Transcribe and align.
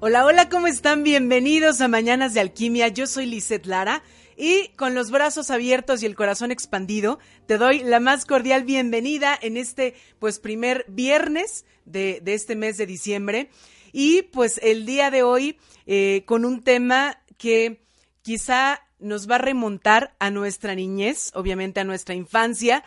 Hola, 0.00 0.24
hola, 0.24 0.48
¿cómo 0.48 0.68
están? 0.68 1.02
Bienvenidos 1.02 1.80
a 1.80 1.88
Mañanas 1.88 2.32
de 2.32 2.38
Alquimia. 2.38 2.86
Yo 2.86 3.08
soy 3.08 3.26
Lisette 3.26 3.66
Lara 3.66 4.04
y 4.36 4.68
con 4.76 4.94
los 4.94 5.10
brazos 5.10 5.50
abiertos 5.50 6.04
y 6.04 6.06
el 6.06 6.14
corazón 6.14 6.52
expandido, 6.52 7.18
te 7.46 7.58
doy 7.58 7.80
la 7.80 7.98
más 7.98 8.24
cordial 8.24 8.62
bienvenida 8.62 9.36
en 9.42 9.56
este, 9.56 9.96
pues, 10.20 10.38
primer 10.38 10.84
viernes 10.86 11.64
de, 11.84 12.20
de 12.22 12.34
este 12.34 12.54
mes 12.54 12.76
de 12.76 12.86
diciembre. 12.86 13.50
Y 13.90 14.22
pues 14.22 14.60
el 14.62 14.86
día 14.86 15.10
de 15.10 15.24
hoy 15.24 15.58
eh, 15.86 16.22
con 16.26 16.44
un 16.44 16.62
tema 16.62 17.20
que 17.36 17.82
quizá 18.22 18.80
nos 19.00 19.28
va 19.28 19.34
a 19.34 19.38
remontar 19.38 20.14
a 20.20 20.30
nuestra 20.30 20.76
niñez, 20.76 21.32
obviamente 21.34 21.80
a 21.80 21.84
nuestra 21.84 22.14
infancia, 22.14 22.84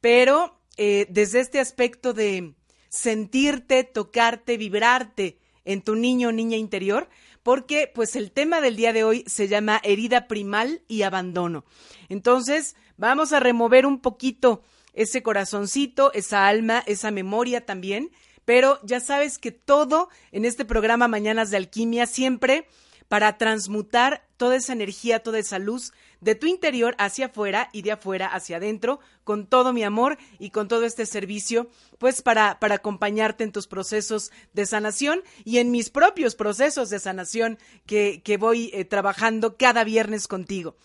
pero 0.00 0.58
eh, 0.78 1.08
desde 1.10 1.40
este 1.40 1.60
aspecto 1.60 2.14
de 2.14 2.54
sentirte, 2.88 3.84
tocarte, 3.84 4.56
vibrarte, 4.56 5.36
en 5.64 5.82
tu 5.82 5.94
niño 5.94 6.28
o 6.28 6.32
niña 6.32 6.56
interior, 6.56 7.08
porque 7.42 7.90
pues 7.94 8.16
el 8.16 8.30
tema 8.30 8.60
del 8.60 8.76
día 8.76 8.92
de 8.92 9.04
hoy 9.04 9.24
se 9.26 9.48
llama 9.48 9.80
herida 9.84 10.28
primal 10.28 10.82
y 10.88 11.02
abandono. 11.02 11.64
Entonces, 12.08 12.76
vamos 12.96 13.32
a 13.32 13.40
remover 13.40 13.86
un 13.86 14.00
poquito 14.00 14.62
ese 14.92 15.22
corazoncito, 15.22 16.12
esa 16.12 16.46
alma, 16.46 16.82
esa 16.86 17.10
memoria 17.10 17.66
también, 17.66 18.10
pero 18.44 18.78
ya 18.82 19.00
sabes 19.00 19.38
que 19.38 19.50
todo 19.52 20.08
en 20.32 20.44
este 20.44 20.64
programa 20.64 21.08
Mañanas 21.08 21.50
de 21.50 21.56
Alquimia 21.56 22.06
siempre 22.06 22.66
para 23.08 23.38
transmutar 23.38 24.26
toda 24.36 24.56
esa 24.56 24.72
energía, 24.72 25.22
toda 25.22 25.38
esa 25.38 25.58
luz 25.58 25.92
de 26.20 26.34
tu 26.34 26.46
interior 26.46 26.94
hacia 26.98 27.26
afuera 27.26 27.68
y 27.72 27.82
de 27.82 27.92
afuera 27.92 28.26
hacia 28.26 28.56
adentro, 28.56 29.00
con 29.24 29.46
todo 29.46 29.72
mi 29.72 29.82
amor 29.82 30.18
y 30.38 30.50
con 30.50 30.68
todo 30.68 30.84
este 30.84 31.06
servicio, 31.06 31.68
pues 31.98 32.22
para, 32.22 32.58
para 32.60 32.76
acompañarte 32.76 33.44
en 33.44 33.52
tus 33.52 33.66
procesos 33.66 34.32
de 34.52 34.66
sanación 34.66 35.22
y 35.44 35.58
en 35.58 35.70
mis 35.70 35.90
propios 35.90 36.34
procesos 36.34 36.90
de 36.90 36.98
sanación 36.98 37.58
que, 37.86 38.22
que 38.24 38.36
voy 38.36 38.70
eh, 38.72 38.84
trabajando 38.84 39.56
cada 39.56 39.84
viernes 39.84 40.26
contigo. 40.28 40.76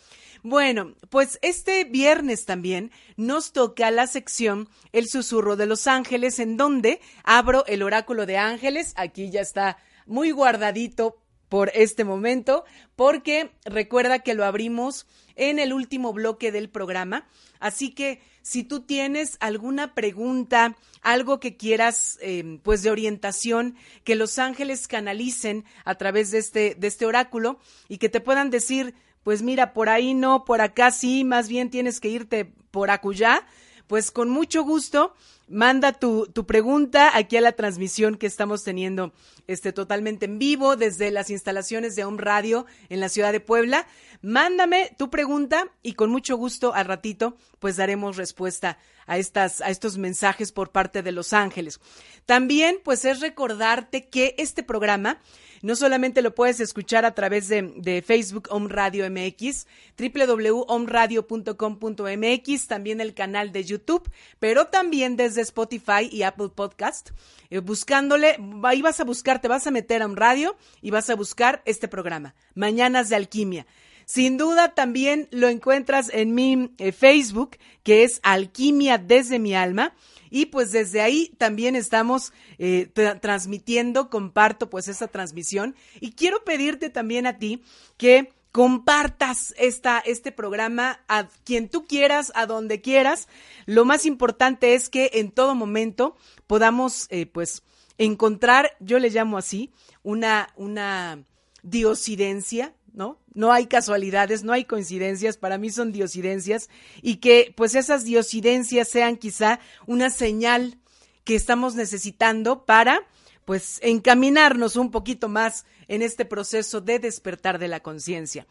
Bueno, 0.41 0.96
pues 1.09 1.38
este 1.41 1.84
viernes 1.84 2.46
también 2.46 2.91
nos 3.18 3.51
toca 3.51 3.91
la 3.91 4.07
sección 4.07 4.69
El 4.94 5.09
susurro 5.09 5.57
de 5.57 5.66
los 5.66 5.86
ángeles, 5.86 6.40
en 6.40 6.56
donde 6.56 7.01
abro 7.24 7.66
el 7.66 7.84
oráculo 7.84 8.25
de 8.25 8.38
ángeles. 8.38 8.94
Aquí 8.96 9.31
ya 9.31 9.41
está 9.41 9.78
muy 10.06 10.31
guardadito 10.31 11.18
por 11.50 11.72
este 11.74 12.06
momento, 12.06 12.64
porque 12.96 13.52
recuerda 13.66 14.20
que 14.20 14.36
lo 14.36 14.46
abrimos 14.46 15.08
en 15.36 15.60
el 15.60 15.74
último 15.74 16.14
bloque 16.14 16.52
del 16.52 16.70
programa. 16.70 17.28
Así 17.60 17.92
que 17.92 18.22
si 18.42 18.64
tú 18.64 18.82
tienes 18.82 19.38
alguna 19.40 19.94
pregunta, 19.94 20.78
algo 21.02 21.40
que 21.40 21.58
quieras, 21.58 22.18
eh, 22.22 22.60
pues 22.64 22.84
de 22.84 22.92
orientación, 22.92 23.76
que 24.04 24.16
los 24.16 24.40
ángeles 24.40 24.88
canalicen 24.88 25.66
a 25.86 25.96
través 25.96 26.32
de 26.32 26.38
este, 26.38 26.76
de 26.76 26.88
este 26.88 27.06
oráculo 27.06 27.60
y 27.88 27.98
que 27.98 28.10
te 28.10 28.22
puedan 28.22 28.50
decir, 28.50 28.94
pues 29.24 29.42
mira, 29.42 29.74
por 29.74 29.90
ahí 29.90 30.14
no, 30.14 30.46
por 30.46 30.62
acá 30.62 30.92
sí, 30.92 31.24
más 31.24 31.50
bien 31.50 31.70
tienes 31.70 32.00
que 32.00 32.10
irte 32.10 32.54
por 32.72 32.92
acullá, 32.92 33.46
pues 33.88 34.12
con 34.12 34.30
mucho 34.30 34.64
gusto 34.64 35.16
manda 35.50 35.94
tu, 35.94 36.28
tu, 36.28 36.46
pregunta 36.46 37.18
aquí 37.18 37.38
a 37.38 37.42
la 37.42 37.54
transmisión 37.54 38.16
que 38.16 38.28
estamos 38.28 38.64
teniendo 38.64 39.14
este, 39.48 39.74
totalmente 39.74 40.26
en 40.26 40.40
vivo 40.40 40.76
desde 40.76 41.12
las 41.12 41.30
instalaciones 41.30 41.96
de 41.96 42.06
Home 42.06 42.22
Radio 42.22 42.66
en 42.90 43.00
la 43.00 43.10
ciudad 43.10 43.32
de 43.32 43.40
Puebla. 43.40 43.88
Mándame 44.22 44.96
tu 44.98 45.10
pregunta 45.10 45.68
y 45.82 45.94
con 45.94 46.12
mucho 46.12 46.38
gusto 46.38 46.74
al 46.74 46.86
ratito 46.86 47.36
pues 47.60 47.76
daremos 47.78 48.16
respuesta 48.16 48.78
a, 49.08 49.18
estas, 49.18 49.62
a 49.62 49.70
estos 49.70 49.98
mensajes 49.98 50.52
por 50.52 50.72
parte 50.72 51.02
de 51.02 51.12
Los 51.12 51.34
Ángeles. 51.34 51.80
También 52.26 52.80
pues 52.84 53.06
es 53.06 53.20
recordarte 53.20 54.08
que 54.08 54.36
este 54.38 54.64
programa 54.64 55.20
no 55.62 55.75
solamente 55.75 56.22
lo 56.22 56.36
puedes 56.36 56.59
escuchar 56.59 57.06
a 57.06 57.16
través 57.16 57.47
de, 57.47 58.03
Facebook 58.06 58.50
Home 58.52 58.68
Radio 58.70 59.09
MX, 59.09 59.66
www.omradio.com.mx, 59.97 62.68
también 62.68 63.00
el 63.02 63.14
canal 63.14 63.52
de 63.52 63.64
YouTube, 63.64 64.09
pero 64.40 64.66
también 64.68 65.16
desde 65.16 65.42
Spotify 65.42 66.09
y 66.12 66.24
Apple 66.24 66.50
Podcast. 66.56 67.12
Eh, 67.50 67.59
buscándole, 67.59 68.38
ahí 68.64 68.81
vas 68.81 69.00
a 69.00 69.03
buscar, 69.03 69.42
te 69.42 69.48
vas 69.48 69.68
a 69.68 69.72
meter 69.72 70.02
a 70.02 70.08
un 70.08 70.16
radio 70.16 70.56
y 70.81 70.92
vas 70.92 71.09
a 71.09 71.16
buscar 71.16 71.62
este 71.66 71.88
programa, 71.88 72.36
Mañanas 72.56 73.09
de 73.09 73.16
Alquimia. 73.16 73.66
Sin 74.06 74.38
duda 74.38 74.74
también 74.74 75.28
lo 75.30 75.50
encuentras 75.50 76.09
en 76.12 76.34
mi 76.34 76.72
eh, 76.80 76.92
Facebook, 76.92 77.58
que 77.84 78.03
es 78.03 78.19
Alquimia 78.24 78.98
desde 78.98 79.38
mi 79.38 79.53
alma. 79.53 79.94
Y 80.29 80.47
pues 80.47 80.72
desde 80.72 81.01
ahí 81.01 81.34
también 81.38 81.75
estamos 81.75 82.34
eh, 82.57 82.91
transmitiendo, 83.22 84.09
comparto 84.09 84.69
pues 84.69 84.88
esa 84.88 85.07
transmisión. 85.07 85.75
Y 86.00 86.12
quiero 86.12 86.44
pedirte 86.44 86.90
también 86.90 87.28
a 87.28 87.38
ti 87.38 87.63
que 87.97 88.34
compartas 88.51 89.53
esta, 89.57 90.00
este 90.00 90.31
programa 90.31 91.00
a 91.07 91.28
quien 91.44 91.69
tú 91.69 91.85
quieras, 91.85 92.31
a 92.35 92.45
donde 92.45 92.81
quieras. 92.81 93.28
Lo 93.66 93.85
más 93.85 94.06
importante 94.06 94.73
es 94.73 94.89
que 94.89 95.12
en 95.13 95.31
todo 95.31 95.56
momento 95.56 96.16
podamos, 96.47 97.07
eh, 97.09 97.25
pues, 97.25 97.63
encontrar, 97.97 98.72
yo 98.79 98.97
le 98.97 99.09
llamo 99.09 99.38
así, 99.38 99.72
una, 100.03 100.50
una 100.56 101.23
diosidencia, 101.63 102.73
¿no? 102.94 103.19
No 103.33 103.51
hay 103.51 103.67
casualidades, 103.67 104.44
no 104.44 104.53
hay 104.53 104.66
coincidencias, 104.66 105.38
para 105.38 105.57
mí 105.57 105.69
son 105.69 105.91
diosidencias 105.91 106.69
y 107.01 107.17
que 107.17 107.53
pues 107.55 107.75
esas 107.75 108.03
diosidencias 108.03 108.88
sean 108.88 109.17
quizá 109.17 109.59
una 109.88 110.09
señal 110.09 110.77
que 111.23 111.35
estamos 111.35 111.75
necesitando 111.75 112.66
para 112.66 113.01
pues 113.45 113.79
encaminarnos 113.81 114.75
un 114.75 114.91
poquito 114.91 115.27
más 115.27 115.66
en 115.88 116.01
este 116.01 116.23
proceso 116.25 116.81
de 116.81 117.00
despertar 117.00 117.57
de 117.57 117.67
la 117.67 117.79
conciencia. 117.79 118.45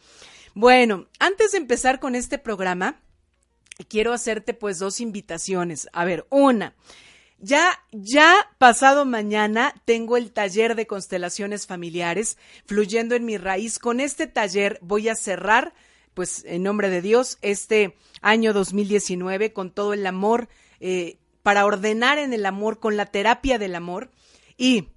Bueno, 0.55 1.07
antes 1.21 1.53
de 1.53 1.59
empezar 1.59 2.01
con 2.01 2.15
este 2.15 2.39
programa, 2.39 3.01
quiero 3.89 4.13
hacerte 4.13 4.55
pues 4.55 4.79
dos 4.79 5.01
invitaciones. 5.01 5.89
A 5.93 6.05
ver, 6.05 6.27
una, 6.31 6.75
ya, 7.41 7.71
ya 7.93 8.35
pasado 8.59 9.05
mañana 9.05 9.75
tengo 9.85 10.17
el 10.17 10.33
taller 10.33 10.75
de 10.75 10.87
constelaciones 10.87 11.67
familiares 11.67 12.37
fluyendo 12.67 13.15
en 13.15 13.25
mi 13.25 13.39
raíz. 13.39 13.79
Con 13.79 14.01
este 14.01 14.27
taller 14.27 14.79
voy 14.83 15.09
a 15.09 15.15
cerrar, 15.15 15.73
pues 16.15 16.45
en 16.47 16.65
nombre 16.65 16.91
de 16.91 17.01
Dios, 17.01 17.39
este 17.41 17.97
año 18.23 18.53
2019 18.53 19.53
con 19.53 19.71
todo 19.71 19.93
el 19.93 20.05
amor, 20.07 20.49
eh, 20.81 21.19
para 21.43 21.65
ordenar 21.65 22.19
en 22.19 22.33
el 22.33 22.45
amor, 22.45 22.81
con 22.81 22.97
la 22.97 23.07
terapia 23.07 23.59
del 23.59 23.77
amor. 23.77 24.11
Y 24.57 24.89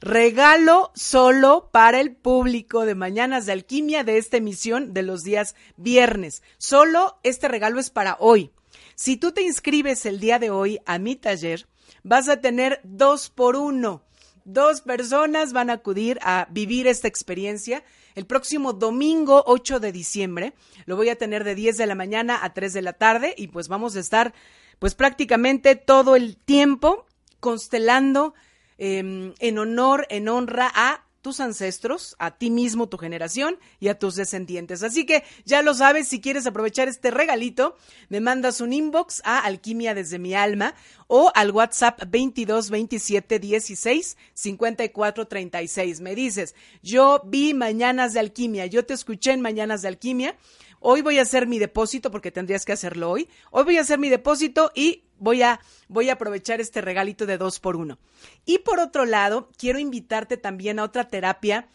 regalo 0.00 0.92
solo 0.94 1.68
para 1.70 2.00
el 2.00 2.16
público 2.16 2.86
de 2.86 2.94
Mañanas 2.94 3.44
de 3.44 3.52
Alquimia 3.52 4.04
de 4.04 4.16
esta 4.16 4.38
emisión 4.38 4.94
de 4.94 5.02
los 5.02 5.22
días 5.22 5.54
viernes. 5.76 6.42
Solo 6.56 7.18
este 7.22 7.46
regalo 7.48 7.78
es 7.78 7.90
para 7.90 8.16
hoy. 8.18 8.50
Si 8.94 9.18
tú 9.18 9.32
te 9.32 9.42
inscribes 9.42 10.06
el 10.06 10.18
día 10.18 10.38
de 10.38 10.50
hoy 10.50 10.80
a 10.86 10.98
mi 10.98 11.16
taller, 11.16 11.66
vas 12.02 12.28
a 12.28 12.40
tener 12.40 12.80
dos 12.84 13.30
por 13.30 13.56
uno. 13.56 14.02
Dos 14.44 14.80
personas 14.80 15.52
van 15.52 15.70
a 15.70 15.74
acudir 15.74 16.18
a 16.22 16.48
vivir 16.50 16.86
esta 16.86 17.08
experiencia 17.08 17.84
el 18.14 18.26
próximo 18.26 18.72
domingo 18.72 19.44
8 19.46 19.80
de 19.80 19.92
diciembre. 19.92 20.54
Lo 20.86 20.96
voy 20.96 21.08
a 21.08 21.16
tener 21.16 21.44
de 21.44 21.54
10 21.54 21.76
de 21.76 21.86
la 21.86 21.94
mañana 21.94 22.38
a 22.42 22.52
3 22.52 22.72
de 22.72 22.82
la 22.82 22.92
tarde 22.92 23.34
y 23.36 23.48
pues 23.48 23.68
vamos 23.68 23.96
a 23.96 24.00
estar 24.00 24.34
pues 24.78 24.94
prácticamente 24.94 25.76
todo 25.76 26.16
el 26.16 26.36
tiempo 26.36 27.06
constelando 27.38 28.34
em, 28.78 29.34
en 29.38 29.58
honor, 29.58 30.06
en 30.10 30.28
honra 30.28 30.70
a 30.74 31.04
tus 31.20 31.40
ancestros, 31.40 32.16
a 32.18 32.36
ti 32.36 32.50
mismo, 32.50 32.88
tu 32.88 32.96
generación 32.96 33.58
y 33.78 33.88
a 33.88 33.98
tus 33.98 34.16
descendientes. 34.16 34.82
Así 34.82 35.04
que 35.04 35.24
ya 35.44 35.62
lo 35.62 35.74
sabes, 35.74 36.08
si 36.08 36.20
quieres 36.20 36.46
aprovechar 36.46 36.88
este 36.88 37.10
regalito, 37.10 37.76
me 38.08 38.20
mandas 38.20 38.60
un 38.60 38.72
inbox 38.72 39.20
a 39.24 39.38
Alquimia 39.40 39.94
desde 39.94 40.18
mi 40.18 40.34
alma 40.34 40.74
o 41.06 41.30
al 41.34 41.50
WhatsApp 41.50 42.00
22 42.08 42.70
27 42.70 43.38
16 43.38 44.16
54 44.32 45.26
36. 45.26 46.00
Me 46.00 46.14
dices, 46.14 46.54
yo 46.82 47.22
vi 47.26 47.54
Mañanas 47.54 48.14
de 48.14 48.20
Alquimia, 48.20 48.66
yo 48.66 48.86
te 48.86 48.94
escuché 48.94 49.32
en 49.32 49.40
Mañanas 49.40 49.82
de 49.82 49.88
Alquimia 49.88 50.36
hoy 50.80 51.02
voy 51.02 51.18
a 51.18 51.22
hacer 51.22 51.46
mi 51.46 51.58
depósito 51.58 52.10
porque 52.10 52.32
tendrías 52.32 52.64
que 52.64 52.72
hacerlo 52.72 53.10
hoy. 53.10 53.28
Hoy 53.50 53.64
voy 53.64 53.78
a 53.78 53.82
hacer 53.82 53.98
mi 53.98 54.08
depósito 54.08 54.72
y 54.74 55.04
voy 55.18 55.42
a, 55.42 55.60
voy 55.88 56.08
a 56.08 56.14
aprovechar 56.14 56.60
este 56.60 56.80
regalito 56.80 57.26
de 57.26 57.38
dos 57.38 57.60
por 57.60 57.76
uno. 57.76 57.98
Y 58.44 58.58
por 58.58 58.80
otro 58.80 59.04
lado, 59.04 59.50
quiero 59.56 59.78
invitarte 59.78 60.36
también 60.36 60.78
a 60.78 60.84
otra 60.84 61.08
terapia 61.08 61.68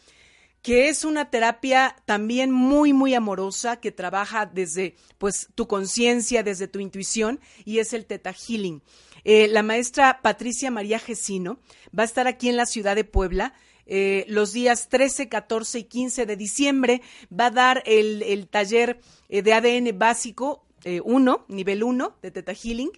que 0.65 0.89
es 0.89 1.05
una 1.05 1.29
terapia 1.29 1.95
también 2.05 2.49
muy, 2.49 2.91
muy 2.91 3.13
amorosa, 3.13 3.79
que 3.79 3.91
trabaja 3.91 4.47
desde 4.47 4.95
pues 5.19 5.49
tu 5.53 5.67
conciencia, 5.67 6.41
desde 6.41 6.67
tu 6.67 6.79
intuición, 6.79 7.39
y 7.65 7.77
es 7.77 7.93
el 7.93 8.07
Teta 8.07 8.33
Healing. 8.33 8.81
Eh, 9.25 9.47
la 9.47 9.61
maestra 9.61 10.21
Patricia 10.23 10.71
María 10.71 10.97
Gesino 10.97 11.59
va 11.95 12.01
a 12.01 12.07
estar 12.07 12.25
aquí 12.25 12.49
en 12.49 12.57
la 12.57 12.65
ciudad 12.65 12.95
de 12.95 13.03
Puebla 13.03 13.53
eh, 13.85 14.25
los 14.27 14.51
días 14.53 14.89
13, 14.89 15.29
14 15.29 15.79
y 15.79 15.83
15 15.83 16.25
de 16.25 16.35
diciembre 16.35 17.01
va 17.31 17.47
a 17.47 17.51
dar 17.51 17.83
el, 17.85 18.47
taller 18.49 18.99
eh, 19.29 19.41
de 19.41 19.53
ADN 19.53 19.97
básico 19.97 20.65
1, 20.85 21.33
eh, 21.33 21.53
nivel 21.53 21.83
1 21.83 22.17
de 22.21 22.31
Teta 22.31 22.53
Healing. 22.53 22.91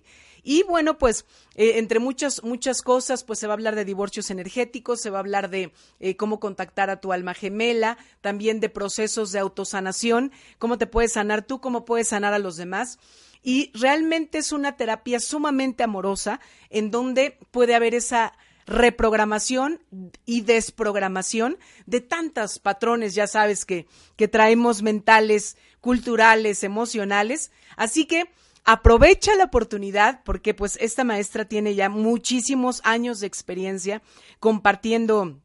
Y 0.43 0.63
bueno, 0.63 0.97
pues 0.97 1.25
entre 1.55 1.99
muchas, 1.99 2.41
muchas 2.41 2.81
cosas, 2.81 3.25
pues 3.25 3.37
se 3.37 3.47
va 3.47 3.53
a 3.53 3.55
hablar 3.55 3.75
de 3.75 3.83
divorcios 3.83 4.31
energéticos, 4.31 5.01
se 5.01 5.09
va 5.09 5.17
a 5.17 5.19
hablar 5.19 5.49
de 5.49 5.73
cómo 6.15 6.39
contactar 6.39 6.89
a 6.89 7.01
tu 7.01 7.11
alma 7.11 7.33
gemela, 7.33 7.97
también 8.21 8.61
de 8.61 8.69
procesos 8.69 9.33
de 9.33 9.39
autosanación, 9.39 10.31
cómo 10.57 10.77
te 10.77 10.87
puedes 10.87 11.13
sanar 11.13 11.45
tú, 11.45 11.59
cómo 11.59 11.83
puedes 11.83 12.07
sanar 12.07 12.33
a 12.33 12.39
los 12.39 12.55
demás. 12.55 12.97
Y 13.43 13.71
realmente 13.73 14.37
es 14.37 14.53
una 14.53 14.77
terapia 14.77 15.19
sumamente 15.19 15.83
amorosa 15.83 16.39
en 16.69 16.91
donde 16.91 17.37
puede 17.51 17.75
haber 17.75 17.93
esa 17.93 18.33
reprogramación 18.67 19.81
y 20.25 20.41
desprogramación 20.41 21.57
de 21.85 22.01
tantos 22.01 22.59
patrones, 22.59 23.15
ya 23.15 23.25
sabes, 23.25 23.65
que, 23.65 23.87
que 24.15 24.27
traemos 24.27 24.83
mentales, 24.83 25.57
culturales, 25.81 26.63
emocionales. 26.63 27.51
Así 27.77 28.05
que 28.05 28.25
aprovecha 28.65 29.35
la 29.35 29.45
oportunidad 29.45 30.21
porque 30.25 30.53
pues 30.53 30.77
esta 30.81 31.05
maestra 31.05 31.45
tiene 31.45 31.73
ya 31.75 31.89
muchísimos 31.89 32.81
años 32.83 33.21
de 33.21 33.27
experiencia 33.27 34.01
compartiendo 34.39 35.39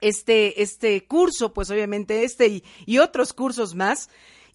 este, 0.00 0.62
este 0.62 1.06
curso, 1.06 1.52
pues 1.52 1.70
obviamente 1.70 2.24
este 2.24 2.48
y, 2.48 2.64
y 2.86 2.98
otros 2.98 3.34
cursos 3.34 3.74
más. 3.74 4.08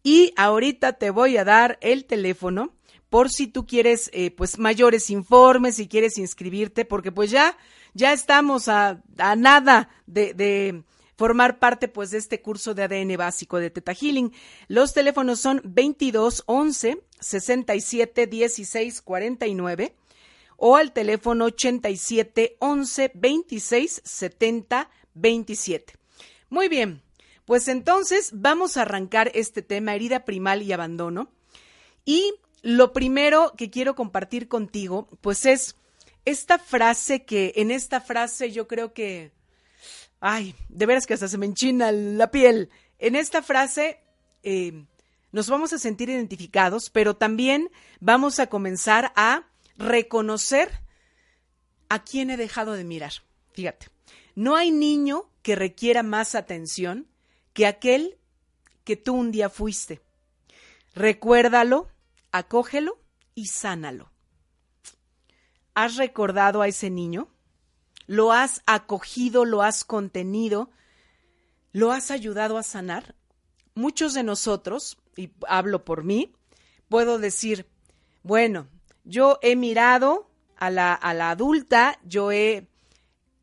Y 0.04 0.34
ahorita 0.36 0.94
te 0.94 1.12
voy 1.12 1.38
a 1.38 1.46
dar 1.46 1.78
el 1.82 2.06
teléfono 2.06 2.74
por 3.12 3.30
si 3.30 3.46
tú 3.46 3.68
quieres 3.68 4.10
eh, 4.14 4.32
pues 4.32 4.58
mayores 4.58 5.10
informes, 5.10 5.76
si 5.76 5.90
quieres 5.90 6.18
inscribirte, 6.18 6.86
porque 6.86 7.12
pues 7.12 7.30
ya, 7.30 7.58
ya 7.94 8.14
estamos 8.14 8.68
a, 8.68 9.02
nada 9.38 9.90
de, 10.06 10.34
de, 10.34 10.84
formar 11.16 11.60
parte 11.60 11.88
pues 11.88 12.12
de 12.12 12.18
este 12.18 12.42
curso 12.42 12.74
de 12.74 12.84
ADN 12.84 13.16
básico 13.18 13.60
de 13.60 13.70
Teta 13.70 13.94
Healing. 13.94 14.34
Los 14.68 14.94
teléfonos 14.94 15.40
son 15.40 15.62
22 15.64 16.44
11 16.48 17.04
67 17.20 18.28
16 18.28 19.02
49 19.02 19.96
o 20.58 20.78
al 20.78 20.94
teléfono 20.94 21.46
87 21.46 22.58
11 22.60 23.12
26 23.14 24.02
70 24.04 24.90
27. 25.14 25.94
Muy 26.50 26.70
bien, 26.70 27.02
pues 27.46 27.68
entonces 27.68 28.32
vamos 28.34 28.78
a 28.78 28.84
arrancar 28.84 29.32
este 29.36 29.62
tema 29.62 29.94
herida 29.94 30.26
primal 30.26 30.64
y 30.64 30.74
abandono 30.74 31.30
y 32.06 32.34
lo 32.62 32.94
primero 32.94 33.54
que 33.58 33.70
quiero 33.70 33.96
compartir 33.96 34.48
contigo, 34.48 35.08
pues 35.22 35.46
es 35.46 35.76
esta 36.26 36.60
frase 36.60 37.26
que 37.26 37.54
en 37.56 37.72
esta 37.72 38.02
frase 38.02 38.52
yo 38.52 38.68
creo 38.68 38.94
que, 38.94 39.32
ay, 40.20 40.56
de 40.70 40.86
veras 40.86 41.06
que 41.08 41.14
hasta 41.14 41.28
se 41.28 41.38
me 41.38 41.46
enchina 41.46 41.92
la 41.92 42.32
piel. 42.32 42.70
En 43.00 43.16
esta 43.16 43.42
frase 43.42 44.00
eh, 44.44 44.86
nos 45.32 45.50
vamos 45.50 45.74
a 45.74 45.80
sentir 45.80 46.10
identificados, 46.10 46.90
pero 46.90 47.16
también 47.16 47.70
vamos 48.00 48.40
a 48.40 48.48
comenzar 48.48 49.14
a 49.16 49.48
reconocer 49.78 50.82
a 51.90 52.04
quién 52.04 52.30
he 52.30 52.38
dejado 52.38 52.74
de 52.74 52.84
mirar. 52.84 53.14
Fíjate, 53.54 53.88
no 54.36 54.56
hay 54.56 54.72
niño 54.72 55.30
que 55.42 55.56
requiera 55.56 56.04
más 56.04 56.36
atención 56.36 57.08
que 57.54 57.66
aquel 57.66 58.18
que 58.84 58.96
tú 58.96 59.14
un 59.16 59.32
día 59.32 59.50
fuiste. 59.50 60.02
Recuérdalo, 60.94 61.90
acógelo 62.32 63.00
y 63.36 63.48
sánalo. 63.48 64.11
¿Has 65.74 65.96
recordado 65.96 66.62
a 66.62 66.68
ese 66.68 66.90
niño? 66.90 67.30
¿Lo 68.08 68.32
has 68.32 68.62
acogido, 68.66 69.46
lo 69.46 69.62
has 69.62 69.86
contenido? 69.86 70.70
¿Lo 71.72 71.92
has 71.92 72.12
ayudado 72.12 72.58
a 72.58 72.64
sanar? 72.64 73.16
Muchos 73.74 74.14
de 74.14 74.24
nosotros, 74.24 74.98
y 75.16 75.32
hablo 75.48 75.86
por 75.86 76.04
mí, 76.04 76.34
puedo 76.90 77.20
decir, 77.20 77.68
bueno, 78.22 78.68
yo 79.06 79.40
he 79.42 79.56
mirado 79.56 80.30
a 80.58 80.70
la, 80.70 80.94
a 80.94 81.14
la 81.14 81.32
adulta, 81.32 82.00
yo 82.04 82.32
he 82.32 82.68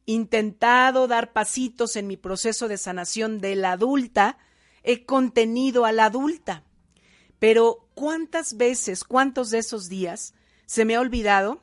intentado 0.05 1.09
dar 1.09 1.33
pasitos 1.33 1.97
en 1.97 2.07
mi 2.07 2.17
proceso 2.17 2.69
de 2.69 2.77
sanación 2.77 3.41
de 3.41 3.57
la 3.57 3.73
adulta, 3.73 4.39
he 4.83 5.05
contenido 5.05 5.85
a 5.85 5.93
la 5.93 6.07
adulta, 6.07 6.65
pero 7.39 7.89
¿cuántas 7.95 8.57
veces, 8.57 9.05
cuántos 9.05 9.51
de 9.51 9.59
esos 9.59 9.89
días 9.89 10.35
se 10.67 10.85
me 10.85 10.95
ha 10.97 11.01
olvidado 11.01 11.63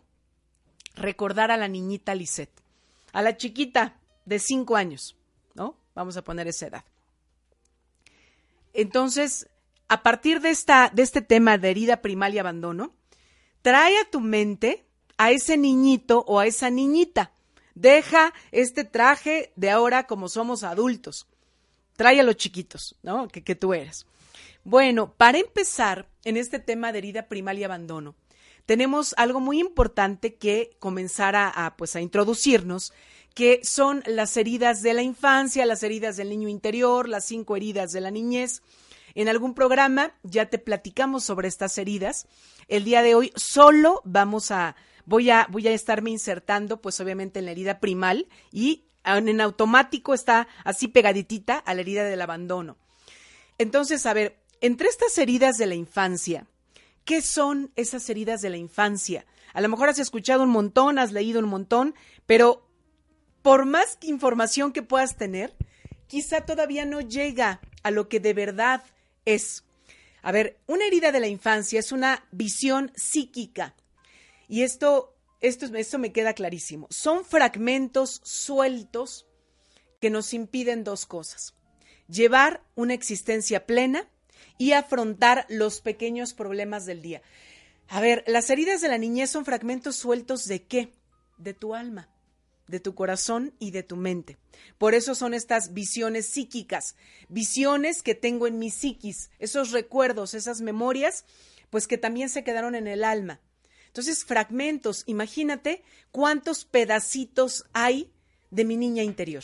recordar 0.95 1.51
a 1.51 1.57
la 1.57 1.67
niñita 1.67 2.15
Lisette, 2.15 2.61
a 3.13 3.21
la 3.21 3.37
chiquita 3.37 3.99
de 4.25 4.39
cinco 4.39 4.75
años, 4.75 5.15
¿no? 5.53 5.77
Vamos 5.93 6.17
a 6.17 6.23
poner 6.23 6.47
esa 6.47 6.67
edad. 6.67 6.85
Entonces, 8.73 9.49
a 9.87 10.03
partir 10.03 10.41
de, 10.41 10.49
esta, 10.49 10.91
de 10.93 11.03
este 11.03 11.21
tema 11.21 11.57
de 11.57 11.69
herida 11.69 12.01
primal 12.01 12.33
y 12.33 12.39
abandono, 12.39 12.93
trae 13.61 13.97
a 13.99 14.09
tu 14.09 14.19
mente 14.19 14.85
a 15.17 15.31
ese 15.31 15.57
niñito 15.57 16.23
o 16.27 16.39
a 16.39 16.47
esa 16.47 16.69
niñita. 16.69 17.31
Deja 17.73 18.33
este 18.51 18.83
traje 18.83 19.53
de 19.55 19.69
ahora 19.69 20.07
como 20.07 20.27
somos 20.27 20.63
adultos. 20.63 21.27
Trae 21.95 22.19
a 22.19 22.23
los 22.23 22.35
chiquitos, 22.35 22.97
¿no? 23.03 23.27
Que, 23.27 23.43
que 23.43 23.55
tú 23.55 23.73
eres. 23.73 24.05
Bueno, 24.63 25.13
para 25.13 25.37
empezar, 25.37 26.09
en 26.25 26.37
este 26.37 26.59
tema 26.59 26.91
de 26.91 26.97
herida 26.97 27.27
primal 27.27 27.57
y 27.59 27.63
abandono, 27.63 28.15
tenemos 28.65 29.13
algo 29.17 29.39
muy 29.39 29.59
importante 29.59 30.35
que 30.35 30.75
comenzar 30.79 31.35
a, 31.35 31.75
pues, 31.77 31.95
a 31.95 32.01
introducirnos, 32.01 32.93
que 33.33 33.59
son 33.63 34.01
las 34.05 34.37
heridas 34.37 34.81
de 34.81 34.93
la 34.93 35.01
infancia, 35.01 35.65
las 35.65 35.83
heridas 35.83 36.17
del 36.17 36.29
niño 36.29 36.47
interior, 36.47 37.09
las 37.09 37.25
cinco 37.25 37.55
heridas 37.55 37.91
de 37.91 38.01
la 38.01 38.11
niñez. 38.11 38.61
En 39.13 39.29
algún 39.29 39.53
programa 39.53 40.13
ya 40.23 40.47
te 40.47 40.57
platicamos 40.57 41.23
sobre 41.23 41.47
estas 41.47 41.77
heridas. 41.77 42.27
El 42.67 42.85
día 42.85 43.01
de 43.01 43.15
hoy 43.15 43.31
solo 43.35 44.01
vamos 44.05 44.51
a, 44.51 44.75
voy 45.05 45.29
a, 45.29 45.47
voy 45.49 45.67
a 45.67 45.73
estarme 45.73 46.11
insertando, 46.11 46.81
pues 46.81 46.99
obviamente 46.99 47.39
en 47.39 47.45
la 47.45 47.51
herida 47.51 47.79
primal 47.79 48.27
y 48.51 48.85
en 49.03 49.41
automático 49.41 50.13
está 50.13 50.47
así 50.63 50.87
pegaditita 50.87 51.57
a 51.57 51.73
la 51.73 51.81
herida 51.81 52.03
del 52.05 52.21
abandono. 52.21 52.77
Entonces, 53.57 54.05
a 54.05 54.13
ver, 54.13 54.37
entre 54.61 54.87
estas 54.87 55.17
heridas 55.17 55.57
de 55.57 55.67
la 55.67 55.75
infancia, 55.75 56.47
¿qué 57.05 57.21
son 57.21 57.71
esas 57.75 58.09
heridas 58.09 58.41
de 58.41 58.49
la 58.49 58.57
infancia? 58.57 59.25
A 59.53 59.61
lo 59.61 59.69
mejor 59.69 59.89
has 59.89 59.99
escuchado 59.99 60.43
un 60.43 60.49
montón, 60.49 60.99
has 60.99 61.11
leído 61.13 61.39
un 61.39 61.47
montón, 61.47 61.95
pero 62.25 62.67
por 63.41 63.65
más 63.65 63.97
información 64.01 64.73
que 64.73 64.83
puedas 64.83 65.15
tener, 65.15 65.55
quizá 66.07 66.41
todavía 66.41 66.83
no 66.83 66.99
llega 66.99 67.61
a 67.83 67.91
lo 67.91 68.09
que 68.09 68.19
de 68.19 68.33
verdad 68.33 68.83
es. 69.23 69.63
A 70.23 70.31
ver, 70.31 70.59
una 70.67 70.85
herida 70.85 71.11
de 71.11 71.19
la 71.19 71.27
infancia 71.27 71.79
es 71.79 71.91
una 71.91 72.25
visión 72.31 72.91
psíquica. 72.95 73.75
Y 74.47 74.63
esto, 74.63 75.15
esto, 75.39 75.67
esto 75.75 75.99
me 75.99 76.11
queda 76.11 76.33
clarísimo. 76.33 76.87
Son 76.89 77.23
fragmentos 77.23 78.21
sueltos 78.23 79.27
que 80.01 80.09
nos 80.09 80.33
impiden 80.33 80.83
dos 80.83 81.05
cosas. 81.05 81.53
Llevar 82.07 82.63
una 82.75 82.93
existencia 82.93 83.65
plena 83.65 84.09
y 84.57 84.71
afrontar 84.71 85.45
los 85.49 85.81
pequeños 85.81 86.33
problemas 86.33 86.85
del 86.85 87.01
día. 87.01 87.21
A 87.87 88.01
ver, 88.01 88.23
las 88.27 88.49
heridas 88.49 88.81
de 88.81 88.87
la 88.87 88.97
niñez 88.97 89.29
son 89.29 89.45
fragmentos 89.45 89.95
sueltos 89.95 90.45
de 90.45 90.63
qué? 90.63 90.91
De 91.37 91.53
tu 91.53 91.75
alma. 91.75 92.09
de 92.67 92.79
tu 92.79 92.95
corazón 92.95 93.53
y 93.59 93.71
de 93.71 93.83
tu 93.83 93.95
mente. 93.95 94.37
Por 94.77 94.95
eso 94.95 95.15
son 95.15 95.33
estas 95.33 95.73
visiones 95.73 96.27
psíquicas, 96.27 96.95
visiones 97.29 98.01
que 98.01 98.15
tengo 98.15 98.47
en 98.47 98.57
mi 98.59 98.71
psiquis, 98.71 99.29
esos 99.39 99.71
recuerdos, 99.71 100.33
esas 100.33 100.61
memorias, 100.61 101.25
pues 101.69 101.87
que 101.87 101.97
también 101.97 102.29
se 102.29 102.43
quedaron 102.43 102.75
en 102.75 102.87
el 102.87 103.03
alma. 103.03 103.39
Entonces, 103.87 104.25
fragmentos, 104.25 105.03
imagínate 105.05 105.83
cuántos 106.11 106.65
pedacitos 106.65 107.65
hay 107.73 108.11
de 108.51 108.65
mi 108.65 108.77
niña 108.77 109.03
interior. 109.03 109.43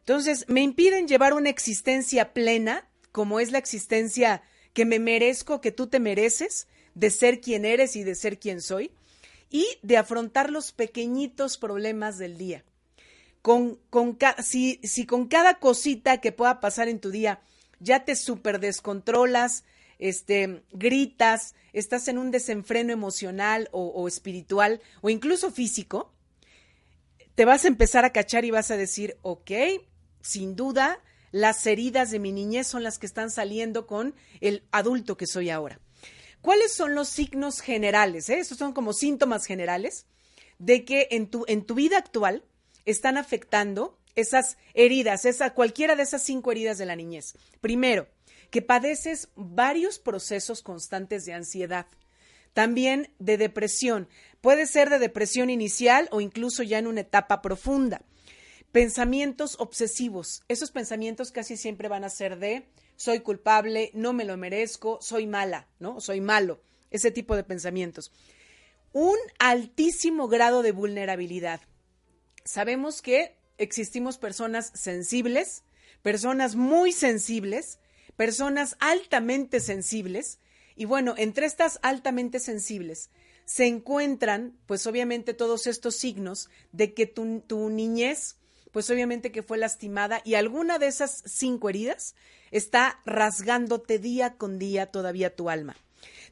Entonces, 0.00 0.44
me 0.48 0.62
impiden 0.62 1.06
llevar 1.06 1.32
una 1.32 1.48
existencia 1.48 2.32
plena, 2.32 2.88
como 3.12 3.40
es 3.40 3.52
la 3.52 3.58
existencia 3.58 4.42
que 4.72 4.84
me 4.84 4.98
merezco, 4.98 5.60
que 5.60 5.70
tú 5.70 5.86
te 5.86 6.00
mereces, 6.00 6.66
de 6.94 7.10
ser 7.10 7.40
quien 7.40 7.64
eres 7.64 7.96
y 7.96 8.02
de 8.02 8.14
ser 8.14 8.38
quien 8.38 8.60
soy 8.60 8.92
y 9.50 9.66
de 9.82 9.98
afrontar 9.98 10.50
los 10.50 10.72
pequeñitos 10.72 11.58
problemas 11.58 12.18
del 12.18 12.38
día. 12.38 12.64
Con, 13.42 13.78
con 13.90 14.18
si, 14.42 14.80
si, 14.82 15.04
con 15.04 15.26
cada 15.26 15.58
cosita 15.58 16.20
que 16.20 16.32
pueda 16.32 16.60
pasar 16.60 16.88
en 16.88 17.00
tu 17.00 17.10
día 17.10 17.40
ya 17.80 18.04
te 18.04 18.14
super 18.14 18.60
descontrolas, 18.60 19.64
este, 19.98 20.62
gritas, 20.72 21.54
estás 21.72 22.08
en 22.08 22.18
un 22.18 22.30
desenfreno 22.30 22.92
emocional 22.92 23.68
o, 23.72 23.86
o 23.86 24.08
espiritual 24.08 24.80
o 25.00 25.10
incluso 25.10 25.50
físico, 25.50 26.12
te 27.34 27.44
vas 27.44 27.64
a 27.64 27.68
empezar 27.68 28.04
a 28.04 28.12
cachar 28.12 28.44
y 28.44 28.50
vas 28.50 28.70
a 28.70 28.76
decir, 28.76 29.16
ok, 29.22 29.50
sin 30.20 30.54
duda, 30.54 31.00
las 31.32 31.66
heridas 31.66 32.10
de 32.10 32.18
mi 32.18 32.30
niñez 32.30 32.68
son 32.68 32.84
las 32.84 32.98
que 32.98 33.06
están 33.06 33.30
saliendo 33.30 33.86
con 33.86 34.14
el 34.40 34.62
adulto 34.70 35.16
que 35.16 35.26
soy 35.26 35.50
ahora. 35.50 35.80
¿Cuáles 36.42 36.72
son 36.72 36.94
los 36.94 37.08
signos 37.08 37.60
generales? 37.60 38.28
Eh? 38.28 38.38
Estos 38.38 38.58
son 38.58 38.72
como 38.72 38.92
síntomas 38.92 39.46
generales 39.46 40.06
de 40.58 40.84
que 40.84 41.08
en 41.10 41.28
tu, 41.28 41.44
en 41.48 41.64
tu 41.64 41.74
vida 41.74 41.98
actual 41.98 42.44
están 42.84 43.16
afectando 43.16 43.98
esas 44.14 44.58
heridas, 44.74 45.24
esa, 45.24 45.54
cualquiera 45.54 45.96
de 45.96 46.02
esas 46.02 46.22
cinco 46.22 46.52
heridas 46.52 46.78
de 46.78 46.86
la 46.86 46.96
niñez. 46.96 47.34
Primero, 47.60 48.08
que 48.50 48.60
padeces 48.60 49.28
varios 49.34 49.98
procesos 49.98 50.62
constantes 50.62 51.24
de 51.24 51.32
ansiedad. 51.32 51.86
También 52.52 53.10
de 53.18 53.38
depresión. 53.38 54.08
Puede 54.42 54.66
ser 54.66 54.90
de 54.90 54.98
depresión 54.98 55.48
inicial 55.48 56.08
o 56.10 56.20
incluso 56.20 56.62
ya 56.62 56.78
en 56.78 56.86
una 56.86 57.00
etapa 57.00 57.40
profunda. 57.40 58.02
Pensamientos 58.72 59.56
obsesivos. 59.58 60.42
Esos 60.48 60.70
pensamientos 60.70 61.30
casi 61.30 61.58
siempre 61.58 61.88
van 61.88 62.04
a 62.04 62.10
ser 62.10 62.38
de 62.38 62.66
soy 62.96 63.20
culpable, 63.20 63.90
no 63.92 64.14
me 64.14 64.24
lo 64.24 64.36
merezco, 64.38 64.98
soy 65.02 65.26
mala, 65.26 65.68
¿no? 65.78 66.00
Soy 66.00 66.22
malo, 66.22 66.62
ese 66.90 67.10
tipo 67.10 67.36
de 67.36 67.44
pensamientos. 67.44 68.12
Un 68.92 69.16
altísimo 69.38 70.26
grado 70.26 70.62
de 70.62 70.72
vulnerabilidad. 70.72 71.60
Sabemos 72.44 73.02
que 73.02 73.36
existimos 73.58 74.16
personas 74.16 74.72
sensibles, 74.74 75.64
personas 76.00 76.56
muy 76.56 76.92
sensibles, 76.92 77.78
personas 78.16 78.76
altamente 78.80 79.60
sensibles, 79.60 80.38
y 80.76 80.86
bueno, 80.86 81.14
entre 81.18 81.44
estas 81.44 81.78
altamente 81.82 82.40
sensibles 82.40 83.10
se 83.44 83.66
encuentran, 83.66 84.56
pues 84.66 84.86
obviamente, 84.86 85.34
todos 85.34 85.66
estos 85.66 85.96
signos 85.96 86.48
de 86.72 86.94
que 86.94 87.06
tu, 87.06 87.40
tu 87.40 87.68
niñez, 87.68 88.36
pues 88.72 88.90
obviamente 88.90 89.30
que 89.30 89.42
fue 89.42 89.58
lastimada 89.58 90.20
y 90.24 90.34
alguna 90.34 90.78
de 90.78 90.88
esas 90.88 91.22
cinco 91.26 91.68
heridas 91.68 92.14
está 92.50 93.00
rasgándote 93.04 93.98
día 93.98 94.34
con 94.36 94.58
día 94.58 94.86
todavía 94.86 95.36
tu 95.36 95.50
alma. 95.50 95.76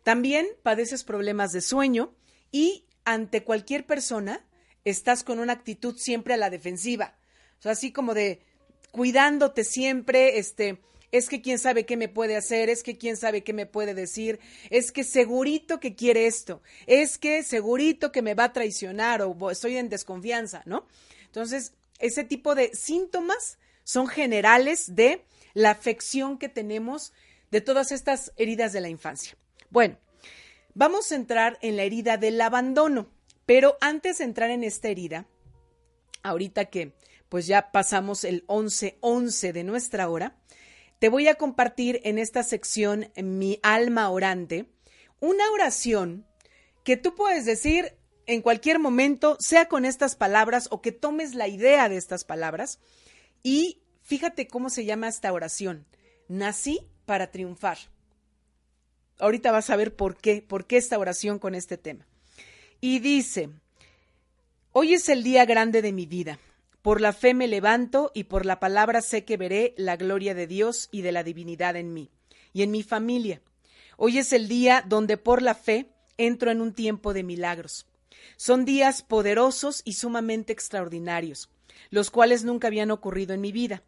También 0.02 0.49
padeces 0.62 1.04
problemas 1.04 1.52
de 1.52 1.61
sueño 1.61 2.14
y 2.50 2.85
ante 3.04 3.44
cualquier 3.44 3.87
persona 3.87 4.44
estás 4.85 5.23
con 5.23 5.38
una 5.38 5.52
actitud 5.52 5.97
siempre 5.97 6.35
a 6.35 6.38
la 6.38 6.50
defensiva. 6.50 7.14
O 7.59 7.62
sea, 7.62 7.73
así 7.73 7.92
como 7.92 8.14
de 8.14 8.42
cuidándote 8.90 9.62
siempre, 9.64 10.38
este, 10.38 10.80
es 11.12 11.28
que 11.28 11.42
quién 11.42 11.59
sabe 11.59 11.85
qué 11.85 11.97
me 11.97 12.09
puede 12.09 12.37
hacer, 12.37 12.70
es 12.70 12.82
que 12.82 12.97
quién 12.97 13.16
sabe 13.16 13.42
qué 13.42 13.52
me 13.52 13.66
puede 13.66 13.94
decir, 13.94 14.40
es 14.70 14.92
que 14.92 15.04
segurito 15.04 15.80
que 15.80 15.94
quiere 15.94 16.26
esto, 16.26 16.62
es 16.87 17.18
que 17.18 17.42
segurito 17.42 18.12
que 18.12 18.23
me 18.23 18.35
va 18.35 18.44
a 18.44 18.52
traicionar 18.52 19.23
o 19.23 19.50
estoy 19.50 19.76
en 19.76 19.88
desconfianza, 19.88 20.62
¿no? 20.64 20.87
Entonces, 21.26 21.75
ese 22.00 22.25
tipo 22.25 22.54
de 22.54 22.75
síntomas 22.75 23.59
son 23.85 24.09
generales 24.09 24.95
de 24.95 25.25
la 25.54 25.71
afección 25.71 26.38
que 26.38 26.49
tenemos 26.49 27.12
de 27.50 27.61
todas 27.61 27.92
estas 27.92 28.33
heridas 28.37 28.73
de 28.73 28.80
la 28.80 28.88
infancia. 28.88 29.37
Bueno, 29.71 29.99
vamos 30.75 31.12
a 31.12 31.16
entrar 31.16 31.59
en 31.62 31.76
la 31.76 31.83
herida 31.83 32.16
del 32.16 32.40
abandono, 32.40 33.11
pero 33.47 33.76
antes 33.80 34.19
de 34.19 34.25
entrar 34.25 34.50
en 34.50 34.64
esta 34.64 34.88
herida, 34.88 35.26
ahorita 36.23 36.66
que 36.66 36.95
pues 37.28 37.47
ya 37.47 37.71
pasamos 37.71 38.25
el 38.25 38.47
11-11 38.49 39.52
de 39.52 39.64
nuestra 39.64 40.09
hora, 40.09 40.37
te 40.99 41.09
voy 41.09 41.28
a 41.28 41.37
compartir 41.37 42.00
en 42.04 42.19
esta 42.19 42.42
sección 42.42 43.11
Mi 43.16 43.59
alma 43.62 44.11
orante 44.11 44.66
una 45.21 45.50
oración 45.52 46.26
que 46.85 46.97
tú 46.97 47.14
puedes 47.14 47.45
decir 47.45 47.97
en 48.30 48.42
cualquier 48.42 48.78
momento, 48.78 49.37
sea 49.40 49.66
con 49.66 49.84
estas 49.84 50.14
palabras 50.14 50.68
o 50.70 50.80
que 50.80 50.92
tomes 50.92 51.34
la 51.34 51.49
idea 51.49 51.88
de 51.88 51.96
estas 51.96 52.25
palabras 52.25 52.78
y 53.42 53.80
Fíjate 54.10 54.49
cómo 54.49 54.70
se 54.70 54.84
llama 54.84 55.06
esta 55.06 55.32
oración. 55.32 55.87
Nací 56.26 56.80
para 57.06 57.30
triunfar. 57.30 57.78
Ahorita 59.20 59.52
vas 59.52 59.70
a 59.70 59.76
ver 59.76 59.94
por 59.94 60.16
qué, 60.16 60.42
por 60.42 60.66
qué 60.66 60.78
esta 60.78 60.99
oración 60.99 61.38
con 61.38 61.54
este 61.54 61.78
tema. 61.78 62.08
Y 62.80 62.99
dice, 62.99 63.50
hoy 64.72 64.94
es 64.94 65.08
el 65.08 65.22
día 65.22 65.44
grande 65.44 65.80
de 65.80 65.92
mi 65.92 66.06
vida. 66.06 66.40
Por 66.82 67.00
la 67.00 67.12
fe 67.12 67.34
me 67.34 67.46
levanto 67.46 68.10
y 68.12 68.25
por 68.25 68.46
la 68.46 68.58
palabra 68.58 69.00
sé 69.00 69.25
que 69.25 69.37
veré 69.37 69.75
la 69.76 69.96
gloria 69.96 70.34
de 70.34 70.49
Dios 70.49 70.88
y 70.90 71.02
de 71.02 71.12
la 71.12 71.22
divinidad 71.22 71.76
en 71.76 71.92
mí 71.92 72.10
y 72.52 72.64
en 72.64 72.72
mi 72.72 72.82
familia. 72.82 73.40
Hoy 73.96 74.18
es 74.18 74.32
el 74.32 74.49
día 74.49 74.82
donde 74.88 75.18
por 75.18 75.40
la 75.40 75.54
fe 75.54 75.87
entro 76.16 76.50
en 76.50 76.60
un 76.60 76.72
tiempo 76.72 77.14
de 77.14 77.22
milagros. 77.22 77.87
Son 78.36 78.64
días 78.64 79.02
poderosos 79.02 79.82
y 79.84 79.94
sumamente 79.94 80.52
extraordinarios, 80.52 81.50
los 81.90 82.10
cuales 82.10 82.44
nunca 82.44 82.68
habían 82.68 82.90
ocurrido 82.90 83.34
en 83.34 83.40
mi 83.40 83.52
vida. 83.52 83.82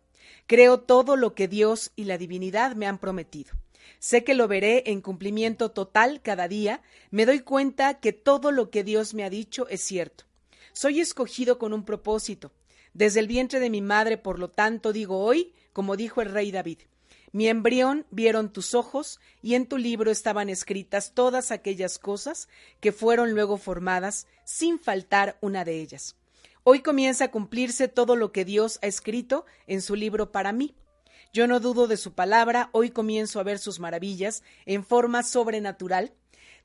Creo 0.46 0.80
todo 0.80 1.16
lo 1.16 1.34
que 1.34 1.48
Dios 1.48 1.92
y 1.96 2.04
la 2.04 2.18
divinidad 2.18 2.74
me 2.76 2.86
han 2.86 2.98
prometido. 2.98 3.54
Sé 3.98 4.24
que 4.24 4.34
lo 4.34 4.48
veré 4.48 4.84
en 4.86 5.00
cumplimiento 5.00 5.70
total 5.70 6.20
cada 6.22 6.48
día. 6.48 6.82
Me 7.10 7.26
doy 7.26 7.40
cuenta 7.40 8.00
que 8.00 8.12
todo 8.12 8.50
lo 8.50 8.70
que 8.70 8.84
Dios 8.84 9.14
me 9.14 9.24
ha 9.24 9.30
dicho 9.30 9.68
es 9.68 9.80
cierto. 9.80 10.24
Soy 10.72 11.00
escogido 11.00 11.58
con 11.58 11.72
un 11.72 11.84
propósito. 11.84 12.52
Desde 12.94 13.20
el 13.20 13.26
vientre 13.26 13.60
de 13.60 13.70
mi 13.70 13.80
madre, 13.80 14.18
por 14.18 14.38
lo 14.38 14.50
tanto, 14.50 14.92
digo 14.92 15.18
hoy, 15.18 15.54
como 15.72 15.96
dijo 15.96 16.20
el 16.20 16.30
rey 16.30 16.50
David, 16.50 16.78
mi 17.32 17.48
embrión 17.48 18.06
vieron 18.10 18.52
tus 18.52 18.74
ojos, 18.74 19.18
y 19.40 19.54
en 19.54 19.66
tu 19.66 19.78
libro 19.78 20.10
estaban 20.10 20.50
escritas 20.50 21.12
todas 21.14 21.50
aquellas 21.50 21.98
cosas 21.98 22.48
que 22.80 22.92
fueron 22.92 23.32
luego 23.32 23.56
formadas, 23.56 24.26
sin 24.44 24.78
faltar 24.78 25.38
una 25.40 25.64
de 25.64 25.80
ellas. 25.80 26.16
Hoy 26.62 26.80
comienza 26.80 27.24
a 27.24 27.30
cumplirse 27.30 27.88
todo 27.88 28.14
lo 28.14 28.30
que 28.30 28.44
Dios 28.44 28.78
ha 28.82 28.86
escrito 28.86 29.46
en 29.66 29.82
su 29.82 29.96
libro 29.96 30.30
para 30.30 30.52
mí. 30.52 30.76
Yo 31.32 31.46
no 31.46 31.58
dudo 31.58 31.88
de 31.88 31.96
su 31.96 32.12
palabra, 32.12 32.68
hoy 32.72 32.90
comienzo 32.90 33.40
a 33.40 33.42
ver 33.42 33.58
sus 33.58 33.80
maravillas 33.80 34.42
en 34.66 34.84
forma 34.84 35.22
sobrenatural. 35.22 36.12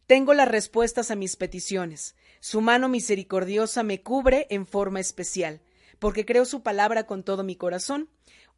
Tengo 0.06 0.34
las 0.34 0.50
respuestas 0.50 1.10
a 1.10 1.16
mis 1.16 1.36
peticiones. 1.36 2.16
Su 2.42 2.62
mano 2.62 2.90
misericordiosa 2.90 3.84
me 3.84 4.02
cubre 4.04 4.46
en 4.50 4.68
forma 4.68 5.00
especial, 5.00 5.62
porque 6.00 6.26
creo 6.26 6.46
su 6.46 6.62
palabra 6.62 7.06
con 7.08 7.24
todo 7.24 7.44
mi 7.44 7.56
corazón. 7.56 8.10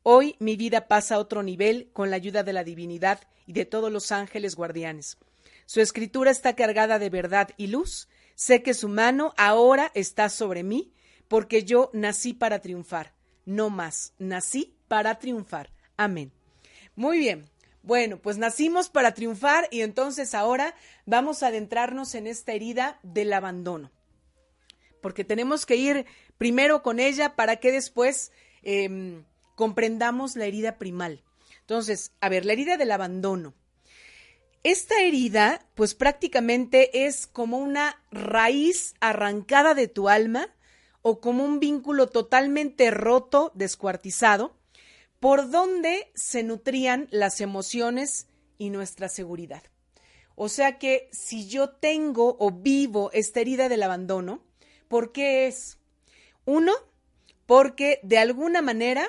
Hoy 0.03 0.35
mi 0.39 0.55
vida 0.55 0.87
pasa 0.87 1.15
a 1.15 1.19
otro 1.19 1.43
nivel 1.43 1.89
con 1.93 2.09
la 2.09 2.15
ayuda 2.15 2.43
de 2.43 2.53
la 2.53 2.63
divinidad 2.63 3.19
y 3.45 3.53
de 3.53 3.65
todos 3.65 3.91
los 3.91 4.11
ángeles 4.11 4.55
guardianes. 4.55 5.17
Su 5.65 5.81
escritura 5.81 6.31
está 6.31 6.55
cargada 6.55 6.99
de 6.99 7.09
verdad 7.09 7.49
y 7.57 7.67
luz. 7.67 8.07
Sé 8.35 8.63
que 8.63 8.73
su 8.73 8.87
mano 8.87 9.33
ahora 9.37 9.91
está 9.93 10.29
sobre 10.29 10.63
mí 10.63 10.93
porque 11.27 11.63
yo 11.63 11.91
nací 11.93 12.33
para 12.33 12.59
triunfar, 12.59 13.13
no 13.45 13.69
más, 13.69 14.13
nací 14.17 14.75
para 14.87 15.19
triunfar. 15.19 15.71
Amén. 15.97 16.31
Muy 16.95 17.19
bien. 17.19 17.49
Bueno, 17.81 18.19
pues 18.19 18.37
nacimos 18.37 18.89
para 18.89 19.13
triunfar 19.13 19.67
y 19.71 19.81
entonces 19.81 20.33
ahora 20.33 20.75
vamos 21.05 21.43
a 21.43 21.47
adentrarnos 21.47 22.13
en 22.15 22.27
esta 22.27 22.51
herida 22.51 22.99
del 23.03 23.31
abandono. 23.31 23.91
Porque 25.01 25.23
tenemos 25.23 25.65
que 25.65 25.75
ir 25.75 26.05
primero 26.37 26.83
con 26.83 26.99
ella 26.99 27.35
para 27.35 27.57
que 27.57 27.71
después 27.71 28.31
em, 28.63 29.23
comprendamos 29.59 30.37
la 30.37 30.45
herida 30.45 30.77
primal. 30.77 31.21
Entonces, 31.59 32.13
a 32.21 32.29
ver, 32.29 32.45
la 32.45 32.53
herida 32.53 32.77
del 32.77 32.93
abandono. 32.93 33.55
Esta 34.63 35.01
herida, 35.01 35.67
pues 35.75 35.95
prácticamente 35.95 37.05
es 37.05 37.27
como 37.27 37.57
una 37.57 38.01
raíz 38.09 38.93
arrancada 39.01 39.73
de 39.73 39.89
tu 39.89 40.07
alma 40.07 40.47
o 41.01 41.19
como 41.19 41.43
un 41.43 41.59
vínculo 41.59 42.07
totalmente 42.07 42.89
roto, 42.89 43.51
descuartizado, 43.53 44.55
por 45.19 45.51
donde 45.51 46.09
se 46.15 46.41
nutrían 46.41 47.09
las 47.11 47.41
emociones 47.41 48.27
y 48.57 48.69
nuestra 48.69 49.09
seguridad. 49.09 49.63
O 50.35 50.47
sea 50.47 50.77
que 50.77 51.09
si 51.11 51.49
yo 51.49 51.71
tengo 51.71 52.37
o 52.39 52.51
vivo 52.51 53.09
esta 53.11 53.41
herida 53.41 53.67
del 53.67 53.83
abandono, 53.83 54.41
¿por 54.87 55.11
qué 55.11 55.47
es? 55.47 55.79
Uno, 56.45 56.71
porque 57.45 57.99
de 58.03 58.19
alguna 58.19 58.61
manera 58.61 59.05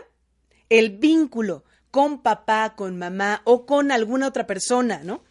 el 0.71 0.97
vínculo 0.97 1.65
con 1.91 2.23
papá, 2.23 2.75
con 2.77 2.97
mamá 2.97 3.43
o 3.45 3.67
con 3.67 3.93
alguna 3.93 4.29
otra 4.29 4.47
persona, 4.47 5.03
¿no? 5.05 5.23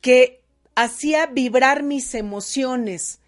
Que 0.00 0.42
hacía 0.74 1.26
vibrar 1.26 1.82
mis 1.82 2.14
emociones. 2.14 3.20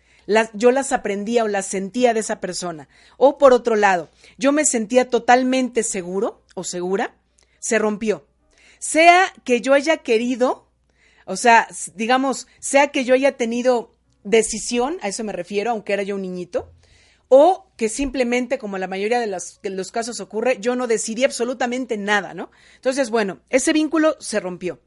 Yo 0.54 0.70
las 0.70 0.92
aprendía 0.92 1.44
o 1.44 1.48
las 1.48 1.66
sentía 1.66 2.14
de 2.14 2.20
esa 2.20 2.40
persona. 2.40 2.88
O 3.16 3.36
por 3.36 3.52
otro 3.52 3.76
lado, 3.76 4.08
yo 4.36 4.52
me 4.52 4.64
sentía 4.64 5.10
totalmente 5.10 5.82
seguro 5.82 6.42
o 6.54 6.64
segura, 6.64 7.14
se 7.58 7.78
rompió. 7.78 8.26
Sea 8.78 9.32
que 9.44 9.60
yo 9.60 9.74
haya 9.74 9.98
querido, 9.98 10.68
o 11.24 11.36
sea, 11.36 11.66
digamos, 11.94 12.46
sea 12.60 12.88
que 12.88 13.04
yo 13.04 13.14
haya 13.14 13.36
tenido 13.36 13.94
decisión, 14.22 14.98
a 15.02 15.08
eso 15.08 15.24
me 15.24 15.32
refiero, 15.32 15.72
aunque 15.72 15.94
era 15.94 16.02
yo 16.04 16.14
un 16.14 16.22
niñito, 16.22 16.70
o 17.28 17.70
que 17.76 17.88
simplemente, 17.88 18.58
como 18.58 18.78
la 18.78 18.88
mayoría 18.88 19.20
de 19.20 19.26
los, 19.26 19.92
casos 19.92 20.20
ocurre, 20.20 20.58
yo 20.60 20.76
no 20.76 20.86
decidí 20.86 21.24
absolutamente 21.24 21.96
nada, 21.96 22.34
¿no? 22.34 22.50
Entonces, 22.76 23.10
bueno, 23.10 23.40
ese 23.50 23.72
vínculo 23.72 24.16
se 24.18 24.40
rompió. 24.40 24.80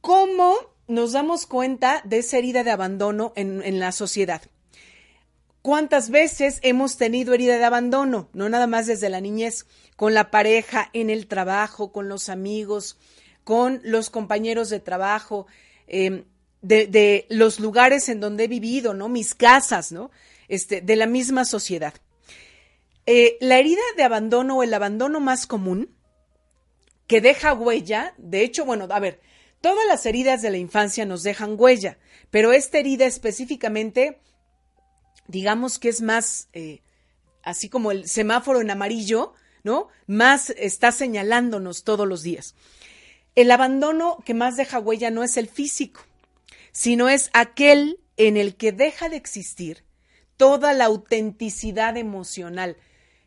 ¿Cómo 0.00 0.56
nos 0.88 1.12
damos 1.12 1.46
cuenta 1.46 2.00
de 2.04 2.18
esa 2.18 2.38
herida 2.38 2.64
de 2.64 2.70
abandono 2.70 3.32
en, 3.36 3.62
en 3.62 3.78
la 3.78 3.92
sociedad? 3.92 4.42
¿Cuántas 5.62 6.10
veces 6.10 6.60
hemos 6.62 6.96
tenido 6.96 7.34
herida 7.34 7.58
de 7.58 7.64
abandono? 7.64 8.30
No 8.32 8.48
nada 8.48 8.66
más 8.66 8.86
desde 8.86 9.10
la 9.10 9.20
niñez, 9.20 9.66
con 9.96 10.14
la 10.14 10.30
pareja, 10.30 10.90
en 10.92 11.10
el 11.10 11.26
trabajo, 11.26 11.92
con 11.92 12.08
los 12.08 12.28
amigos, 12.28 12.98
con 13.42 13.80
los 13.84 14.10
compañeros 14.10 14.70
de 14.70 14.80
trabajo, 14.80 15.46
de, 15.86 16.24
de, 16.62 17.26
los 17.30 17.60
lugares 17.60 18.08
en 18.08 18.20
donde 18.20 18.44
he 18.44 18.48
vivido, 18.48 18.94
¿no? 18.94 19.08
Mis 19.08 19.34
casas, 19.34 19.92
¿no? 19.92 20.10
Este, 20.48 20.80
de 20.80 20.96
la 20.96 21.06
misma 21.06 21.44
sociedad. 21.44 21.94
Eh, 23.06 23.36
la 23.40 23.58
herida 23.58 23.82
de 23.96 24.02
abandono 24.02 24.58
o 24.58 24.62
el 24.62 24.74
abandono 24.74 25.20
más 25.20 25.46
común 25.46 25.94
que 27.06 27.20
deja 27.20 27.54
huella, 27.54 28.14
de 28.16 28.42
hecho, 28.42 28.64
bueno, 28.64 28.88
a 28.90 28.98
ver, 28.98 29.20
todas 29.60 29.86
las 29.86 30.06
heridas 30.06 30.42
de 30.42 30.50
la 30.50 30.58
infancia 30.58 31.06
nos 31.06 31.22
dejan 31.22 31.54
huella, 31.56 31.98
pero 32.30 32.52
esta 32.52 32.78
herida 32.78 33.06
específicamente, 33.06 34.20
digamos 35.28 35.78
que 35.78 35.88
es 35.88 36.02
más, 36.02 36.48
eh, 36.52 36.82
así 37.42 37.68
como 37.68 37.92
el 37.92 38.08
semáforo 38.08 38.60
en 38.60 38.70
amarillo, 38.70 39.34
¿no? 39.62 39.88
Más 40.06 40.50
está 40.50 40.90
señalándonos 40.90 41.84
todos 41.84 42.08
los 42.08 42.22
días. 42.22 42.56
El 43.36 43.50
abandono 43.52 44.18
que 44.24 44.34
más 44.34 44.56
deja 44.56 44.80
huella 44.80 45.10
no 45.10 45.22
es 45.22 45.36
el 45.36 45.48
físico, 45.48 46.00
sino 46.72 47.08
es 47.08 47.30
aquel 47.32 48.00
en 48.16 48.36
el 48.36 48.56
que 48.56 48.72
deja 48.72 49.08
de 49.08 49.16
existir 49.16 49.85
toda 50.36 50.72
la 50.72 50.86
autenticidad 50.86 51.96
emocional. 51.96 52.76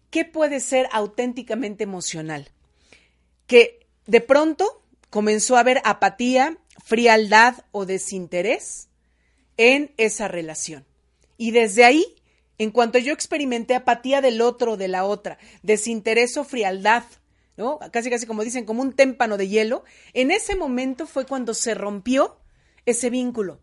¿Qué 0.10 0.26
puede 0.26 0.60
ser 0.60 0.88
auténticamente 0.92 1.84
emocional? 1.84 2.50
Que 3.48 3.88
de 4.06 4.22
pronto 4.22 4.84
comenzó 5.10 5.58
a 5.58 5.62
haber 5.62 5.82
apatía, 5.86 6.58
frialdad 6.84 7.66
o 7.72 7.86
desinterés 7.86 8.90
en 9.58 9.94
esa 9.98 10.28
relación. 10.28 10.86
Y 11.38 11.52
desde 11.52 11.84
ahí, 11.84 12.16
en 12.58 12.72
cuanto 12.72 12.98
yo 12.98 13.14
experimenté 13.14 13.76
apatía 13.76 14.22
del 14.22 14.42
otro 14.42 14.78
de 14.78 14.88
la 14.88 15.06
otra, 15.06 15.38
desinterés 15.64 16.38
o 16.38 16.44
frialdad, 16.44 17.04
¿no? 17.58 17.80
Casi 17.92 18.10
casi 18.10 18.26
como 18.26 18.44
dicen, 18.44 18.66
como 18.66 18.82
un 18.82 18.94
témpano 18.94 19.38
de 19.38 19.48
hielo, 19.48 19.84
en 20.14 20.32
ese 20.32 20.56
momento 20.56 21.08
fue 21.08 21.26
cuando 21.26 21.54
se 21.54 21.74
rompió 21.74 22.40
ese 22.86 23.10
vínculo. 23.10 23.60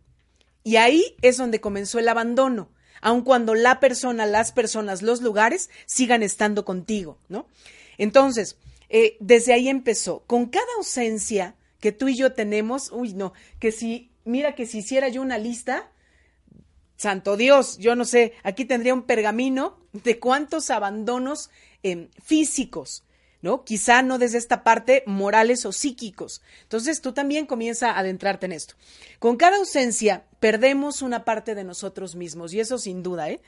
Y 0.62 0.76
ahí 0.76 1.16
es 1.22 1.36
donde 1.36 1.60
comenzó 1.60 1.98
el 1.98 2.08
abandono, 2.08 2.70
aun 3.06 3.22
cuando 3.22 3.54
la 3.54 3.78
persona, 3.78 4.26
las 4.26 4.50
personas, 4.50 5.00
los 5.00 5.22
lugares 5.22 5.70
sigan 5.86 6.24
estando 6.24 6.64
contigo, 6.64 7.18
¿no? 7.28 7.46
Entonces, 7.98 8.56
eh, 8.88 9.16
desde 9.20 9.52
ahí 9.52 9.68
empezó. 9.68 10.24
Con 10.26 10.46
cada 10.46 10.66
ausencia 10.76 11.54
que 11.78 11.92
tú 11.92 12.08
y 12.08 12.16
yo 12.16 12.32
tenemos, 12.32 12.90
uy, 12.90 13.14
no, 13.14 13.32
que 13.60 13.70
si, 13.70 14.10
mira 14.24 14.56
que 14.56 14.66
si 14.66 14.78
hiciera 14.78 15.08
yo 15.08 15.22
una 15.22 15.38
lista, 15.38 15.88
santo 16.96 17.36
Dios, 17.36 17.78
yo 17.78 17.94
no 17.94 18.04
sé, 18.04 18.32
aquí 18.42 18.64
tendría 18.64 18.92
un 18.92 19.04
pergamino 19.04 19.78
de 19.92 20.18
cuántos 20.18 20.70
abandonos 20.70 21.50
eh, 21.84 22.08
físicos, 22.24 23.04
Quizá 23.64 24.02
no 24.02 24.18
desde 24.18 24.38
esta 24.38 24.64
parte 24.64 25.02
morales 25.06 25.64
o 25.64 25.72
psíquicos. 25.72 26.42
Entonces 26.62 27.00
tú 27.00 27.12
también 27.12 27.46
comienza 27.46 27.92
a 27.92 28.00
adentrarte 28.00 28.46
en 28.46 28.52
esto. 28.52 28.74
Con 29.18 29.36
cada 29.36 29.56
ausencia 29.56 30.24
perdemos 30.40 31.02
una 31.02 31.24
parte 31.24 31.54
de 31.54 31.64
nosotros 31.64 32.16
mismos 32.16 32.52
y 32.52 32.60
eso 32.60 32.78
sin 32.78 33.02
duda, 33.02 33.30
¿eh? 33.30 33.40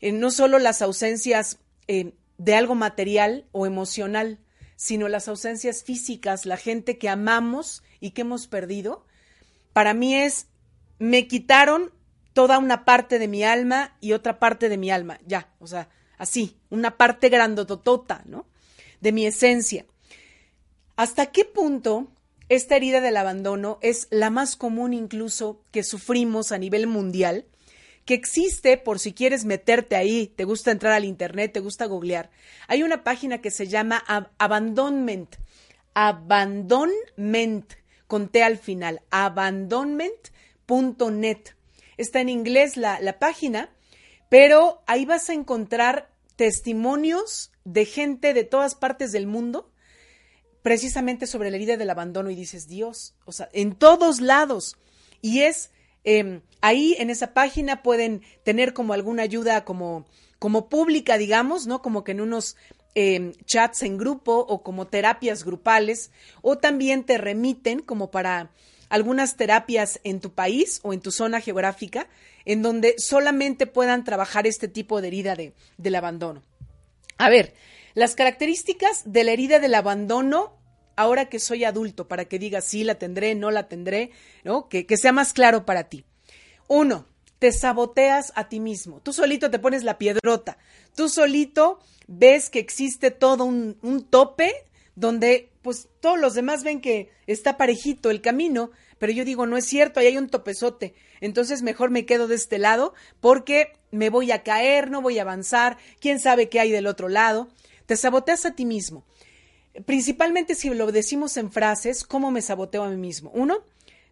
eh 0.00 0.12
no 0.12 0.30
solo 0.30 0.58
las 0.58 0.82
ausencias 0.82 1.58
eh, 1.88 2.12
de 2.38 2.54
algo 2.54 2.74
material 2.74 3.46
o 3.52 3.66
emocional, 3.66 4.38
sino 4.76 5.08
las 5.08 5.28
ausencias 5.28 5.84
físicas, 5.84 6.44
la 6.44 6.56
gente 6.56 6.98
que 6.98 7.08
amamos 7.08 7.82
y 8.00 8.10
que 8.10 8.22
hemos 8.22 8.48
perdido. 8.48 9.06
Para 9.72 9.94
mí 9.94 10.14
es, 10.14 10.46
me 10.98 11.28
quitaron 11.28 11.92
toda 12.32 12.58
una 12.58 12.84
parte 12.84 13.18
de 13.18 13.28
mi 13.28 13.44
alma 13.44 13.96
y 14.00 14.12
otra 14.12 14.38
parte 14.38 14.68
de 14.68 14.78
mi 14.78 14.90
alma, 14.90 15.20
ya, 15.26 15.48
o 15.58 15.66
sea, 15.66 15.88
así, 16.18 16.56
una 16.70 16.96
parte 16.96 17.28
grandototota, 17.28 18.22
¿no? 18.26 18.46
De 19.02 19.12
mi 19.12 19.26
esencia. 19.26 19.84
¿Hasta 20.96 21.26
qué 21.26 21.44
punto 21.44 22.08
esta 22.48 22.76
herida 22.76 23.02
del 23.02 23.18
abandono 23.18 23.78
es 23.82 24.08
la 24.10 24.30
más 24.30 24.56
común 24.56 24.94
incluso 24.94 25.60
que 25.70 25.82
sufrimos 25.82 26.52
a 26.52 26.58
nivel 26.58 26.86
mundial? 26.86 27.44
que 28.04 28.14
existe 28.14 28.78
por 28.78 28.98
si 28.98 29.12
quieres 29.12 29.44
meterte 29.44 29.94
ahí, 29.96 30.26
te 30.26 30.44
gusta 30.44 30.72
entrar 30.72 30.92
al 30.92 31.04
internet, 31.04 31.52
te 31.52 31.60
gusta 31.60 31.86
googlear. 31.86 32.30
Hay 32.66 32.82
una 32.82 33.04
página 33.04 33.40
que 33.40 33.52
se 33.52 33.68
llama 33.68 34.02
Abandonment. 34.38 35.36
Abandonment, 35.94 37.74
con 38.08 38.28
T 38.28 38.42
al 38.42 38.58
final. 38.58 39.02
Abandonment.net. 39.10 41.38
Está 41.96 42.20
en 42.20 42.28
inglés 42.28 42.76
la, 42.76 42.98
la 43.00 43.20
página, 43.20 43.70
pero 44.28 44.82
ahí 44.86 45.04
vas 45.04 45.30
a 45.30 45.34
encontrar 45.34 46.10
testimonios 46.34 47.51
de 47.64 47.84
gente 47.84 48.34
de 48.34 48.44
todas 48.44 48.74
partes 48.74 49.12
del 49.12 49.26
mundo 49.26 49.70
precisamente 50.62 51.26
sobre 51.26 51.50
la 51.50 51.56
herida 51.56 51.76
del 51.76 51.90
abandono 51.90 52.30
y 52.30 52.36
dices, 52.36 52.68
Dios, 52.68 53.14
o 53.24 53.32
sea, 53.32 53.48
en 53.52 53.74
todos 53.74 54.20
lados. 54.20 54.76
Y 55.20 55.40
es 55.40 55.70
eh, 56.04 56.40
ahí 56.60 56.94
en 56.98 57.10
esa 57.10 57.34
página 57.34 57.82
pueden 57.82 58.22
tener 58.44 58.72
como 58.72 58.92
alguna 58.92 59.22
ayuda 59.22 59.64
como, 59.64 60.06
como 60.38 60.68
pública, 60.68 61.18
digamos, 61.18 61.66
¿no? 61.66 61.82
Como 61.82 62.04
que 62.04 62.12
en 62.12 62.20
unos 62.20 62.56
eh, 62.94 63.32
chats 63.44 63.82
en 63.82 63.98
grupo 63.98 64.38
o 64.38 64.62
como 64.62 64.86
terapias 64.86 65.44
grupales, 65.44 66.10
o 66.42 66.58
también 66.58 67.04
te 67.04 67.18
remiten 67.18 67.80
como 67.80 68.10
para 68.10 68.50
algunas 68.88 69.36
terapias 69.36 70.00
en 70.04 70.20
tu 70.20 70.32
país 70.34 70.80
o 70.82 70.92
en 70.92 71.00
tu 71.00 71.10
zona 71.10 71.40
geográfica, 71.40 72.08
en 72.44 72.62
donde 72.62 72.94
solamente 72.98 73.66
puedan 73.66 74.04
trabajar 74.04 74.46
este 74.46 74.68
tipo 74.68 75.00
de 75.00 75.08
herida 75.08 75.34
de, 75.34 75.54
del 75.78 75.94
abandono. 75.94 76.42
A 77.18 77.28
ver, 77.28 77.54
las 77.94 78.14
características 78.14 79.02
de 79.04 79.24
la 79.24 79.32
herida 79.32 79.58
del 79.58 79.74
abandono 79.74 80.58
ahora 80.96 81.28
que 81.28 81.38
soy 81.38 81.64
adulto, 81.64 82.08
para 82.08 82.26
que 82.26 82.38
digas 82.38 82.64
sí, 82.64 82.84
la 82.84 82.96
tendré, 82.96 83.34
no 83.34 83.50
la 83.50 83.68
tendré, 83.68 84.10
¿no? 84.44 84.68
Que, 84.68 84.86
que, 84.86 84.96
sea 84.96 85.12
más 85.12 85.32
claro 85.32 85.64
para 85.64 85.88
ti. 85.88 86.04
Uno, 86.68 87.06
te 87.38 87.52
saboteas 87.52 88.32
a 88.36 88.48
ti 88.48 88.60
mismo. 88.60 89.00
Tú 89.00 89.12
solito 89.12 89.50
te 89.50 89.58
pones 89.58 89.84
la 89.84 89.98
piedrota. 89.98 90.58
Tú 90.94 91.08
solito 91.08 91.80
ves 92.06 92.50
que 92.50 92.58
existe 92.58 93.10
todo 93.10 93.44
un, 93.44 93.78
un 93.82 94.04
tope 94.04 94.52
donde 94.94 95.50
pues 95.62 95.88
todos 96.00 96.18
los 96.18 96.34
demás 96.34 96.64
ven 96.64 96.80
que 96.80 97.10
está 97.26 97.56
parejito 97.56 98.10
el 98.10 98.20
camino, 98.20 98.70
pero 99.02 99.12
yo 99.12 99.24
digo, 99.24 99.46
no 99.46 99.56
es 99.56 99.64
cierto, 99.64 99.98
ahí 99.98 100.06
hay 100.06 100.16
un 100.16 100.28
topezote. 100.28 100.94
Entonces 101.20 101.62
mejor 101.62 101.90
me 101.90 102.06
quedo 102.06 102.28
de 102.28 102.36
este 102.36 102.58
lado 102.58 102.94
porque 103.20 103.72
me 103.90 104.10
voy 104.10 104.30
a 104.30 104.44
caer, 104.44 104.92
no 104.92 105.02
voy 105.02 105.18
a 105.18 105.22
avanzar, 105.22 105.76
quién 105.98 106.20
sabe 106.20 106.48
qué 106.48 106.60
hay 106.60 106.70
del 106.70 106.86
otro 106.86 107.08
lado. 107.08 107.48
Te 107.86 107.96
saboteas 107.96 108.46
a 108.46 108.54
ti 108.54 108.64
mismo. 108.64 109.04
Principalmente 109.86 110.54
si 110.54 110.70
lo 110.70 110.92
decimos 110.92 111.36
en 111.36 111.50
frases, 111.50 112.04
¿cómo 112.04 112.30
me 112.30 112.42
saboteo 112.42 112.84
a 112.84 112.90
mí 112.90 112.96
mismo? 112.96 113.32
Uno, 113.34 113.64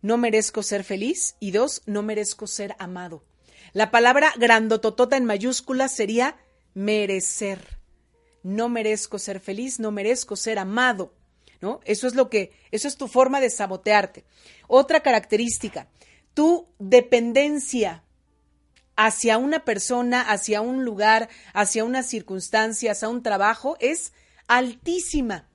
no 0.03 0.19
merezco 0.19 0.65
ser 0.65 0.83
feliz 0.83 1.37
y 1.39 1.53
dos, 1.53 1.83
no 1.87 2.03
merezco 2.03 2.49
ser 2.49 2.75
amado. 2.81 3.23
La 3.73 3.93
palabra 3.93 4.33
grandototota 4.39 5.17
en 5.17 5.25
mayúsculas 5.25 5.95
sería 5.95 6.37
merecer. 6.75 7.79
No 8.43 8.69
merezco 8.69 9.21
ser 9.21 9.39
feliz, 9.39 9.79
no 9.79 9.93
merezco 9.93 10.35
ser 10.35 10.59
amado. 10.59 11.15
¿No? 11.61 11.81
Eso 11.85 12.07
es 12.07 12.15
lo 12.15 12.31
que, 12.31 12.53
eso 12.71 12.89
es 12.89 12.97
tu 12.97 13.07
forma 13.07 13.41
de 13.41 13.51
sabotearte. 13.51 14.25
Otra 14.67 15.01
característica, 15.01 15.89
tu 16.33 16.69
dependencia 16.79 18.03
hacia 18.97 19.39
una 19.39 19.65
persona, 19.65 20.21
hacia 20.21 20.61
un 20.61 20.85
lugar, 20.85 21.29
hacia 21.55 21.85
unas 21.85 22.07
circunstancias, 22.07 22.99
hacia 22.99 23.09
un 23.09 23.23
trabajo 23.23 23.77
es 23.81 24.13
altísima. 24.47 25.49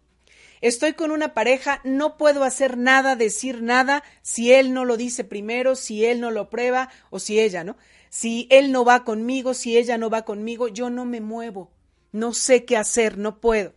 Estoy 0.61 0.93
con 0.93 1.11
una 1.11 1.33
pareja, 1.33 1.79
no 1.83 2.17
puedo 2.17 2.43
hacer 2.43 2.77
nada, 2.77 3.15
decir 3.15 3.61
nada 3.61 4.03
si 4.23 4.51
él 4.51 4.73
no 4.73 4.83
lo 4.83 4.97
dice 4.97 5.23
primero, 5.23 5.75
si 5.75 6.05
él 6.05 6.21
no 6.21 6.31
lo 6.31 6.49
prueba 6.49 6.89
o 7.11 7.19
si 7.19 7.39
ella, 7.39 7.63
¿no? 7.63 7.77
Si 8.09 8.47
él 8.49 8.71
no 8.71 8.83
va 8.85 9.03
conmigo, 9.03 9.53
si 9.53 9.77
ella 9.77 9.97
no 9.97 10.09
va 10.09 10.23
conmigo, 10.23 10.67
yo 10.67 10.89
no 10.89 11.05
me 11.05 11.21
muevo. 11.21 11.71
no 12.11 12.33
sé 12.33 12.63
qué 12.63 12.77
hacer, 12.77 13.17
no 13.17 13.41
puedo. 13.41 13.73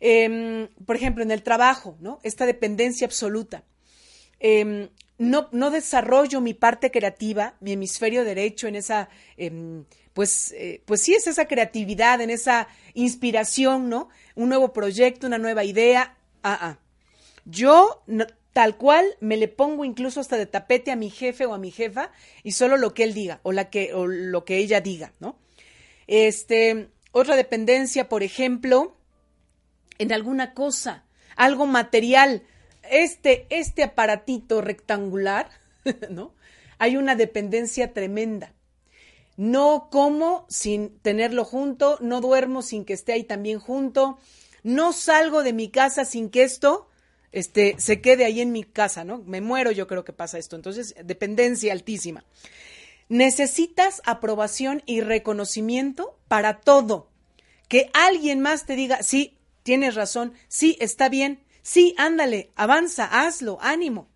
Em, 0.00 0.68
por 0.86 0.96
ejemplo, 0.96 1.22
en 1.22 1.30
el 1.30 1.42
trabajo, 1.42 1.96
¿no? 2.00 2.20
Esta 2.22 2.46
dependencia 2.46 3.06
absoluta. 3.06 3.64
Em, 4.38 4.88
no, 5.18 5.70
desarrollo 5.70 6.40
mi 6.40 6.54
parte 6.54 6.90
creativa, 6.90 7.56
mi 7.60 7.72
hemisferio 7.72 8.24
derecho 8.24 8.68
en 8.68 8.76
esa, 8.76 9.08
em, 9.36 9.84
pues, 10.12 10.52
eh, 10.52 10.82
pues 10.84 11.02
sí, 11.02 11.14
es 11.14 11.26
esa 11.26 11.46
creatividad, 11.48 12.20
en 12.20 12.30
esa 12.30 12.68
inspiración, 12.94 13.88
¿no? 13.88 14.08
Un 14.36 14.48
nuevo 14.48 14.72
proyecto, 14.72 15.26
una 15.26 15.38
nueva 15.38 15.64
idea. 15.64 16.16
Ah, 16.42 16.58
ah. 16.60 16.78
Yo, 17.44 18.04
tal 18.52 18.76
cual, 18.76 19.16
me 19.20 19.36
le 19.36 19.48
pongo 19.48 19.84
incluso 19.84 20.20
hasta 20.20 20.36
de 20.36 20.46
tapete 20.46 20.92
a 20.92 20.96
mi 20.96 21.10
jefe 21.10 21.46
o 21.46 21.54
a 21.54 21.58
mi 21.58 21.70
jefa 21.72 22.12
y 22.44 22.52
solo 22.52 22.76
lo 22.76 22.94
que 22.94 23.04
él 23.04 23.14
diga 23.14 23.40
o, 23.42 23.52
la 23.52 23.70
que, 23.70 23.94
o 23.94 24.06
lo 24.06 24.44
que 24.44 24.58
ella 24.58 24.80
diga, 24.80 25.14
¿no? 25.18 25.38
Este, 26.06 26.90
otra 27.10 27.36
dependencia, 27.36 28.08
por 28.08 28.22
ejemplo, 28.22 28.97
en 29.98 30.12
alguna 30.12 30.54
cosa, 30.54 31.04
algo 31.36 31.66
material. 31.66 32.42
Este, 32.90 33.46
este 33.50 33.82
aparatito 33.82 34.60
rectangular, 34.60 35.50
¿no? 36.10 36.34
Hay 36.78 36.96
una 36.96 37.16
dependencia 37.16 37.92
tremenda. 37.92 38.54
No 39.36 39.88
como 39.90 40.46
sin 40.48 40.98
tenerlo 41.00 41.44
junto, 41.44 41.98
no 42.00 42.20
duermo 42.20 42.62
sin 42.62 42.84
que 42.84 42.94
esté 42.94 43.12
ahí 43.12 43.24
también 43.24 43.60
junto, 43.60 44.18
no 44.62 44.92
salgo 44.92 45.42
de 45.42 45.52
mi 45.52 45.68
casa 45.68 46.04
sin 46.04 46.28
que 46.28 46.42
esto 46.42 46.88
este, 47.30 47.76
se 47.78 48.00
quede 48.00 48.24
ahí 48.24 48.40
en 48.40 48.52
mi 48.52 48.64
casa, 48.64 49.04
¿no? 49.04 49.18
Me 49.18 49.40
muero, 49.40 49.70
yo 49.70 49.86
creo 49.86 50.04
que 50.04 50.12
pasa 50.12 50.38
esto. 50.38 50.56
Entonces, 50.56 50.94
dependencia 51.04 51.72
altísima. 51.72 52.24
Necesitas 53.08 54.02
aprobación 54.04 54.82
y 54.86 55.00
reconocimiento 55.00 56.18
para 56.28 56.60
todo. 56.60 57.08
Que 57.68 57.90
alguien 57.92 58.40
más 58.40 58.66
te 58.66 58.76
diga, 58.76 59.02
sí, 59.02 59.37
tienes 59.68 59.96
razón, 59.96 60.32
sí, 60.48 60.78
está 60.80 61.10
bien, 61.10 61.44
sí, 61.60 61.94
ándale, 61.98 62.50
avanza, 62.56 63.04
hazlo, 63.04 63.58
ánimo. 63.60 64.08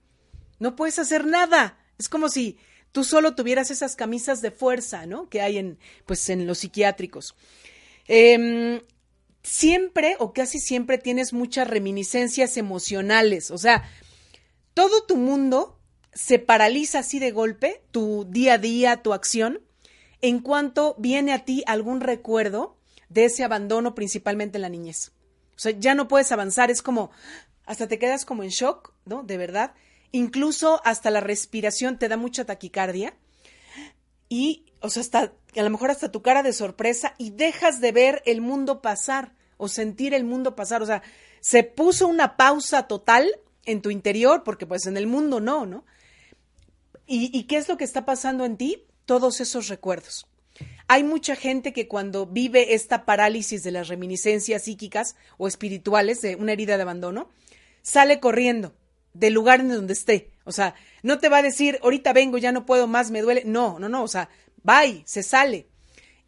No 0.59 0.77
puedes 0.77 0.99
hacer 0.99 1.27
nada. 1.27 1.79
Es 1.99 2.09
como 2.09 2.31
si 2.31 2.57
tú 2.91 3.05
solo 3.05 3.35
tuvieras 3.35 3.71
esas 3.71 3.95
camisas 3.95 4.41
de 4.41 4.51
fuerza, 4.51 5.05
¿no? 5.05 5.29
Que 5.29 5.43
hay 5.43 5.59
en, 5.59 5.79
pues, 6.07 6.31
en 6.31 6.47
los 6.47 6.61
psiquiátricos. 6.61 7.35
Em, 8.09 8.81
siempre 9.43 10.17
o 10.21 10.33
casi 10.33 10.59
siempre 10.59 10.97
tienes 10.97 11.35
muchas 11.35 11.69
reminiscencias 11.69 12.57
emocionales. 12.57 13.51
O 13.51 13.59
sea, 13.59 13.87
todo 14.73 15.05
tu 15.05 15.19
mundo 15.19 15.79
se 16.15 16.39
paraliza 16.39 17.01
así 17.01 17.19
de 17.19 17.31
golpe, 17.31 17.83
tu 17.91 18.25
día 18.25 18.55
a 18.55 18.59
día, 18.59 19.03
tu 19.03 19.13
acción, 19.13 19.61
en 20.23 20.39
cuanto 20.39 20.95
viene 20.99 21.35
a 21.35 21.45
ti 21.45 21.63
algún 21.67 22.01
recuerdo 22.01 22.79
de 23.11 23.27
ese 23.27 23.45
abandono, 23.45 23.95
principalmente 23.95 24.57
en 24.57 24.63
la 24.63 24.71
niñez. 24.71 25.13
O 25.57 25.59
sea, 25.59 25.73
ya 25.73 25.95
no 25.95 26.09
puedes 26.09 26.33
avanzar, 26.33 26.71
es 26.71 26.83
como, 26.83 27.11
hasta 27.67 27.89
te 27.89 27.99
quedas 27.99 28.25
como 28.25 28.43
en 28.43 28.51
shock, 28.51 28.93
¿no? 29.05 29.23
De 29.23 29.37
verdad. 29.37 29.75
Incluso 30.11 30.81
hasta 30.85 31.11
la 31.11 31.21
respiración 31.21 31.99
te 31.99 32.09
da 32.09 32.17
mucha 32.17 32.45
taquicardia. 32.45 33.15
Y, 34.29 34.67
o 34.81 34.91
sea, 34.91 35.03
hasta, 35.03 35.33
a 35.57 35.63
lo 35.63 35.71
mejor 35.71 35.91
hasta 35.91 36.11
tu 36.11 36.23
cara 36.23 36.43
de 36.43 36.53
sorpresa 36.53 37.15
y 37.19 37.31
dejas 37.31 37.81
de 37.81 37.93
ver 37.93 38.23
el 38.27 38.41
mundo 38.41 38.83
pasar 38.83 39.35
o 39.57 39.69
sentir 39.69 40.15
el 40.15 40.25
mundo 40.25 40.57
pasar. 40.57 40.83
O 40.83 40.87
sea, 40.87 41.03
se 41.41 41.63
puso 41.63 42.09
una 42.09 42.37
pausa 42.37 42.89
total 42.89 43.31
en 43.65 43.81
tu 43.81 43.91
interior, 43.91 44.43
porque 44.43 44.67
pues 44.67 44.87
en 44.87 44.97
el 44.97 45.07
mundo 45.07 45.41
no, 45.41 45.67
¿no? 45.67 45.85
¿Y, 47.07 47.37
y 47.37 47.45
qué 47.45 47.57
es 47.57 47.69
lo 47.69 47.77
que 47.77 47.85
está 47.85 48.05
pasando 48.05 48.45
en 48.45 48.57
ti? 48.57 48.85
Todos 49.07 49.41
esos 49.41 49.69
recuerdos. 49.69 50.27
Hay 50.93 51.05
mucha 51.05 51.37
gente 51.37 51.73
que 51.73 51.89
cuando 51.89 52.27
vive 52.27 52.75
esta 52.75 53.07
parálisis 53.07 53.63
de 53.63 53.71
las 53.71 53.89
reminiscencias 53.89 54.65
psíquicas 54.65 55.17
o 55.39 55.49
espirituales 55.49 56.21
de 56.21 56.37
una 56.37 56.53
herida 56.53 56.77
de 56.77 56.83
abandono, 56.83 57.31
sale 57.81 58.21
corriendo 58.21 58.75
del 59.15 59.33
lugar 59.33 59.61
en 59.61 59.71
donde 59.71 59.95
esté. 59.95 60.33
O 60.45 60.53
sea, 60.53 60.75
no 61.03 61.17
te 61.19 61.31
va 61.31 61.39
a 61.39 61.43
decir, 61.43 61.79
ahorita 61.83 62.13
vengo, 62.13 62.37
ya 62.37 62.53
no 62.53 62.67
puedo 62.67 62.89
más, 62.89 63.11
me 63.11 63.23
duele. 63.23 63.45
No, 63.47 63.79
no, 63.79 63.89
no. 63.89 64.03
O 64.03 64.07
sea, 64.07 64.29
bye, 64.65 65.03
se 65.07 65.23
sale. 65.23 65.67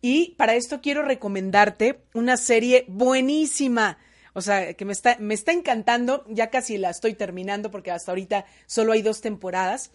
Y 0.00 0.30
para 0.38 0.54
esto 0.54 0.80
quiero 0.80 1.02
recomendarte 1.02 2.00
una 2.14 2.38
serie 2.38 2.86
buenísima. 2.88 3.98
O 4.32 4.40
sea, 4.40 4.72
que 4.72 4.86
me 4.86 4.94
está, 4.94 5.18
me 5.20 5.34
está 5.34 5.52
encantando. 5.52 6.24
Ya 6.30 6.48
casi 6.48 6.78
la 6.78 6.88
estoy 6.88 7.12
terminando 7.12 7.70
porque 7.70 7.90
hasta 7.90 8.12
ahorita 8.12 8.46
solo 8.64 8.92
hay 8.92 9.02
dos 9.02 9.20
temporadas. 9.20 9.90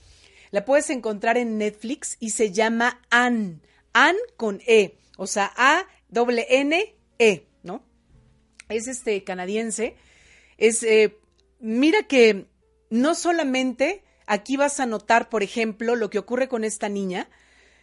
La 0.52 0.64
puedes 0.64 0.92
encontrar 0.92 1.40
en 1.40 1.58
Netflix 1.58 2.18
y 2.20 2.30
se 2.30 2.52
llama 2.52 3.02
Anne. 3.10 3.62
An 3.94 4.16
con 4.38 4.62
E, 4.68 4.98
o 5.18 5.28
sea, 5.28 5.52
A 5.56 5.86
doble 6.10 6.46
N 6.50 6.96
E, 7.18 7.48
¿no? 7.64 7.84
Es 8.70 8.88
este 8.88 9.24
canadiense. 9.24 9.96
Es, 10.58 10.84
eh, 10.84 11.18
mira 11.60 12.04
que 12.04 12.48
no 12.90 13.16
solamente 13.16 14.04
aquí 14.26 14.58
vas 14.58 14.80
a 14.80 14.86
notar, 14.86 15.30
por 15.30 15.44
ejemplo, 15.44 15.96
lo 15.96 16.10
que 16.10 16.20
ocurre 16.20 16.48
con 16.48 16.64
esta 16.64 16.90
niña, 16.90 17.30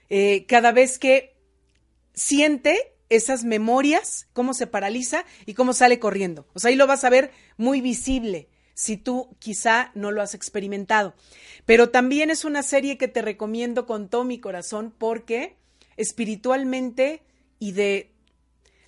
eh, 0.08 0.46
cada 0.46 0.72
vez 0.72 0.98
que 0.98 1.36
siente 2.14 2.94
esas 3.08 3.44
memorias, 3.44 4.28
cómo 4.32 4.54
se 4.54 4.66
paraliza 4.66 5.24
y 5.44 5.54
cómo 5.54 5.72
sale 5.72 5.98
corriendo. 5.98 6.46
O 6.54 6.58
sea, 6.58 6.70
ahí 6.70 6.76
lo 6.76 6.86
vas 6.86 7.04
a 7.04 7.10
ver 7.10 7.30
muy 7.56 7.80
visible 7.80 8.48
si 8.74 8.96
tú 8.96 9.34
quizá 9.38 9.90
no 9.94 10.10
lo 10.10 10.22
has 10.22 10.34
experimentado. 10.34 11.14
Pero 11.64 11.90
también 11.90 12.30
es 12.30 12.44
una 12.44 12.62
serie 12.62 12.98
que 12.98 13.08
te 13.08 13.22
recomiendo 13.22 13.86
con 13.86 14.08
todo 14.08 14.24
mi 14.24 14.38
corazón 14.38 14.94
porque 14.96 15.56
espiritualmente 15.96 17.22
y 17.59 17.72
de 17.72 18.12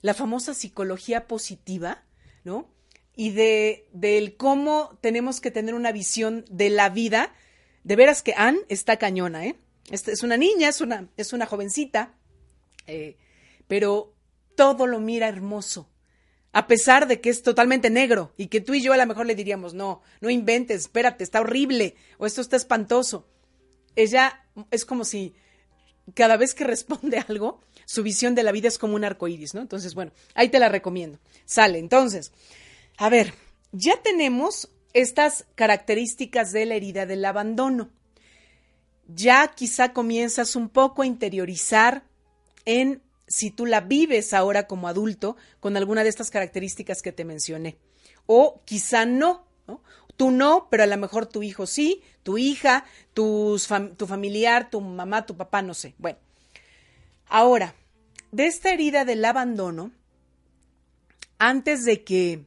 la 0.01 0.15
famosa 0.15 0.55
psicología 0.55 1.27
positiva, 1.27 2.05
¿no? 2.45 2.69
Y 3.17 3.31
de 3.31 3.89
del 3.93 4.37
cómo 4.37 4.97
tenemos 5.01 5.41
que 5.41 5.51
tener 5.51 5.75
una 5.75 5.93
visión 5.93 6.45
de 6.51 6.71
la 6.71 6.89
vida. 6.89 7.35
De 7.83 7.97
veras 7.97 8.23
que 8.23 8.35
Anne 8.37 8.61
está 8.69 8.97
cañona, 8.97 9.47
¿eh? 9.47 9.57
es 9.91 10.23
una 10.23 10.37
niña, 10.37 10.69
es 10.69 10.81
una, 10.81 11.09
es 11.17 11.33
una 11.33 11.47
jovencita, 11.47 12.15
eh, 12.87 13.17
pero 13.67 14.15
todo 14.57 14.87
lo 14.87 15.01
mira 15.01 15.29
hermoso, 15.29 15.89
a 16.53 16.67
pesar 16.67 17.07
de 17.07 17.21
que 17.21 17.31
es 17.31 17.43
totalmente 17.43 17.91
negro 17.91 18.33
y 18.37 18.49
que 18.49 18.61
tú 18.61 18.75
y 18.75 18.83
yo 18.83 18.93
a 18.93 18.97
lo 18.97 19.07
mejor 19.07 19.27
le 19.27 19.35
diríamos, 19.35 19.75
no, 19.75 20.03
no 20.21 20.31
inventes, 20.31 20.83
espérate, 20.83 21.25
está 21.25 21.41
horrible 21.41 21.95
o 22.19 22.27
esto 22.27 22.41
está 22.41 22.57
espantoso. 22.57 23.29
Ella 23.95 24.45
es 24.71 24.85
como 24.85 25.05
si 25.05 25.35
cada 26.15 26.37
vez 26.37 26.55
que 26.55 26.65
responde 26.65 27.25
algo, 27.29 27.61
su 27.85 28.03
visión 28.03 28.35
de 28.35 28.43
la 28.43 28.53
vida 28.53 28.69
es 28.69 28.79
como 28.79 28.95
un 28.95 29.05
arco 29.05 29.29
iris, 29.29 29.55
¿no? 29.55 29.61
Entonces, 29.61 29.95
bueno, 29.95 30.13
ahí 30.35 30.49
te 30.49 30.59
la 30.59 30.69
recomiendo. 30.69 31.19
Sale. 31.47 31.79
Entonces, 31.79 32.33
a 32.97 33.09
ver, 33.09 33.33
ya 33.73 34.01
tenemos 34.03 34.69
estas 34.93 35.47
características 35.55 36.53
de 36.53 36.67
la 36.67 36.75
herida 36.75 37.07
del 37.07 37.25
abandono. 37.25 37.91
Ya 39.07 39.49
quizá 39.49 39.93
comienzas 39.93 40.57
un 40.57 40.69
poco 40.69 41.03
a 41.03 41.07
interiorizar 41.07 42.05
en 42.65 43.03
si 43.27 43.51
tú 43.51 43.67
la 43.67 43.81
vives 43.81 44.33
ahora 44.33 44.67
como 44.67 44.89
adulto 44.89 45.37
con 45.61 45.77
alguna 45.77 46.03
de 46.03 46.09
estas 46.09 46.31
características 46.31 47.03
que 47.03 47.13
te 47.13 47.25
mencioné. 47.25 47.79
O 48.27 48.61
quizá 48.65 49.07
no, 49.07 49.47
¿no? 49.67 49.83
Tú 50.19 50.33
no, 50.33 50.67
pero 50.69 50.83
a 50.83 50.87
lo 50.87 50.97
mejor 50.97 51.27
tu 51.27 51.45
hijo 51.45 51.65
sí, 51.65 52.03
tu 52.25 52.39
hija, 52.39 52.85
tu 53.15 53.57
familiar, 54.09 54.69
tu 54.69 54.81
mamá, 54.81 55.25
tu 55.25 55.37
papá, 55.37 55.63
no 55.63 55.75
sé. 55.75 55.95
Bueno, 55.97 56.19
ahora, 57.29 57.77
de 58.33 58.47
esta 58.47 58.73
herida 58.73 59.05
del 59.05 59.25
abandono, 59.25 59.93
antes 61.39 61.85
de 61.85 62.03
que, 62.03 62.47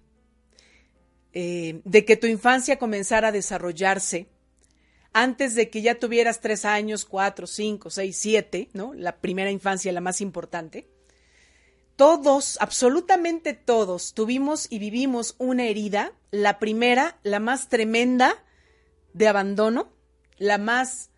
eh, 1.31 1.79
de 1.86 2.03
que 2.03 2.17
tu 2.17 2.27
infancia 2.27 2.77
comenzara 2.77 3.29
a 3.29 3.31
desarrollarse, 3.31 4.27
antes 5.13 5.55
de 5.55 5.69
que 5.69 5.81
ya 5.81 5.95
tuvieras 5.95 6.41
tres 6.41 6.65
años, 6.65 7.05
cuatro, 7.05 7.47
cinco, 7.47 7.89
seis, 7.89 8.17
siete, 8.17 8.67
¿no? 8.73 8.93
La 8.93 9.15
primera 9.21 9.49
infancia, 9.49 9.93
la 9.93 10.01
más 10.01 10.19
importante 10.19 10.90
todos, 11.95 12.58
absolutamente 12.62 13.54
todos, 13.54 14.13
tuvimos 14.13 14.67
y 14.69 14.80
vivimos 14.80 15.36
una 15.38 15.65
herida, 15.65 16.13
la 16.32 16.60
primera, 16.60 17.19
la 17.23 17.39
más 17.39 17.69
tremenda 17.69 18.43
de 19.13 19.27
abandono, 19.27 19.91
la 20.38 20.58
más 20.58 21.10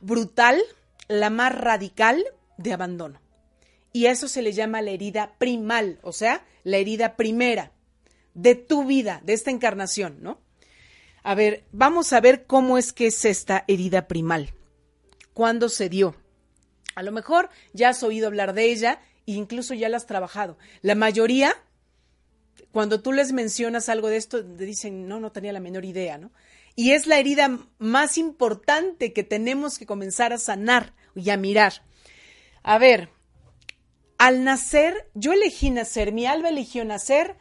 brutal, 0.00 0.60
la 1.08 1.30
más 1.30 1.54
radical 1.54 2.24
de 2.56 2.72
abandono. 2.72 3.20
Y 3.92 4.06
eso 4.06 4.28
se 4.28 4.42
le 4.42 4.52
llama 4.52 4.80
la 4.80 4.90
herida 4.90 5.34
primal, 5.38 5.98
o 6.02 6.12
sea, 6.12 6.46
la 6.64 6.78
herida 6.78 7.16
primera 7.16 7.72
de 8.34 8.54
tu 8.54 8.84
vida, 8.86 9.20
de 9.24 9.34
esta 9.34 9.50
encarnación, 9.50 10.22
¿no? 10.22 10.40
A 11.22 11.34
ver, 11.34 11.64
vamos 11.72 12.12
a 12.12 12.20
ver 12.20 12.46
cómo 12.46 12.78
es 12.78 12.92
que 12.92 13.08
es 13.08 13.24
esta 13.24 13.64
herida 13.68 14.08
primal. 14.08 14.54
¿Cuándo 15.34 15.68
se 15.68 15.88
dio? 15.88 16.16
A 16.94 17.02
lo 17.02 17.12
mejor 17.12 17.50
ya 17.72 17.90
has 17.90 18.02
oído 18.02 18.26
hablar 18.26 18.54
de 18.54 18.72
ella 18.72 19.00
incluso 19.26 19.74
ya 19.74 19.88
la 19.88 19.96
has 19.96 20.06
trabajado. 20.06 20.58
La 20.80 20.94
mayoría, 20.94 21.54
cuando 22.70 23.00
tú 23.00 23.12
les 23.12 23.32
mencionas 23.32 23.88
algo 23.88 24.08
de 24.08 24.16
esto, 24.16 24.42
dicen, 24.42 25.08
no, 25.08 25.20
no 25.20 25.32
tenía 25.32 25.52
la 25.52 25.60
menor 25.60 25.84
idea, 25.84 26.18
¿no? 26.18 26.30
Y 26.74 26.92
es 26.92 27.06
la 27.06 27.18
herida 27.18 27.58
más 27.78 28.16
importante 28.16 29.12
que 29.12 29.22
tenemos 29.22 29.78
que 29.78 29.86
comenzar 29.86 30.32
a 30.32 30.38
sanar 30.38 30.94
y 31.14 31.30
a 31.30 31.36
mirar. 31.36 31.84
A 32.62 32.78
ver, 32.78 33.10
al 34.18 34.44
nacer, 34.44 35.08
yo 35.14 35.32
elegí 35.32 35.70
nacer, 35.70 36.12
mi 36.12 36.26
alma 36.26 36.48
eligió 36.48 36.84
nacer 36.84 37.36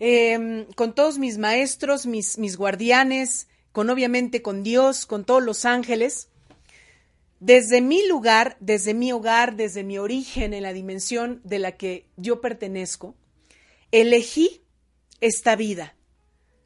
em, 0.00 0.64
con 0.72 0.94
todos 0.94 1.18
mis 1.18 1.38
maestros, 1.38 2.06
mis, 2.06 2.38
mis 2.38 2.56
guardianes, 2.56 3.46
con 3.72 3.90
obviamente 3.90 4.42
con 4.42 4.62
Dios, 4.62 5.06
con 5.06 5.24
todos 5.24 5.42
los 5.42 5.64
ángeles. 5.64 6.27
Desde 7.40 7.80
mi 7.80 8.06
lugar, 8.06 8.56
desde 8.60 8.94
mi 8.94 9.12
hogar, 9.12 9.54
desde 9.54 9.84
mi 9.84 9.98
origen 9.98 10.54
en 10.54 10.62
la 10.64 10.72
dimensión 10.72 11.40
de 11.44 11.58
la 11.60 11.76
que 11.76 12.06
yo 12.16 12.40
pertenezco, 12.40 13.14
elegí 13.92 14.62
esta 15.20 15.54
vida. 15.54 15.94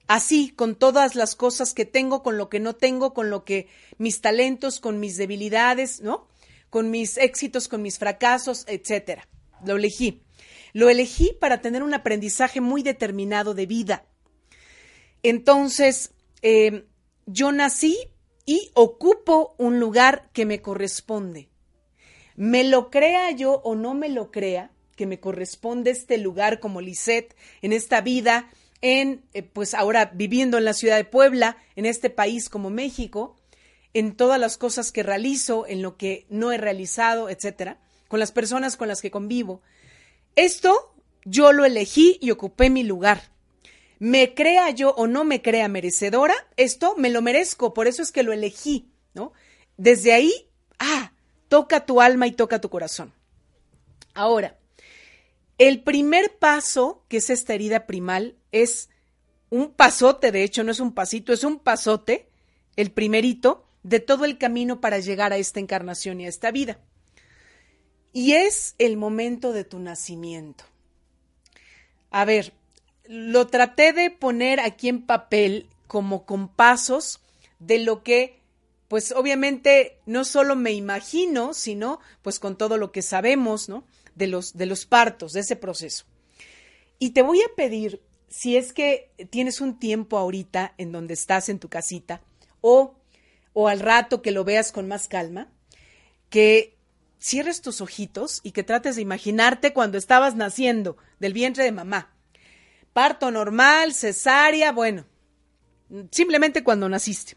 Así, 0.07 0.51
con 0.51 0.75
todas 0.75 1.15
las 1.15 1.37
cosas 1.37 1.75
que 1.75 1.85
tengo, 1.85 2.23
con 2.23 2.37
lo 2.37 2.49
que 2.49 2.61
no 2.61 2.75
tengo, 2.75 3.15
con 3.15 3.31
lo 3.31 3.45
que 3.45 3.69
mis 3.99 4.21
talentos, 4.21 4.81
con 4.81 4.99
mis 4.99 5.17
debilidades, 5.17 6.01
¿no? 6.01 6.29
Con 6.71 6.91
mis 6.91 7.19
éxitos, 7.19 7.69
con 7.69 7.83
mis 7.83 7.99
fracasos, 7.99 8.65
etcétera. 8.67 9.29
Lo 9.65 9.77
elegí. 9.77 10.23
Lo 10.73 10.89
elegí 10.89 11.37
para 11.41 11.61
tener 11.61 11.83
un 11.83 11.95
aprendizaje 11.95 12.61
muy 12.61 12.83
determinado 12.83 13.55
de 13.55 13.67
vida. 13.67 14.07
Entonces, 15.23 16.13
eh, 16.41 16.87
yo 17.27 17.53
nací 17.53 17.97
y 18.53 18.71
ocupo 18.75 19.55
un 19.57 19.81
lugar 19.81 20.29
que 20.35 20.45
me 20.45 20.61
corresponde. 20.61 21.49
Me 22.37 22.65
lo 22.65 22.91
crea 22.91 23.31
yo 23.31 23.63
o 23.65 23.75
no 23.75 23.95
me 23.95 24.11
lo 24.11 24.31
crea, 24.31 24.71
que 24.95 25.07
me 25.07 25.21
corresponde 25.21 25.91
este 25.91 26.19
lugar 26.19 26.61
como 26.61 26.83
Lisette 26.83 27.35
en 27.63 27.73
esta 27.73 28.03
vida, 28.03 28.51
en, 28.83 29.25
eh, 29.33 29.43
pues 29.43 29.73
ahora 29.73 30.11
viviendo 30.13 30.59
en 30.59 30.67
la 30.67 30.75
ciudad 30.75 30.99
de 30.99 31.07
Puebla, 31.07 31.57
en 31.77 31.87
este 31.87 32.11
país 32.11 32.51
como 32.51 32.69
México, 32.69 33.37
en 33.95 34.15
todas 34.17 34.39
las 34.39 34.59
cosas 34.59 34.93
que 34.93 35.03
realizo, 35.03 35.67
en 35.67 35.81
lo 35.81 35.97
que 35.97 36.27
no 36.29 36.53
he 36.53 36.59
realizado, 36.59 37.31
etcétera, 37.31 37.81
con 38.07 38.21
las 38.21 38.33
personas 38.33 38.77
con 38.77 38.87
las 38.87 39.01
que 39.01 39.11
convivo. 39.11 39.63
Esto 40.37 40.95
yo 41.25 41.53
lo 41.53 41.65
elegí 41.65 42.19
y 42.21 42.33
ocupé 42.33 42.69
mi 42.69 42.83
lugar. 42.83 43.32
Me 44.03 44.35
crea 44.35 44.69
yo 44.71 44.91
o 44.97 45.07
no 45.07 45.23
me 45.23 45.43
crea 45.43 45.69
merecedora, 45.69 46.35
esto 46.57 46.97
me 46.97 47.09
lo 47.09 47.23
merezco, 47.23 47.73
por 47.73 47.87
eso 47.87 48.03
es 48.03 48.11
que 48.11 48.25
lo 48.25 48.33
elegí, 48.33 48.91
¿no? 49.15 49.33
Desde 49.77 50.13
ahí, 50.13 50.33
ah, 50.81 51.13
toca 51.47 51.87
tu 51.87 52.01
alma 52.01 52.27
y 52.27 52.33
toca 52.33 52.61
tu 52.61 52.69
corazón. 52.69 53.13
Ahora, 54.13 54.59
el 55.57 55.85
primer 55.85 56.37
paso, 56.37 57.05
que 57.07 57.19
es 57.19 57.31
esta 57.31 57.55
herida 57.55 57.87
primal, 57.87 58.35
es 58.51 58.91
un 59.51 59.71
pasote, 59.73 60.33
de 60.33 60.43
hecho 60.43 60.65
no 60.65 60.73
es 60.73 60.81
un 60.81 60.95
pasito, 60.95 61.33
es 61.33 61.45
un 61.45 61.61
pasote, 61.61 62.29
el 62.75 62.91
primerito, 62.91 63.65
de 63.85 64.01
todo 64.01 64.25
el 64.25 64.37
camino 64.37 64.81
para 64.81 64.99
llegar 64.99 65.33
a 65.33 65.37
esta 65.37 65.61
encarnación 65.61 66.21
y 66.21 66.27
a 66.27 66.29
esta 66.29 66.51
vida. 66.51 66.81
Y 68.13 68.33
es 68.33 68.75
el 68.79 68.97
momento 68.97 69.53
de 69.53 69.63
tu 69.63 69.79
nacimiento. 69.79 70.65
A 72.11 72.25
ver, 72.25 72.53
lo 73.07 73.47
traté 73.49 73.93
de 73.93 74.11
poner 74.11 74.61
aquí 74.61 74.89
en 74.89 75.03
papel 75.03 75.69
como 75.87 76.25
con 76.25 76.49
pasos 76.49 77.21
de 77.59 77.79
lo 77.79 78.03
que, 78.03 78.41
pues 78.89 79.13
obviamente 79.13 79.99
no 80.07 80.25
solo 80.25 80.57
me 80.57 80.73
imagino, 80.73 81.55
sino 81.55 82.01
pues 82.23 82.39
con 82.39 82.57
todo 82.57 82.79
lo 82.79 82.93
que 82.93 83.03
sabemos, 83.03 83.69
¿no? 83.69 83.85
De 84.15 84.27
los, 84.27 84.57
de 84.57 84.67
los 84.67 84.87
partos, 84.87 85.33
de 85.33 85.41
ese 85.41 85.57
proceso. 85.57 86.05
Y 86.99 87.11
te 87.11 87.23
voy 87.23 87.41
a 87.41 87.55
pedir, 87.57 88.01
si 88.29 88.57
es 88.57 88.73
que 88.73 89.11
tienes 89.31 89.61
un 89.61 89.79
tiempo 89.79 90.19
ahorita 90.19 90.75
en 90.79 90.93
donde 90.93 91.15
estás 91.15 91.49
en 91.49 91.59
tu 91.59 91.69
casita, 91.69 92.23
o, 92.61 92.95
o 93.53 93.69
al 93.69 93.81
rato 93.81 94.23
que 94.23 94.31
lo 94.31 94.45
veas 94.45 94.73
con 94.73 94.89
más 94.89 95.09
calma, 95.09 95.51
que 96.31 96.77
cierres 97.21 97.61
tus 97.61 97.81
ojitos 97.81 98.41
y 98.43 98.53
que 98.53 98.63
trates 98.63 98.97
de 98.97 99.03
imaginarte 99.03 99.73
cuando 99.73 99.99
estabas 99.99 100.35
naciendo 100.37 100.97
del 101.21 101.33
vientre 101.33 101.65
de 101.65 101.73
mamá 101.73 102.13
parto 102.93 103.31
normal, 103.31 103.95
cesárea, 103.95 104.73
bueno, 104.73 105.07
simplemente 106.11 106.63
cuando 106.63 106.89
naciste. 106.89 107.37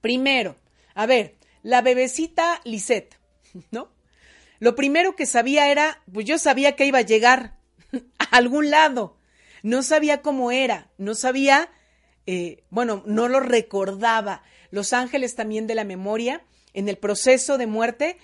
Primero, 0.00 0.56
a 0.94 1.06
ver, 1.06 1.36
la 1.62 1.82
bebecita 1.82 2.60
Lisette, 2.64 3.16
¿no? 3.70 3.92
Lo 4.58 4.74
primero 4.74 5.16
que 5.16 5.26
sabía 5.26 5.70
era, 5.70 6.02
pues 6.12 6.26
yo 6.26 6.38
sabía 6.38 6.76
que 6.76 6.86
iba 6.86 6.98
a 6.98 7.02
llegar 7.02 7.56
a 8.18 8.36
algún 8.36 8.70
lado. 8.70 9.16
No 9.62 9.82
sabía 9.82 10.22
cómo 10.22 10.52
era, 10.52 10.90
no 10.98 11.14
sabía, 11.14 11.70
eh, 12.26 12.64
bueno, 12.70 13.02
no 13.06 13.28
lo 13.28 13.40
recordaba. 13.40 14.42
Los 14.70 14.92
ángeles 14.92 15.34
también 15.34 15.66
de 15.66 15.74
la 15.74 15.84
memoria, 15.84 16.44
en 16.72 16.88
el 16.88 16.96
proceso 16.98 17.58
de 17.58 17.66
muerte, 17.66 18.18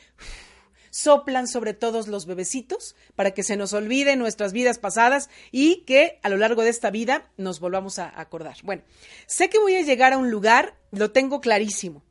soplan 0.96 1.46
sobre 1.46 1.74
todos 1.74 2.08
los 2.08 2.24
bebecitos 2.24 2.96
para 3.16 3.32
que 3.32 3.42
se 3.42 3.58
nos 3.58 3.74
olviden 3.74 4.18
nuestras 4.18 4.54
vidas 4.54 4.78
pasadas 4.78 5.28
y 5.52 5.82
que 5.82 6.18
a 6.22 6.30
lo 6.30 6.38
largo 6.38 6.62
de 6.62 6.70
esta 6.70 6.90
vida 6.90 7.30
nos 7.36 7.60
volvamos 7.60 7.98
a 7.98 8.18
acordar. 8.18 8.56
Bueno, 8.62 8.82
sé 9.26 9.50
que 9.50 9.58
voy 9.58 9.74
a 9.74 9.82
llegar 9.82 10.14
a 10.14 10.18
un 10.18 10.30
lugar, 10.30 10.74
lo 10.92 11.10
tengo 11.10 11.42
clarísimo. 11.42 12.02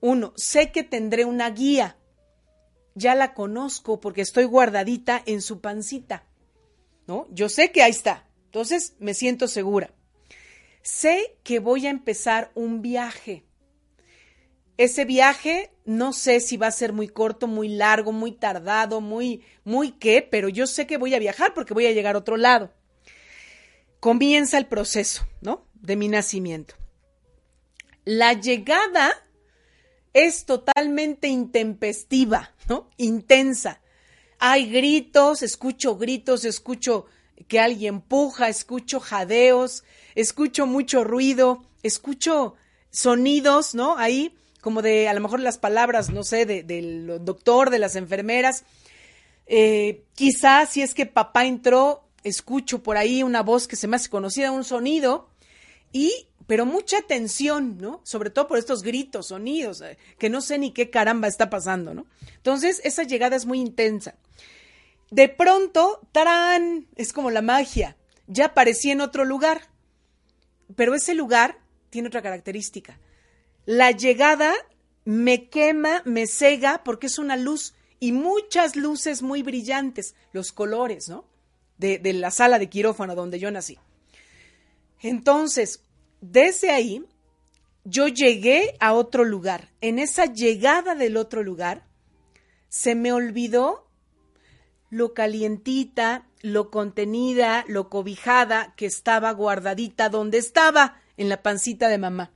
Uno, 0.00 0.32
sé 0.34 0.72
que 0.72 0.82
tendré 0.82 1.26
una 1.26 1.50
guía. 1.50 1.98
Ya 2.94 3.14
la 3.14 3.34
conozco 3.34 4.00
porque 4.00 4.22
estoy 4.22 4.44
guardadita 4.44 5.22
en 5.26 5.42
su 5.42 5.60
pancita. 5.60 6.24
¿No? 7.06 7.26
Yo 7.30 7.50
sé 7.50 7.70
que 7.70 7.82
ahí 7.82 7.90
está. 7.90 8.26
Entonces 8.46 8.94
me 8.98 9.12
siento 9.12 9.46
segura. 9.46 9.92
Sé 10.82 11.36
que 11.42 11.58
voy 11.58 11.86
a 11.86 11.90
empezar 11.90 12.50
un 12.54 12.80
viaje. 12.80 13.44
Ese 14.76 15.04
viaje 15.04 15.72
no 15.84 16.12
sé 16.12 16.40
si 16.40 16.56
va 16.56 16.68
a 16.68 16.72
ser 16.72 16.92
muy 16.92 17.08
corto, 17.08 17.46
muy 17.46 17.68
largo, 17.68 18.12
muy 18.12 18.32
tardado, 18.32 19.00
muy, 19.00 19.44
muy 19.64 19.92
qué, 19.92 20.22
pero 20.22 20.48
yo 20.48 20.66
sé 20.66 20.86
que 20.86 20.96
voy 20.96 21.14
a 21.14 21.18
viajar 21.18 21.54
porque 21.54 21.74
voy 21.74 21.86
a 21.86 21.92
llegar 21.92 22.14
a 22.14 22.18
otro 22.18 22.36
lado. 22.36 22.72
Comienza 24.00 24.58
el 24.58 24.66
proceso, 24.66 25.26
¿no? 25.40 25.66
De 25.74 25.96
mi 25.96 26.08
nacimiento. 26.08 26.74
La 28.04 28.32
llegada 28.32 29.12
es 30.12 30.44
totalmente 30.44 31.28
intempestiva, 31.28 32.54
¿no? 32.68 32.90
Intensa. 32.96 33.80
Hay 34.38 34.70
gritos, 34.70 35.42
escucho 35.42 35.96
gritos, 35.96 36.44
escucho 36.44 37.06
que 37.48 37.60
alguien 37.60 38.00
puja, 38.00 38.48
escucho 38.48 39.00
jadeos, 39.00 39.84
escucho 40.14 40.66
mucho 40.66 41.04
ruido, 41.04 41.64
escucho 41.82 42.56
sonidos, 42.90 43.74
¿no? 43.74 43.96
Ahí 43.98 44.36
como 44.62 44.80
de 44.80 45.08
a 45.08 45.12
lo 45.12 45.20
mejor 45.20 45.40
las 45.40 45.58
palabras, 45.58 46.08
no 46.10 46.22
sé, 46.22 46.46
del 46.46 47.18
doctor, 47.24 47.68
de 47.68 47.80
las 47.80 47.96
enfermeras. 47.96 48.64
Eh, 49.46 50.04
quizás 50.14 50.70
si 50.70 50.82
es 50.82 50.94
que 50.94 51.04
papá 51.04 51.44
entró, 51.44 52.04
escucho 52.22 52.80
por 52.80 52.96
ahí 52.96 53.24
una 53.24 53.42
voz 53.42 53.66
que 53.66 53.74
se 53.74 53.88
me 53.88 53.96
hace 53.96 54.08
conocida, 54.08 54.52
un 54.52 54.62
sonido, 54.62 55.28
y, 55.92 56.28
pero 56.46 56.64
mucha 56.64 56.98
atención, 56.98 57.76
¿no? 57.78 58.00
Sobre 58.04 58.30
todo 58.30 58.46
por 58.46 58.56
estos 58.56 58.82
gritos, 58.82 59.26
sonidos, 59.26 59.80
eh, 59.80 59.98
que 60.16 60.30
no 60.30 60.40
sé 60.40 60.58
ni 60.58 60.70
qué 60.70 60.90
caramba 60.90 61.26
está 61.26 61.50
pasando, 61.50 61.92
¿no? 61.92 62.06
Entonces, 62.36 62.80
esa 62.84 63.02
llegada 63.02 63.34
es 63.34 63.46
muy 63.46 63.58
intensa. 63.58 64.14
De 65.10 65.28
pronto, 65.28 66.00
¡tarán! 66.12 66.86
Es 66.94 67.12
como 67.12 67.32
la 67.32 67.42
magia. 67.42 67.96
Ya 68.28 68.46
aparecí 68.46 68.92
en 68.92 69.00
otro 69.00 69.24
lugar. 69.24 69.68
Pero 70.76 70.94
ese 70.94 71.14
lugar 71.14 71.58
tiene 71.90 72.08
otra 72.08 72.22
característica 72.22 72.98
la 73.64 73.90
llegada 73.90 74.54
me 75.04 75.48
quema, 75.48 76.02
me 76.04 76.26
cega, 76.26 76.82
porque 76.84 77.06
es 77.06 77.18
una 77.18 77.36
luz 77.36 77.74
y 78.00 78.12
muchas 78.12 78.76
luces 78.76 79.22
muy 79.22 79.42
brillantes, 79.42 80.14
los 80.32 80.52
colores, 80.52 81.08
¿no? 81.08 81.24
De, 81.78 82.00
la 82.12 82.30
sala 82.30 82.58
de 82.58 82.68
quirófano 82.68 83.14
donde 83.14 83.40
yo 83.40 83.50
nací. 83.50 83.78
Entonces, 85.00 85.82
desde 86.20 86.70
ahí, 86.70 87.04
yo 87.84 88.06
llegué 88.06 88.76
a 88.78 88.94
otro 88.94 89.24
lugar. 89.24 89.70
En 89.80 89.98
esa 89.98 90.26
llegada 90.26 90.94
del 90.94 91.16
otro 91.16 91.42
lugar, 91.42 91.84
se 92.68 92.94
me 92.94 93.12
olvidó 93.12 93.88
lo 94.90 95.14
calientita, 95.14 96.26
lo 96.42 96.70
contenida, 96.70 97.64
lo 97.66 97.88
cobijada 97.88 98.74
que 98.76 98.86
estaba 98.86 99.32
guardadita 99.32 100.08
donde 100.08 100.38
estaba, 100.38 101.00
en 101.16 101.28
la 101.28 101.42
pancita 101.42 101.88
de 101.88 101.98
mamá. 101.98 102.30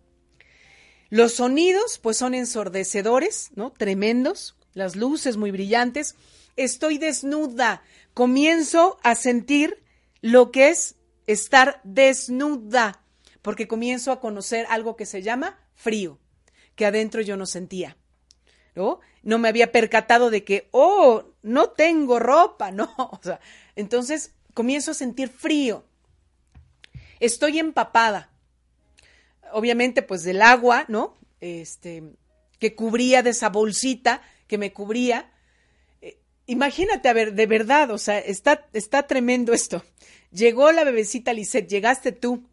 Los 1.08 1.34
sonidos, 1.34 1.98
pues 1.98 2.16
son 2.16 2.34
ensordecedores, 2.34 3.50
¿no? 3.54 3.72
Tremendos, 3.72 4.56
las 4.74 4.96
luces 4.96 5.36
muy 5.36 5.50
brillantes. 5.50 6.16
Estoy 6.56 6.98
desnuda, 6.98 7.82
comienzo 8.14 8.98
a 9.02 9.14
sentir 9.14 9.82
lo 10.20 10.50
que 10.50 10.70
es 10.70 10.96
estar 11.26 11.80
desnuda, 11.84 13.02
porque 13.42 13.68
comienzo 13.68 14.10
a 14.10 14.20
conocer 14.20 14.66
algo 14.68 14.96
que 14.96 15.06
se 15.06 15.22
llama 15.22 15.58
frío, 15.74 16.18
que 16.74 16.86
adentro 16.86 17.20
yo 17.20 17.36
no 17.36 17.46
sentía. 17.46 17.96
¿No? 18.74 19.00
No 19.22 19.38
me 19.38 19.48
había 19.48 19.72
percatado 19.72 20.28
de 20.28 20.44
que, 20.44 20.68
oh, 20.70 21.24
no 21.42 21.70
tengo 21.70 22.18
ropa, 22.18 22.70
no. 22.72 22.92
O 22.96 23.20
sea, 23.22 23.40
entonces 23.74 24.32
comienzo 24.54 24.90
a 24.90 24.94
sentir 24.94 25.28
frío. 25.28 25.84
Estoy 27.20 27.58
empapada, 27.58 28.30
obviamente, 29.56 30.02
pues 30.02 30.22
del 30.22 30.42
agua, 30.42 30.84
¿no? 30.88 31.16
Este, 31.40 32.02
que 32.58 32.74
cubría 32.74 33.22
de 33.22 33.30
esa 33.30 33.48
bolsita 33.48 34.20
que 34.46 34.58
me 34.58 34.74
cubría. 34.74 35.32
Eh, 36.02 36.18
imagínate, 36.44 37.08
a 37.08 37.14
ver, 37.14 37.32
de 37.32 37.46
verdad, 37.46 37.90
o 37.90 37.96
sea, 37.96 38.18
está, 38.18 38.68
está 38.74 39.06
tremendo 39.06 39.54
esto. 39.54 39.82
Llegó 40.30 40.72
la 40.72 40.84
bebecita 40.84 41.32
Lisette, 41.32 41.70
llegaste 41.70 42.12
tú. 42.12 42.46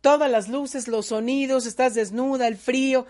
Todas 0.00 0.28
las 0.28 0.48
luces, 0.48 0.88
los 0.88 1.06
sonidos, 1.06 1.66
estás 1.66 1.94
desnuda, 1.94 2.48
el 2.48 2.56
frío. 2.56 3.06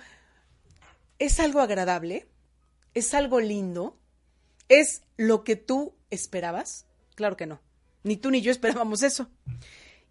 ¿Es 1.18 1.40
algo 1.40 1.60
agradable? 1.60 2.28
¿Es 2.92 3.14
algo 3.14 3.40
lindo? 3.40 3.98
¿Es 4.68 5.00
lo 5.16 5.44
que 5.44 5.56
tú 5.56 5.94
esperabas? 6.10 6.84
Claro 7.14 7.38
que 7.38 7.46
no. 7.46 7.62
Ni 8.02 8.18
tú 8.18 8.30
ni 8.30 8.42
yo 8.42 8.52
esperábamos 8.52 9.02
eso. 9.02 9.30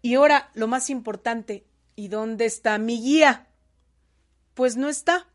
Y 0.02 0.14
ahora, 0.16 0.50
lo 0.54 0.66
más 0.66 0.90
importante, 0.90 1.64
¿y 1.98 2.06
dónde 2.06 2.46
está 2.46 2.78
mi 2.78 3.02
guía? 3.02 3.48
Pues 4.54 4.76
no 4.76 4.88
está, 4.88 5.26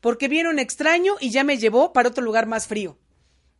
porque 0.00 0.28
viene 0.28 0.48
un 0.48 0.58
extraño 0.58 1.16
y 1.20 1.28
ya 1.28 1.44
me 1.44 1.58
llevó 1.58 1.92
para 1.92 2.08
otro 2.08 2.24
lugar 2.24 2.46
más 2.46 2.66
frío. 2.66 2.96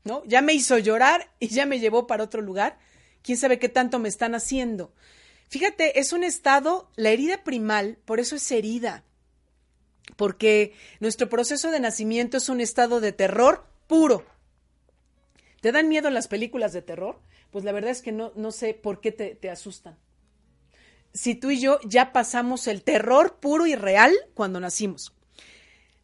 ¿No? 0.04 0.22
Ya 0.24 0.40
me 0.40 0.54
hizo 0.54 0.78
llorar 0.78 1.30
y 1.38 1.48
ya 1.48 1.66
me 1.66 1.80
llevó 1.80 2.06
para 2.06 2.24
otro 2.24 2.40
lugar. 2.40 2.78
¿Quién 3.20 3.36
sabe 3.36 3.58
qué 3.58 3.68
tanto 3.68 3.98
me 3.98 4.08
están 4.08 4.34
haciendo? 4.34 4.94
Fíjate, 5.48 6.00
es 6.00 6.14
un 6.14 6.24
estado, 6.24 6.90
la 6.96 7.10
herida 7.10 7.44
primal, 7.44 7.98
por 8.06 8.20
eso 8.20 8.36
es 8.36 8.50
herida, 8.50 9.04
porque 10.16 10.72
nuestro 10.98 11.28
proceso 11.28 11.70
de 11.70 11.80
nacimiento 11.80 12.38
es 12.38 12.48
un 12.48 12.62
estado 12.62 13.00
de 13.00 13.12
terror 13.12 13.66
puro. 13.86 14.24
¿Te 15.60 15.72
dan 15.72 15.90
miedo 15.90 16.08
las 16.08 16.26
películas 16.26 16.72
de 16.72 16.80
terror? 16.80 17.20
Pues 17.50 17.66
la 17.66 17.72
verdad 17.72 17.90
es 17.90 18.00
que 18.00 18.12
no, 18.12 18.32
no 18.34 18.50
sé 18.50 18.72
por 18.72 19.02
qué 19.02 19.12
te, 19.12 19.34
te 19.34 19.50
asustan. 19.50 19.98
Si 21.16 21.34
tú 21.34 21.50
y 21.50 21.58
yo 21.58 21.80
ya 21.82 22.12
pasamos 22.12 22.66
el 22.66 22.82
terror 22.82 23.38
puro 23.40 23.66
y 23.66 23.74
real 23.74 24.12
cuando 24.34 24.60
nacimos. 24.60 25.14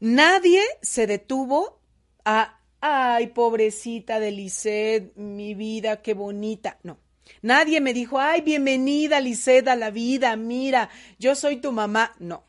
Nadie 0.01 0.63
se 0.81 1.07
detuvo 1.07 1.83
a, 2.25 2.61
ay, 2.81 3.27
pobrecita 3.27 4.21
de 4.21 4.31
Lisette, 4.31 5.15
mi 5.17 5.53
vida, 5.53 6.01
qué 6.01 6.15
bonita. 6.15 6.79
No. 6.83 6.99
Nadie 7.43 7.83
me 7.83 7.93
dijo, 7.93 8.21
ay, 8.21 8.41
bienvenida, 8.41 9.21
Lisette, 9.21 9.69
a 9.69 9.77
la 9.77 9.91
vida, 9.91 10.35
mira, 10.37 10.89
yo 11.19 11.35
soy 11.35 11.57
tu 11.57 11.73
mamá. 11.73 12.15
No. 12.19 12.45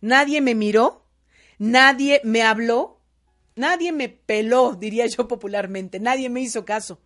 Nadie 0.00 0.40
me 0.40 0.54
miró, 0.54 1.04
nadie 1.58 2.20
me 2.22 2.42
habló, 2.42 3.00
nadie 3.56 3.90
me 3.90 4.08
peló, 4.08 4.76
diría 4.76 5.06
yo 5.06 5.26
popularmente, 5.26 5.98
nadie 5.98 6.30
me 6.30 6.42
hizo 6.42 6.64
caso. 6.64 7.00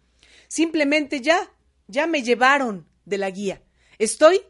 Simplemente 0.48 1.22
ya, 1.22 1.50
ya 1.86 2.06
me 2.06 2.22
llevaron 2.22 2.86
de 3.06 3.16
la 3.16 3.30
guía. 3.30 3.62
Estoy 3.98 4.42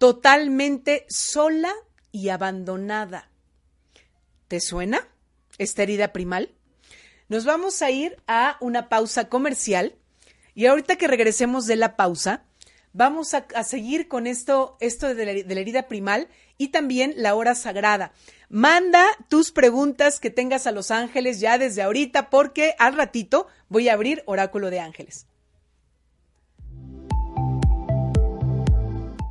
totalmente 0.00 1.04
sola 1.10 1.74
y 2.10 2.30
abandonada. 2.30 3.28
¿Te 4.48 4.58
suena 4.58 5.06
esta 5.58 5.82
herida 5.82 6.14
primal? 6.14 6.54
Nos 7.28 7.44
vamos 7.44 7.82
a 7.82 7.90
ir 7.90 8.16
a 8.26 8.56
una 8.60 8.88
pausa 8.88 9.28
comercial 9.28 9.94
y 10.54 10.64
ahorita 10.64 10.96
que 10.96 11.06
regresemos 11.06 11.66
de 11.66 11.76
la 11.76 11.96
pausa, 11.96 12.44
vamos 12.94 13.34
a, 13.34 13.44
seguir 13.62 14.08
con 14.08 14.26
esto, 14.26 14.78
esto 14.80 15.14
de 15.14 15.26
la, 15.26 15.32
de 15.34 15.54
la 15.54 15.60
herida 15.60 15.86
primal 15.86 16.28
y 16.56 16.68
también 16.68 17.12
la 17.18 17.34
hora 17.34 17.54
sagrada. 17.54 18.14
Manda 18.48 19.04
tus 19.28 19.52
preguntas 19.52 20.18
que 20.18 20.30
tengas 20.30 20.66
a 20.66 20.72
los 20.72 20.90
ángeles 20.90 21.40
ya 21.40 21.58
desde 21.58 21.82
ahorita 21.82 22.30
porque 22.30 22.74
al 22.78 22.96
ratito 22.96 23.48
voy 23.68 23.90
a 23.90 23.92
abrir 23.92 24.22
oráculo 24.24 24.70
de 24.70 24.80
ángeles. 24.80 25.26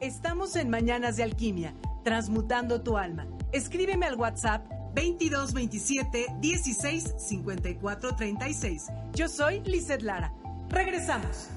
Estamos 0.00 0.56
en 0.56 0.68
Mañanas 0.68 1.16
de 1.16 1.22
Alquimia, 1.22 1.74
transmutando 2.04 2.82
tu 2.82 2.98
alma. 2.98 3.26
Escríbeme 3.52 4.04
al 4.04 4.16
WhatsApp 4.16 4.66
2227 4.94 6.26
16 6.38 7.14
54 7.16 8.14
36. 8.14 8.86
Yo 9.14 9.26
soy 9.26 9.60
Lizeth 9.60 10.02
Lara. 10.02 10.34
Regresamos. 10.68 11.48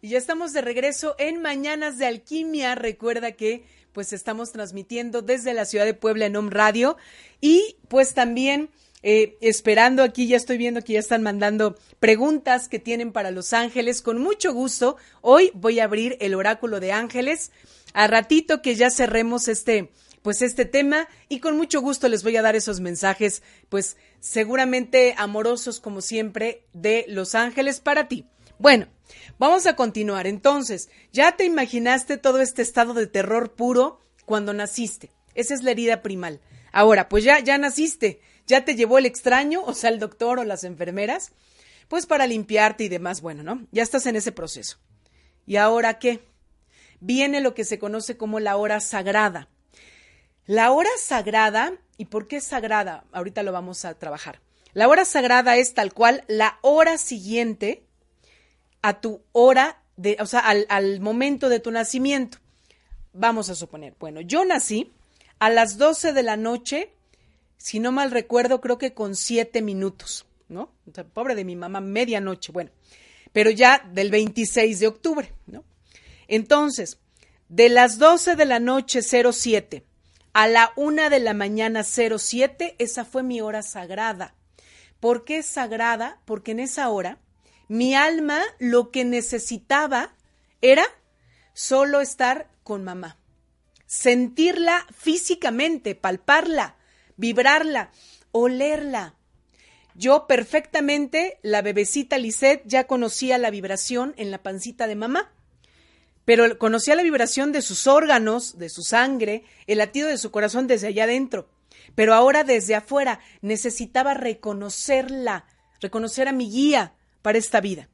Y 0.00 0.08
ya 0.08 0.18
estamos 0.18 0.52
de 0.52 0.60
regreso 0.60 1.14
en 1.20 1.40
Mañanas 1.40 1.96
de 1.96 2.06
Alquimia. 2.06 2.74
Recuerda 2.74 3.32
que 3.32 3.64
pues 3.92 4.12
estamos 4.12 4.50
transmitiendo 4.50 5.22
desde 5.22 5.54
la 5.54 5.66
ciudad 5.66 5.84
de 5.84 5.94
Puebla 5.94 6.26
en 6.26 6.34
Home 6.34 6.50
Radio 6.50 6.96
y 7.40 7.76
pues 7.86 8.12
también 8.12 8.70
eh, 9.02 9.36
esperando 9.40 10.02
aquí, 10.02 10.26
ya 10.26 10.36
estoy 10.36 10.58
viendo 10.58 10.82
que 10.82 10.94
ya 10.94 10.98
están 10.98 11.22
mandando 11.22 11.76
preguntas 12.00 12.68
que 12.68 12.78
tienen 12.78 13.12
para 13.12 13.30
los 13.30 13.52
ángeles. 13.52 14.02
Con 14.02 14.20
mucho 14.20 14.52
gusto, 14.52 14.96
hoy 15.20 15.52
voy 15.54 15.80
a 15.80 15.84
abrir 15.84 16.16
el 16.20 16.34
oráculo 16.34 16.80
de 16.80 16.92
ángeles. 16.92 17.52
A 17.94 18.06
ratito 18.06 18.60
que 18.60 18.74
ya 18.74 18.90
cerremos 18.90 19.48
este, 19.48 19.92
pues 20.22 20.42
este 20.42 20.64
tema 20.64 21.08
y 21.28 21.38
con 21.40 21.56
mucho 21.56 21.80
gusto 21.80 22.08
les 22.08 22.24
voy 22.24 22.36
a 22.36 22.42
dar 22.42 22.56
esos 22.56 22.80
mensajes, 22.80 23.42
pues 23.68 23.96
seguramente 24.20 25.14
amorosos 25.16 25.80
como 25.80 26.00
siempre 26.00 26.64
de 26.72 27.04
los 27.08 27.34
ángeles 27.34 27.80
para 27.80 28.08
ti. 28.08 28.26
Bueno, 28.58 28.88
vamos 29.38 29.66
a 29.66 29.76
continuar. 29.76 30.26
Entonces, 30.26 30.90
ya 31.12 31.36
te 31.36 31.44
imaginaste 31.44 32.16
todo 32.16 32.40
este 32.40 32.62
estado 32.62 32.94
de 32.94 33.06
terror 33.06 33.54
puro 33.54 34.00
cuando 34.24 34.52
naciste. 34.52 35.12
Esa 35.34 35.54
es 35.54 35.62
la 35.62 35.70
herida 35.70 36.02
primal. 36.02 36.40
Ahora, 36.72 37.08
pues 37.08 37.22
ya, 37.22 37.38
ya 37.38 37.56
naciste 37.56 38.20
ya 38.48 38.64
te 38.64 38.74
llevó 38.74 38.98
el 38.98 39.06
extraño, 39.06 39.62
o 39.62 39.74
sea, 39.74 39.90
el 39.90 40.00
doctor 40.00 40.40
o 40.40 40.44
las 40.44 40.64
enfermeras, 40.64 41.30
pues 41.86 42.06
para 42.06 42.26
limpiarte 42.26 42.84
y 42.84 42.88
demás, 42.88 43.20
bueno, 43.20 43.42
¿no? 43.42 43.66
Ya 43.70 43.82
estás 43.82 44.06
en 44.06 44.16
ese 44.16 44.32
proceso. 44.32 44.78
¿Y 45.46 45.56
ahora 45.56 45.98
qué? 45.98 46.20
Viene 47.00 47.40
lo 47.40 47.54
que 47.54 47.64
se 47.64 47.78
conoce 47.78 48.16
como 48.16 48.40
la 48.40 48.56
hora 48.56 48.80
sagrada. 48.80 49.48
La 50.46 50.72
hora 50.72 50.90
sagrada, 50.98 51.74
¿y 51.98 52.06
por 52.06 52.26
qué 52.26 52.40
sagrada? 52.40 53.04
Ahorita 53.12 53.42
lo 53.42 53.52
vamos 53.52 53.84
a 53.84 53.94
trabajar. 53.94 54.40
La 54.72 54.88
hora 54.88 55.04
sagrada 55.04 55.56
es 55.56 55.74
tal 55.74 55.92
cual 55.92 56.24
la 56.26 56.58
hora 56.62 56.98
siguiente 56.98 57.84
a 58.82 59.00
tu 59.00 59.22
hora 59.32 59.82
de, 59.96 60.16
o 60.20 60.26
sea, 60.26 60.40
al, 60.40 60.66
al 60.70 61.00
momento 61.00 61.48
de 61.48 61.60
tu 61.60 61.70
nacimiento. 61.70 62.38
Vamos 63.12 63.50
a 63.50 63.54
suponer, 63.54 63.94
bueno, 63.98 64.20
yo 64.20 64.44
nací 64.44 64.92
a 65.38 65.50
las 65.50 65.76
12 65.76 66.12
de 66.12 66.22
la 66.22 66.36
noche, 66.36 66.92
si 67.58 67.80
no 67.80 67.92
mal 67.92 68.10
recuerdo, 68.10 68.60
creo 68.60 68.78
que 68.78 68.94
con 68.94 69.14
siete 69.14 69.60
minutos, 69.60 70.26
¿no? 70.48 70.72
O 70.88 70.94
sea, 70.94 71.04
pobre 71.04 71.34
de 71.34 71.44
mi 71.44 71.56
mamá, 71.56 71.80
medianoche, 71.80 72.52
bueno, 72.52 72.70
pero 73.32 73.50
ya 73.50 73.86
del 73.92 74.10
26 74.10 74.80
de 74.80 74.86
octubre, 74.86 75.32
¿no? 75.46 75.64
Entonces, 76.28 76.98
de 77.48 77.68
las 77.68 77.98
12 77.98 78.36
de 78.36 78.44
la 78.44 78.60
noche 78.60 79.02
07 79.02 79.84
a 80.32 80.46
la 80.46 80.72
1 80.76 81.10
de 81.10 81.20
la 81.20 81.34
mañana 81.34 81.82
07, 81.82 82.76
esa 82.78 83.04
fue 83.04 83.22
mi 83.22 83.40
hora 83.40 83.62
sagrada. 83.62 84.34
¿Por 85.00 85.24
qué 85.24 85.42
sagrada? 85.42 86.20
Porque 86.24 86.52
en 86.52 86.60
esa 86.60 86.88
hora 86.88 87.18
mi 87.68 87.94
alma 87.94 88.40
lo 88.58 88.90
que 88.90 89.04
necesitaba 89.04 90.14
era 90.60 90.84
solo 91.52 92.00
estar 92.00 92.48
con 92.62 92.84
mamá. 92.84 93.18
Sentirla 93.86 94.86
físicamente, 94.96 95.94
palparla, 95.94 96.76
vibrarla, 97.18 97.90
olerla. 98.32 99.14
Yo 99.94 100.26
perfectamente, 100.26 101.38
la 101.42 101.60
bebecita 101.60 102.16
Lisette, 102.16 102.62
ya 102.64 102.84
conocía 102.84 103.36
la 103.36 103.50
vibración 103.50 104.14
en 104.16 104.30
la 104.30 104.42
pancita 104.42 104.86
de 104.86 104.94
mamá, 104.94 105.32
pero 106.24 106.58
conocía 106.58 106.94
la 106.94 107.02
vibración 107.02 107.52
de 107.52 107.62
sus 107.62 107.86
órganos, 107.86 108.58
de 108.58 108.68
su 108.68 108.82
sangre, 108.82 109.44
el 109.66 109.78
latido 109.78 110.08
de 110.08 110.18
su 110.18 110.30
corazón 110.30 110.66
desde 110.66 110.86
allá 110.86 111.04
adentro. 111.04 111.48
Pero 111.94 112.14
ahora 112.14 112.44
desde 112.44 112.74
afuera 112.74 113.20
necesitaba 113.40 114.14
reconocerla, 114.14 115.46
reconocer 115.80 116.28
a 116.28 116.32
mi 116.32 116.50
guía 116.50 116.94
para 117.22 117.38
esta 117.38 117.60
vida. 117.60 117.88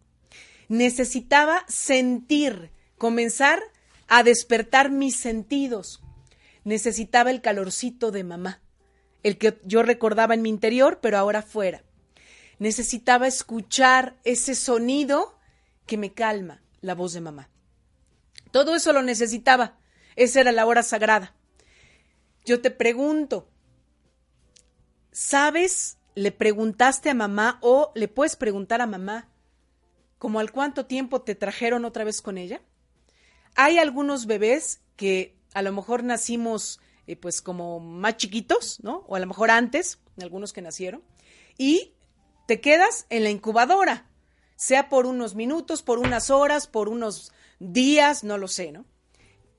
Necesitaba 0.68 1.64
sentir, 1.68 2.70
comenzar 2.98 3.62
a 4.08 4.22
despertar 4.22 4.90
mis 4.90 5.16
sentidos. 5.16 6.02
Necesitaba 6.64 7.30
el 7.30 7.40
calorcito 7.40 8.10
de 8.10 8.24
mamá, 8.24 8.60
el 9.24 9.38
que 9.38 9.58
yo 9.64 9.82
recordaba 9.82 10.34
en 10.34 10.42
mi 10.42 10.50
interior, 10.50 11.00
pero 11.02 11.18
ahora 11.18 11.42
fuera. 11.42 11.82
Necesitaba 12.60 13.26
escuchar 13.26 14.16
ese 14.22 14.54
sonido 14.54 15.36
que 15.86 15.96
me 15.96 16.12
calma, 16.12 16.62
la 16.82 16.94
voz 16.94 17.14
de 17.14 17.20
mamá. 17.20 17.48
Todo 18.52 18.76
eso 18.76 18.92
lo 18.92 19.02
necesitaba. 19.02 19.78
Esa 20.14 20.40
era 20.40 20.52
la 20.52 20.66
hora 20.66 20.84
sagrada. 20.84 21.34
Yo 22.44 22.60
te 22.60 22.70
pregunto, 22.70 23.48
¿sabes? 25.10 25.96
Le 26.14 26.30
preguntaste 26.30 27.10
a 27.10 27.14
mamá 27.14 27.58
o 27.62 27.90
le 27.94 28.08
puedes 28.08 28.36
preguntar 28.36 28.82
a 28.82 28.86
mamá, 28.86 29.28
¿como 30.18 30.38
al 30.38 30.52
cuánto 30.52 30.84
tiempo 30.86 31.22
te 31.22 31.34
trajeron 31.34 31.86
otra 31.86 32.04
vez 32.04 32.20
con 32.20 32.36
ella? 32.36 32.60
Hay 33.56 33.78
algunos 33.78 34.26
bebés 34.26 34.82
que 34.96 35.34
a 35.54 35.62
lo 35.62 35.72
mejor 35.72 36.04
nacimos 36.04 36.78
eh, 37.06 37.16
pues 37.16 37.42
como 37.42 37.80
más 37.80 38.16
chiquitos, 38.16 38.80
¿no? 38.82 39.04
O 39.06 39.16
a 39.16 39.20
lo 39.20 39.26
mejor 39.26 39.50
antes, 39.50 39.98
algunos 40.20 40.52
que 40.52 40.62
nacieron, 40.62 41.02
y 41.58 41.94
te 42.46 42.60
quedas 42.60 43.06
en 43.10 43.24
la 43.24 43.30
incubadora, 43.30 44.06
sea 44.56 44.88
por 44.88 45.06
unos 45.06 45.34
minutos, 45.34 45.82
por 45.82 45.98
unas 45.98 46.30
horas, 46.30 46.66
por 46.66 46.88
unos 46.88 47.32
días, 47.58 48.24
no 48.24 48.38
lo 48.38 48.48
sé, 48.48 48.72
¿no? 48.72 48.84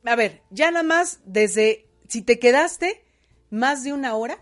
A 0.06 0.16
ver, 0.16 0.44
ya 0.52 0.72
nada 0.72 0.84
más 0.84 1.20
desde, 1.26 1.88
si 2.08 2.22
te 2.22 2.40
quedaste 2.40 3.04
más 3.50 3.84
de 3.84 3.94
una 3.94 4.16
hora, 4.16 4.38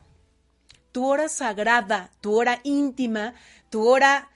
tu 0.91 1.05
hora 1.07 1.29
sagrada, 1.29 2.11
tu 2.21 2.35
hora 2.35 2.59
íntima, 2.63 3.33
tu 3.69 3.87
hora 3.87 4.29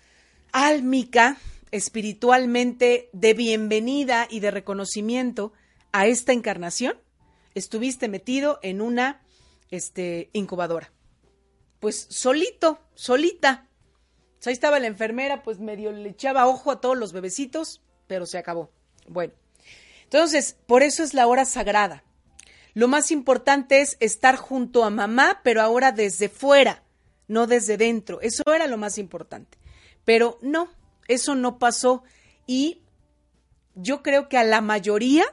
álmica, 0.51 1.38
espiritualmente 1.72 3.09
de 3.13 3.34
bienvenida 3.34 4.28
y 4.30 4.39
de 4.39 4.51
reconocimiento 4.51 5.53
a 5.91 6.07
esta 6.07 6.34
encarnación, 6.34 6.97
estuviste 7.58 8.08
metido 8.08 8.60
en 8.62 8.82
una 8.82 9.22
este, 9.72 10.30
incubadora. 10.34 10.91
Pues 11.80 12.08
solito, 12.10 12.80
solita. 12.95 13.68
ahí 14.45 14.53
estaba 14.53 14.80
la 14.80 14.88
enfermera, 14.88 15.43
pues 15.43 15.60
medio 15.60 15.91
le 15.91 16.10
echaba 16.10 16.47
ojo 16.47 16.72
a 16.72 16.82
todos 16.82 16.97
los 16.97 17.14
bebecitos, 17.14 17.82
pero 18.08 18.26
se 18.26 18.38
acabó. 18.38 18.72
Bueno, 19.08 19.34
entonces, 20.03 20.55
por 20.66 20.84
eso 20.84 21.03
es 21.03 21.14
la 21.14 21.28
hora 21.28 21.45
sagrada. 21.45 22.03
Lo 22.74 22.88
más 22.88 23.12
importante 23.12 23.82
es 23.82 23.97
estar 23.99 24.36
junto 24.36 24.84
a 24.84 24.89
mamá, 24.89 25.41
pero 25.43 25.62
ahora 25.62 25.91
desde 25.91 26.30
fuera, 26.30 26.84
no 27.28 27.47
desde 27.47 27.76
dentro. 27.76 28.22
Eso 28.22 28.43
era 28.53 28.68
lo 28.68 28.78
más 28.78 28.97
importante. 28.97 29.58
Pero 30.05 30.38
no, 30.41 30.70
eso 31.08 31.36
no 31.36 31.60
pasó 31.60 32.03
y 32.45 32.82
yo 33.76 34.01
creo 34.01 34.30
que 34.30 34.38
a 34.38 34.43
la 34.43 34.62
mayoría 34.62 35.26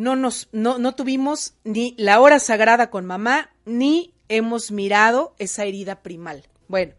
no 0.00 0.16
nos 0.16 0.48
no, 0.52 0.78
no 0.78 0.94
tuvimos 0.94 1.54
ni 1.62 1.94
la 1.98 2.20
hora 2.20 2.38
sagrada 2.38 2.88
con 2.88 3.04
mamá 3.04 3.50
ni 3.66 4.14
hemos 4.28 4.70
mirado 4.70 5.34
esa 5.38 5.64
herida 5.64 6.02
primal. 6.02 6.48
Bueno, 6.68 6.94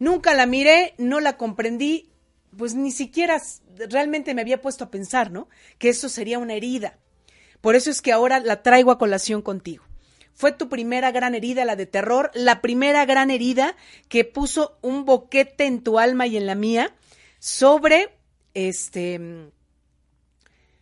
nunca 0.00 0.34
la 0.34 0.46
miré, 0.46 0.94
no 0.98 1.20
la 1.20 1.36
comprendí, 1.36 2.10
pues 2.56 2.74
ni 2.74 2.90
siquiera 2.90 3.40
realmente 3.88 4.34
me 4.34 4.40
había 4.42 4.60
puesto 4.60 4.84
a 4.84 4.90
pensar, 4.90 5.30
¿no? 5.30 5.48
Que 5.78 5.90
eso 5.90 6.08
sería 6.08 6.40
una 6.40 6.54
herida. 6.54 6.98
Por 7.60 7.76
eso 7.76 7.88
es 7.88 8.02
que 8.02 8.12
ahora 8.12 8.40
la 8.40 8.62
traigo 8.62 8.90
a 8.90 8.98
colación 8.98 9.42
contigo. 9.42 9.84
Fue 10.34 10.50
tu 10.50 10.68
primera 10.68 11.12
gran 11.12 11.36
herida, 11.36 11.64
la 11.64 11.76
de 11.76 11.86
terror, 11.86 12.32
la 12.34 12.60
primera 12.62 13.04
gran 13.04 13.30
herida 13.30 13.76
que 14.08 14.24
puso 14.24 14.76
un 14.80 15.04
boquete 15.04 15.66
en 15.66 15.84
tu 15.84 16.00
alma 16.00 16.26
y 16.26 16.36
en 16.36 16.46
la 16.46 16.56
mía 16.56 16.96
sobre 17.38 18.16
este 18.54 19.20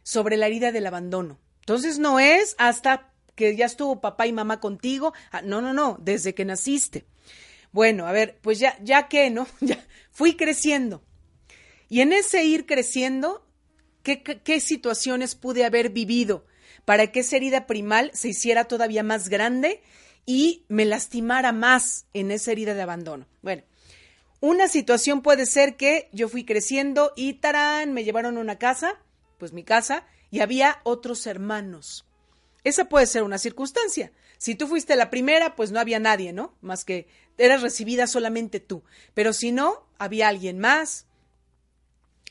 sobre 0.03 0.39
la 0.39 0.47
herida 0.47 0.73
del 0.73 0.87
abandono. 0.87 1.39
Entonces 1.69 1.99
no 1.99 2.19
es 2.19 2.55
hasta 2.57 3.13
que 3.35 3.55
ya 3.55 3.67
estuvo 3.67 4.01
papá 4.01 4.27
y 4.27 4.33
mamá 4.33 4.59
contigo, 4.59 5.13
ah, 5.31 5.43
no, 5.43 5.61
no, 5.61 5.75
no, 5.75 5.99
desde 6.01 6.35
que 6.35 6.47
naciste. 6.47 7.05
Bueno, 7.73 8.07
a 8.07 8.13
ver, 8.13 8.39
pues 8.41 8.59
ya 8.59 8.79
ya 8.83 9.07
que, 9.09 9.29
¿no? 9.29 9.47
Ya 9.61 9.87
fui 10.11 10.35
creciendo. 10.35 11.05
Y 11.91 12.01
en 12.01 12.15
ese 12.15 12.43
ir 12.43 12.65
creciendo, 12.65 13.47
¿qué, 14.03 14.23
qué 14.23 14.61
situaciones 14.61 15.35
pude 15.35 15.67
haber 15.67 15.91
vivido? 15.91 16.47
para 16.87 17.13
que 17.13 17.21
esa 17.21 17.37
herida 17.37 17.67
primal 17.67 18.11
se 18.15 18.29
hiciera 18.29 18.65
todavía 18.65 19.03
más 19.03 19.29
grande 19.29 19.83
y 20.25 20.65
me 20.69 20.87
lastimara 20.87 21.53
más 21.53 22.07
en 22.15 22.31
esa 22.31 22.53
herida 22.53 22.73
de 22.73 22.81
abandono. 22.81 23.27
Bueno, 23.43 23.63
una 24.41 24.69
situación 24.69 25.21
puede 25.21 25.45
ser 25.45 25.77
que 25.77 26.09
yo 26.13 26.31
fui 26.31 26.47
creciendo 26.47 27.13
y 27.15 27.35
tarán, 27.35 27.93
me 27.93 28.05
llevaron 28.05 28.39
a 28.39 28.41
una 28.41 28.59
casa, 28.59 28.95
pues 29.37 29.53
mi 29.53 29.65
casa, 29.65 30.07
y 30.31 30.41
había 30.41 30.81
otros 30.85 31.27
hermanos. 31.27 32.07
Esa 32.65 32.87
puede 32.87 33.07
ser 33.07 33.23
una 33.23 33.39
circunstancia. 33.39 34.13
Si 34.37 34.55
tú 34.55 34.67
fuiste 34.67 34.95
la 34.97 35.11
primera, 35.11 35.57
pues 35.57 35.73
no 35.73 35.81
había 35.81 35.99
nadie, 35.99 36.33
¿no? 36.33 36.55
Más 36.61 36.85
que 36.85 37.09
eras 37.39 37.63
recibida 37.63 38.07
solamente 38.07 38.61
tú. 38.61 38.85
Pero 39.15 39.33
si 39.33 39.53
no, 39.53 39.87
había 39.99 40.29
alguien 40.29 40.59
más, 40.59 41.07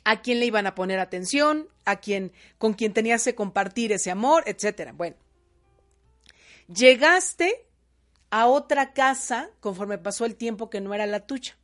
a 0.03 0.21
quién 0.21 0.39
le 0.39 0.45
iban 0.45 0.67
a 0.67 0.75
poner 0.75 0.99
atención, 0.99 1.67
a 1.85 1.97
quién, 1.97 2.31
con 2.57 2.73
quien 2.73 2.93
tenías 2.93 3.23
que 3.23 3.35
compartir 3.35 3.91
ese 3.91 4.09
amor, 4.11 4.43
etcétera. 4.45 4.93
Bueno, 4.93 5.17
llegaste 6.73 7.65
a 8.29 8.47
otra 8.47 8.93
casa 8.93 9.49
conforme 9.59 9.97
pasó 9.97 10.25
el 10.25 10.35
tiempo 10.35 10.69
que 10.69 10.81
no 10.81 10.93
era 10.93 11.05
la 11.07 11.25
tuya. 11.25 11.57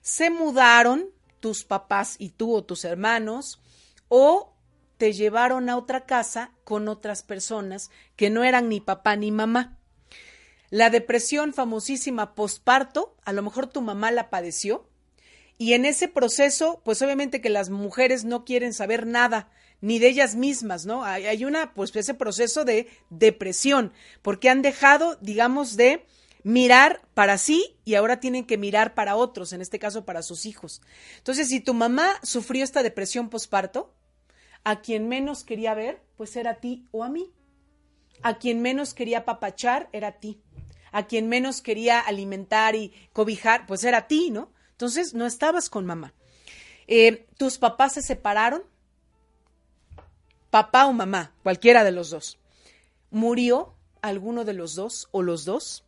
Se 0.00 0.30
mudaron 0.30 1.10
tus 1.38 1.64
papás 1.64 2.16
y 2.18 2.30
tú 2.30 2.54
o 2.54 2.64
tus 2.64 2.84
hermanos 2.84 3.60
o 4.08 4.52
te 5.00 5.14
llevaron 5.14 5.70
a 5.70 5.78
otra 5.78 6.04
casa 6.04 6.52
con 6.62 6.86
otras 6.86 7.22
personas 7.22 7.90
que 8.16 8.28
no 8.28 8.44
eran 8.44 8.68
ni 8.68 8.82
papá 8.82 9.16
ni 9.16 9.30
mamá. 9.30 9.78
La 10.68 10.90
depresión 10.90 11.54
famosísima 11.54 12.34
posparto, 12.34 13.16
a 13.24 13.32
lo 13.32 13.40
mejor 13.40 13.66
tu 13.66 13.80
mamá 13.80 14.10
la 14.10 14.28
padeció, 14.28 14.90
y 15.56 15.72
en 15.72 15.86
ese 15.86 16.06
proceso, 16.06 16.82
pues 16.84 17.00
obviamente 17.00 17.40
que 17.40 17.48
las 17.48 17.70
mujeres 17.70 18.24
no 18.24 18.44
quieren 18.44 18.74
saber 18.74 19.06
nada 19.06 19.50
ni 19.80 19.98
de 19.98 20.08
ellas 20.08 20.34
mismas, 20.34 20.84
¿no? 20.84 21.02
Hay, 21.02 21.46
una, 21.46 21.72
pues 21.72 21.96
ese 21.96 22.12
proceso 22.12 22.66
de 22.66 22.86
depresión, 23.08 23.94
porque 24.20 24.50
han 24.50 24.60
dejado, 24.60 25.16
digamos, 25.22 25.78
de 25.78 26.04
mirar 26.42 27.00
para 27.14 27.38
sí 27.38 27.78
y 27.86 27.94
ahora 27.94 28.20
tienen 28.20 28.44
que 28.44 28.58
mirar 28.58 28.92
para 28.92 29.16
otros, 29.16 29.54
en 29.54 29.62
este 29.62 29.78
caso 29.78 30.04
para 30.04 30.22
sus 30.22 30.44
hijos. 30.44 30.82
Entonces, 31.16 31.48
si 31.48 31.60
tu 31.60 31.72
mamá 31.72 32.20
sufrió 32.22 32.64
esta 32.64 32.82
depresión 32.82 33.30
posparto, 33.30 33.94
a 34.64 34.80
quien 34.80 35.08
menos 35.08 35.44
quería 35.44 35.74
ver, 35.74 36.02
pues 36.16 36.36
era 36.36 36.52
a 36.52 36.54
ti 36.56 36.86
o 36.90 37.04
a 37.04 37.08
mí. 37.08 37.32
A 38.22 38.38
quien 38.38 38.60
menos 38.60 38.94
quería 38.94 39.24
papachar, 39.24 39.88
era 39.92 40.08
a 40.08 40.20
ti. 40.20 40.42
A 40.92 41.06
quien 41.06 41.28
menos 41.28 41.62
quería 41.62 42.00
alimentar 42.00 42.74
y 42.74 42.92
cobijar, 43.12 43.66
pues 43.66 43.84
era 43.84 43.98
a 43.98 44.08
ti, 44.08 44.30
¿no? 44.30 44.52
Entonces 44.72 45.14
no 45.14 45.26
estabas 45.26 45.70
con 45.70 45.86
mamá. 45.86 46.14
Eh, 46.86 47.26
¿Tus 47.36 47.58
papás 47.58 47.94
se 47.94 48.02
separaron? 48.02 48.62
Papá 50.50 50.86
o 50.86 50.92
mamá, 50.92 51.32
cualquiera 51.42 51.84
de 51.84 51.92
los 51.92 52.10
dos. 52.10 52.38
¿Murió 53.10 53.74
alguno 54.02 54.44
de 54.44 54.54
los 54.54 54.74
dos 54.74 55.08
o 55.12 55.22
los 55.22 55.44
dos? 55.44 55.84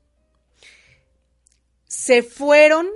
¿Se 1.86 2.22
fueron 2.22 2.88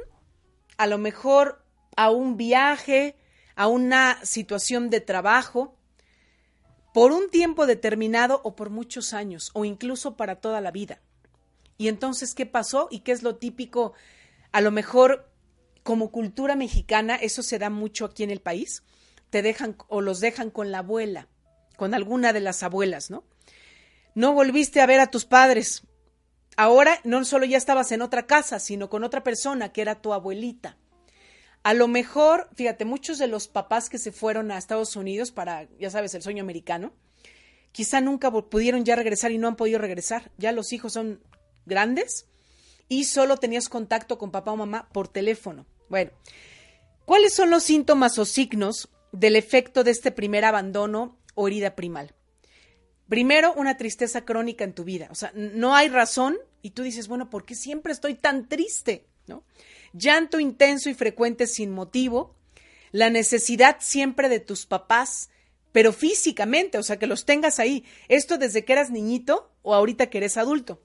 a 0.76 0.86
lo 0.86 0.98
mejor 0.98 1.64
a 1.96 2.10
un 2.10 2.36
viaje, 2.36 3.16
a 3.56 3.66
una 3.66 4.24
situación 4.24 4.90
de 4.90 5.00
trabajo 5.00 5.74
por 6.94 7.12
un 7.12 7.28
tiempo 7.30 7.66
determinado 7.66 8.40
o 8.44 8.54
por 8.54 8.70
muchos 8.70 9.12
años 9.12 9.50
o 9.54 9.64
incluso 9.64 10.16
para 10.16 10.36
toda 10.36 10.60
la 10.60 10.70
vida. 10.70 11.00
Y 11.78 11.88
entonces, 11.88 12.34
¿qué 12.34 12.46
pasó? 12.46 12.88
¿Y 12.90 13.00
qué 13.00 13.12
es 13.12 13.22
lo 13.22 13.36
típico? 13.36 13.92
A 14.52 14.60
lo 14.60 14.70
mejor 14.70 15.30
como 15.82 16.10
cultura 16.10 16.56
mexicana, 16.56 17.16
eso 17.16 17.42
se 17.42 17.58
da 17.58 17.70
mucho 17.70 18.04
aquí 18.04 18.22
en 18.22 18.30
el 18.30 18.40
país, 18.40 18.82
te 19.30 19.42
dejan 19.42 19.76
o 19.88 20.00
los 20.00 20.20
dejan 20.20 20.50
con 20.50 20.70
la 20.70 20.78
abuela, 20.78 21.28
con 21.76 21.94
alguna 21.94 22.32
de 22.32 22.40
las 22.40 22.62
abuelas, 22.62 23.10
¿no? 23.10 23.24
No 24.14 24.32
volviste 24.32 24.80
a 24.80 24.86
ver 24.86 25.00
a 25.00 25.10
tus 25.10 25.26
padres. 25.26 25.82
Ahora 26.56 26.98
no 27.04 27.24
solo 27.24 27.44
ya 27.44 27.58
estabas 27.58 27.92
en 27.92 28.02
otra 28.02 28.26
casa, 28.26 28.58
sino 28.58 28.88
con 28.88 29.04
otra 29.04 29.22
persona 29.22 29.72
que 29.72 29.82
era 29.82 30.00
tu 30.00 30.14
abuelita. 30.14 30.78
A 31.66 31.74
lo 31.74 31.88
mejor, 31.88 32.48
fíjate, 32.54 32.84
muchos 32.84 33.18
de 33.18 33.26
los 33.26 33.48
papás 33.48 33.90
que 33.90 33.98
se 33.98 34.12
fueron 34.12 34.52
a 34.52 34.56
Estados 34.56 34.94
Unidos 34.94 35.32
para, 35.32 35.66
ya 35.80 35.90
sabes, 35.90 36.14
el 36.14 36.22
sueño 36.22 36.44
americano, 36.44 36.92
quizá 37.72 38.00
nunca 38.00 38.30
pudieron 38.30 38.84
ya 38.84 38.94
regresar 38.94 39.32
y 39.32 39.38
no 39.38 39.48
han 39.48 39.56
podido 39.56 39.80
regresar. 39.80 40.30
Ya 40.38 40.52
los 40.52 40.72
hijos 40.72 40.92
son 40.92 41.24
grandes 41.64 42.28
y 42.88 43.02
solo 43.02 43.38
tenías 43.38 43.68
contacto 43.68 44.16
con 44.16 44.30
papá 44.30 44.52
o 44.52 44.56
mamá 44.56 44.88
por 44.92 45.08
teléfono. 45.08 45.66
Bueno, 45.88 46.12
¿cuáles 47.04 47.34
son 47.34 47.50
los 47.50 47.64
síntomas 47.64 48.16
o 48.20 48.26
signos 48.26 48.88
del 49.10 49.34
efecto 49.34 49.82
de 49.82 49.90
este 49.90 50.12
primer 50.12 50.44
abandono 50.44 51.18
o 51.34 51.48
herida 51.48 51.74
primal? 51.74 52.14
Primero, 53.08 53.52
una 53.54 53.76
tristeza 53.76 54.24
crónica 54.24 54.62
en 54.62 54.72
tu 54.72 54.84
vida. 54.84 55.08
O 55.10 55.16
sea, 55.16 55.32
no 55.34 55.74
hay 55.74 55.88
razón 55.88 56.38
y 56.62 56.70
tú 56.70 56.84
dices, 56.84 57.08
bueno, 57.08 57.28
¿por 57.28 57.44
qué 57.44 57.56
siempre 57.56 57.92
estoy 57.92 58.14
tan 58.14 58.48
triste? 58.48 59.08
¿No? 59.26 59.42
Llanto 59.92 60.40
intenso 60.40 60.90
y 60.90 60.94
frecuente 60.94 61.46
sin 61.46 61.70
motivo. 61.70 62.34
La 62.92 63.10
necesidad 63.10 63.76
siempre 63.80 64.28
de 64.28 64.40
tus 64.40 64.66
papás, 64.66 65.30
pero 65.72 65.92
físicamente, 65.92 66.78
o 66.78 66.82
sea, 66.82 66.98
que 66.98 67.06
los 67.06 67.24
tengas 67.24 67.58
ahí. 67.58 67.84
Esto 68.08 68.38
desde 68.38 68.64
que 68.64 68.72
eras 68.72 68.90
niñito 68.90 69.52
o 69.62 69.74
ahorita 69.74 70.08
que 70.08 70.18
eres 70.18 70.36
adulto. 70.36 70.80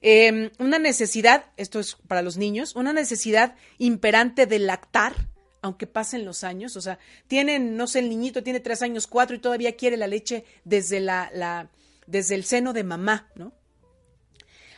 Em, 0.00 0.50
una 0.58 0.78
necesidad, 0.78 1.46
esto 1.56 1.80
es 1.80 1.96
para 2.06 2.22
los 2.22 2.36
niños, 2.36 2.76
una 2.76 2.92
necesidad 2.92 3.56
imperante 3.78 4.46
de 4.46 4.58
lactar, 4.58 5.14
aunque 5.60 5.86
pasen 5.86 6.24
los 6.24 6.44
años, 6.44 6.76
o 6.76 6.80
sea, 6.80 6.98
tienen, 7.26 7.76
no 7.76 7.86
sé, 7.86 7.98
el 7.98 8.08
niñito 8.08 8.42
tiene 8.42 8.60
tres 8.60 8.82
años, 8.82 9.06
cuatro 9.06 9.34
y 9.34 9.40
todavía 9.40 9.76
quiere 9.76 9.96
la 9.96 10.06
leche 10.06 10.44
desde 10.64 11.00
la, 11.00 11.68
desde 12.06 12.36
el 12.36 12.44
seno 12.44 12.72
de 12.72 12.84
mamá, 12.84 13.28
¿no? 13.34 13.52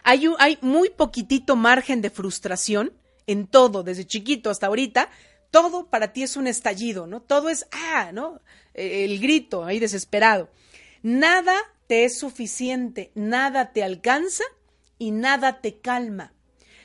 Hay, 0.02 0.26
hay 0.38 0.58
muy 0.62 0.88
poquitito 0.88 1.56
margen 1.56 2.00
de 2.00 2.08
frustración 2.08 2.92
en 3.27 3.47
todo, 3.47 3.83
desde 3.83 4.07
chiquito 4.07 4.51
hasta 4.51 4.66
ahorita, 4.66 5.11
todo 5.51 5.87
para 5.87 6.12
ti 6.12 6.23
es 6.23 6.37
un 6.37 6.47
estallido, 6.47 7.07
¿no? 7.07 7.21
Todo 7.21 7.49
es, 7.49 7.66
ah, 7.73 8.11
¿no? 8.12 8.41
E, 8.75 9.05
el 9.05 9.21
grito 9.21 9.64
ahí 9.64 9.79
desesperado. 9.79 10.49
Nada 11.03 11.57
te 11.87 12.05
es 12.05 12.18
suficiente, 12.18 13.11
nada 13.14 13.73
te 13.73 13.83
alcanza 13.83 14.45
y 14.99 15.11
nada 15.11 15.61
te 15.61 15.79
calma. 15.81 16.33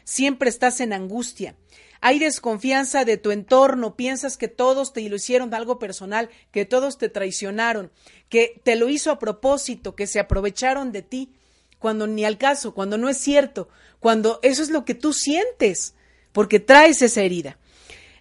Siempre 0.04 0.50
estás 0.50 0.80
en 0.80 0.94
angustia. 0.94 1.56
Hay 2.02 2.20
desconfianza 2.20 3.04
de 3.04 3.18
tu 3.18 3.32
entorno, 3.32 3.96
piensas 3.96 4.38
que 4.38 4.48
todos 4.48 4.94
te 4.94 5.08
lo 5.10 5.16
hicieron 5.16 5.54
algo 5.54 5.80
personal, 5.80 6.30
que 6.52 6.66
todos 6.66 7.00
te 7.00 7.10
traicionaron, 7.10 7.92
que 8.30 8.62
te 8.64 8.76
lo 8.76 8.90
hizo 8.90 9.10
a 9.10 9.18
propósito, 9.18 9.96
que 9.96 10.06
se 10.06 10.20
aprovecharon 10.20 10.92
de 10.92 11.02
ti, 11.02 11.34
cuando 11.80 12.06
ni 12.06 12.24
al 12.24 12.38
caso, 12.38 12.76
cuando 12.76 12.98
no 12.98 13.10
es 13.10 13.18
cierto, 13.18 13.70
cuando 14.00 14.40
eso 14.44 14.62
es 14.62 14.70
lo 14.70 14.86
que 14.86 14.94
tú 14.94 15.14
sientes, 15.14 15.95
porque 16.36 16.60
traes 16.60 17.02
esa 17.02 17.22
herida. 17.22 17.58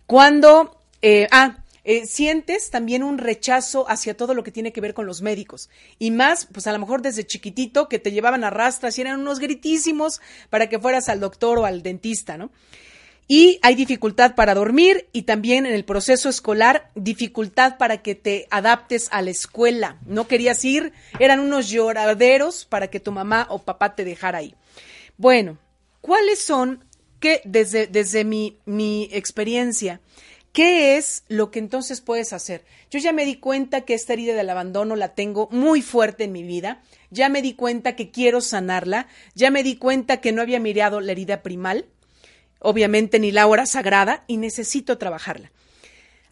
Cuando, 0.06 0.80
eh, 1.02 1.26
ah, 1.32 1.64
eh, 1.82 2.06
sientes 2.06 2.70
también 2.70 3.02
un 3.02 3.18
rechazo 3.18 3.90
hacia 3.90 4.16
todo 4.16 4.34
lo 4.34 4.44
que 4.44 4.52
tiene 4.52 4.72
que 4.72 4.80
ver 4.80 4.94
con 4.94 5.04
los 5.04 5.20
médicos. 5.20 5.68
Y 5.98 6.12
más, 6.12 6.46
pues 6.46 6.68
a 6.68 6.72
lo 6.72 6.78
mejor 6.78 7.02
desde 7.02 7.26
chiquitito 7.26 7.88
que 7.88 7.98
te 7.98 8.12
llevaban 8.12 8.44
a 8.44 8.50
rastras 8.50 8.96
y 8.96 9.00
eran 9.00 9.18
unos 9.18 9.40
gritísimos 9.40 10.20
para 10.48 10.68
que 10.68 10.78
fueras 10.78 11.08
al 11.08 11.18
doctor 11.18 11.58
o 11.58 11.64
al 11.64 11.82
dentista, 11.82 12.38
¿no? 12.38 12.52
Y 13.26 13.58
hay 13.62 13.74
dificultad 13.74 14.36
para 14.36 14.54
dormir 14.54 15.08
y 15.10 15.22
también 15.22 15.66
en 15.66 15.74
el 15.74 15.84
proceso 15.84 16.28
escolar 16.28 16.92
dificultad 16.94 17.78
para 17.78 18.00
que 18.00 18.14
te 18.14 18.46
adaptes 18.52 19.08
a 19.10 19.22
la 19.22 19.30
escuela. 19.30 19.98
No 20.06 20.28
querías 20.28 20.64
ir, 20.64 20.92
eran 21.18 21.40
unos 21.40 21.68
lloraderos 21.68 22.64
para 22.64 22.86
que 22.86 23.00
tu 23.00 23.10
mamá 23.10 23.48
o 23.50 23.58
papá 23.58 23.96
te 23.96 24.04
dejara 24.04 24.38
ahí. 24.38 24.54
Bueno, 25.16 25.58
¿cuáles 26.00 26.40
son, 26.40 26.84
desde, 27.44 27.86
desde 27.86 28.24
mi, 28.24 28.58
mi 28.64 29.08
experiencia, 29.12 30.00
¿Qué 30.54 30.96
es 30.96 31.24
lo 31.26 31.50
que 31.50 31.58
entonces 31.58 32.00
puedes 32.00 32.32
hacer? 32.32 32.64
Yo 32.88 33.00
ya 33.00 33.12
me 33.12 33.24
di 33.24 33.34
cuenta 33.34 33.80
que 33.80 33.92
esta 33.92 34.12
herida 34.12 34.34
del 34.34 34.48
abandono 34.48 34.94
la 34.94 35.08
tengo 35.08 35.48
muy 35.50 35.82
fuerte 35.82 36.22
en 36.22 36.30
mi 36.30 36.44
vida, 36.44 36.80
ya 37.10 37.28
me 37.28 37.42
di 37.42 37.54
cuenta 37.54 37.96
que 37.96 38.12
quiero 38.12 38.40
sanarla, 38.40 39.08
ya 39.34 39.50
me 39.50 39.64
di 39.64 39.74
cuenta 39.74 40.20
que 40.20 40.30
no 40.30 40.42
había 40.42 40.60
mirado 40.60 41.00
la 41.00 41.10
herida 41.10 41.42
primal, 41.42 41.86
obviamente 42.60 43.18
ni 43.18 43.32
la 43.32 43.48
hora 43.48 43.66
sagrada, 43.66 44.22
y 44.28 44.36
necesito 44.36 44.96
trabajarla. 44.96 45.50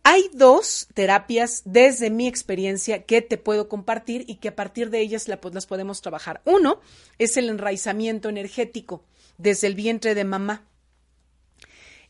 Hay 0.05 0.30
dos 0.32 0.86
terapias 0.95 1.62
desde 1.64 2.09
mi 2.09 2.28
experiencia 2.28 3.03
que 3.03 3.22
te 3.22 3.38
puedo 3.38 3.68
compartir 3.68 4.24
y 4.28 4.36
que 4.36 4.49
a 4.49 4.55
partir 4.55 4.90
de 4.90 5.01
ellas 5.01 5.26
las 5.26 5.66
podemos 5.66 6.01
trabajar. 6.01 6.43
Uno 6.45 6.80
es 7.18 7.36
el 7.36 7.49
enraizamiento 7.49 8.28
energético 8.28 9.05
desde 9.36 9.66
el 9.66 9.74
vientre 9.74 10.14
de 10.14 10.22
mamá. 10.22 10.68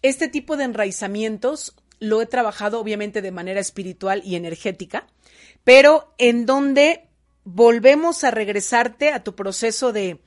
Este 0.03 0.29
tipo 0.29 0.57
de 0.57 0.65
enraizamientos 0.65 1.77
lo 2.01 2.21
he 2.21 2.27
trabajado 2.27 2.81
obviamente 2.81 3.23
de 3.23 3.31
manera 3.31 3.61
espiritual 3.61 4.23
y 4.25 4.35
energética, 4.35 5.07
pero 5.63 6.13
en 6.19 6.45
donde 6.47 7.07
volvemos 7.45 8.25
a 8.25 8.33
regresarte 8.33 9.11
a 9.11 9.23
tu 9.23 9.37
proceso 9.37 9.93
de, 9.93 10.21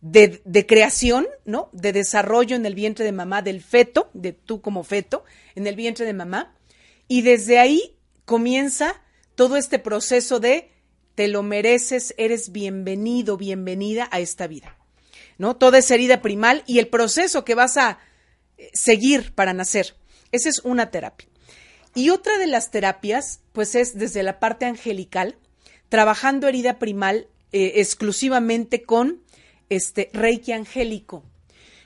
de, 0.00 0.66
creación, 0.66 1.26
¿no? 1.44 1.70
De 1.72 1.92
desarrollo 1.92 2.54
en 2.54 2.64
el 2.64 2.76
vientre 2.76 3.04
de 3.04 3.10
mamá, 3.10 3.42
del 3.42 3.60
feto, 3.60 4.10
de 4.14 4.32
tú 4.32 4.60
como 4.60 4.84
feto, 4.84 5.24
en 5.56 5.66
el 5.66 5.74
vientre 5.74 6.06
de 6.06 6.12
mamá. 6.12 6.54
Y 7.08 7.22
desde 7.22 7.58
ahí 7.58 7.96
comienza 8.24 9.02
todo 9.34 9.56
este 9.56 9.80
proceso 9.80 10.38
de 10.38 10.70
te 11.16 11.26
lo 11.26 11.42
mereces, 11.42 12.14
eres 12.16 12.52
bienvenido, 12.52 13.36
bienvenida 13.36 14.08
a 14.12 14.20
esta 14.20 14.46
vida. 14.46 14.76
¿No? 15.36 15.56
Toda 15.56 15.78
esa 15.78 15.94
herida 15.94 16.22
primal 16.22 16.62
y 16.66 16.78
el 16.78 16.88
proceso 16.88 17.44
que 17.44 17.56
vas 17.56 17.76
a 17.76 17.98
seguir 18.72 19.32
para 19.34 19.52
nacer. 19.52 19.94
Esa 20.32 20.48
es 20.48 20.60
una 20.64 20.90
terapia. 20.90 21.28
Y 21.94 22.10
otra 22.10 22.38
de 22.38 22.46
las 22.46 22.70
terapias, 22.70 23.40
pues 23.52 23.74
es 23.74 23.98
desde 23.98 24.22
la 24.22 24.38
parte 24.38 24.66
angelical, 24.66 25.36
trabajando 25.88 26.46
herida 26.46 26.78
primal 26.78 27.28
eh, 27.52 27.74
exclusivamente 27.76 28.82
con 28.82 29.22
este 29.68 30.10
Reiki 30.12 30.52
angélico, 30.52 31.24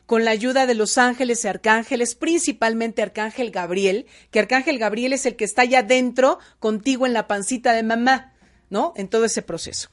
con 0.07 0.25
la 0.25 0.33
ayuda 0.33 0.67
de 0.67 0.75
los 0.75 0.99
ángeles 0.99 1.45
y 1.45 1.49
arcángeles, 1.49 2.15
principalmente 2.15 3.03
Arcángel 3.03 3.51
Gabriel, 3.51 4.07
que 4.31 4.41
Arcángel 4.41 4.79
Gabriel 4.79 5.13
es 5.13 5.25
el 5.25 5.37
que 5.37 5.45
está 5.45 5.63
allá 5.63 5.83
dentro 5.83 6.39
contigo 6.59 7.07
en 7.07 7.13
la 7.13 7.29
pancita 7.29 7.73
de 7.73 7.83
mamá, 7.83 8.35
¿no? 8.71 8.93
En 8.97 9.09
todo 9.09 9.25
ese 9.25 9.43
proceso. 9.43 9.89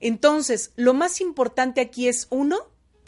Entonces, 0.00 0.72
lo 0.76 0.94
más 0.94 1.20
importante 1.20 1.80
aquí 1.80 2.08
es, 2.08 2.26
uno, 2.30 2.58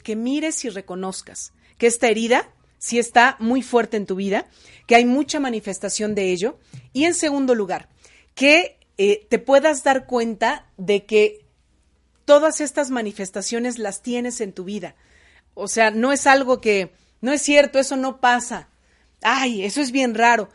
que 0.03 0.15
mires 0.17 0.65
y 0.65 0.69
reconozcas 0.69 1.53
que 1.77 1.89
esta 1.89 2.09
herida 2.09 2.54
si 2.85 2.99
está 2.99 3.37
muy 3.39 3.63
fuerte 3.63 3.97
en 3.97 4.05
tu 4.05 4.15
vida, 4.15 4.45
que 4.87 4.95
hay 4.95 5.07
mucha 5.07 5.41
manifestación 5.41 6.15
de 6.15 6.33
ello. 6.33 6.59
Y 6.93 7.05
en 7.05 7.15
segundo 7.15 7.55
lugar, 7.55 7.89
que 8.35 8.77
eh, 8.99 9.27
te 9.31 9.39
puedas 9.39 9.85
dar 9.85 10.05
cuenta 10.05 10.67
de 10.77 11.07
que 11.07 11.47
todas 12.27 12.61
estas 12.61 12.91
manifestaciones 12.91 13.79
las 13.79 14.03
tienes 14.03 14.43
en 14.43 14.53
tu 14.53 14.65
vida. 14.65 14.97
O 15.55 15.67
sea, 15.67 15.93
no 15.93 16.13
es 16.13 16.27
algo 16.27 16.61
que, 16.61 16.91
no 17.23 17.33
es 17.33 17.41
cierto, 17.41 17.79
eso 17.79 17.97
no 17.97 18.21
pasa. 18.21 18.69
Ay, 19.23 19.65
eso 19.65 19.81
es 19.81 19.91
bien 19.91 20.15
raro. 20.15 20.51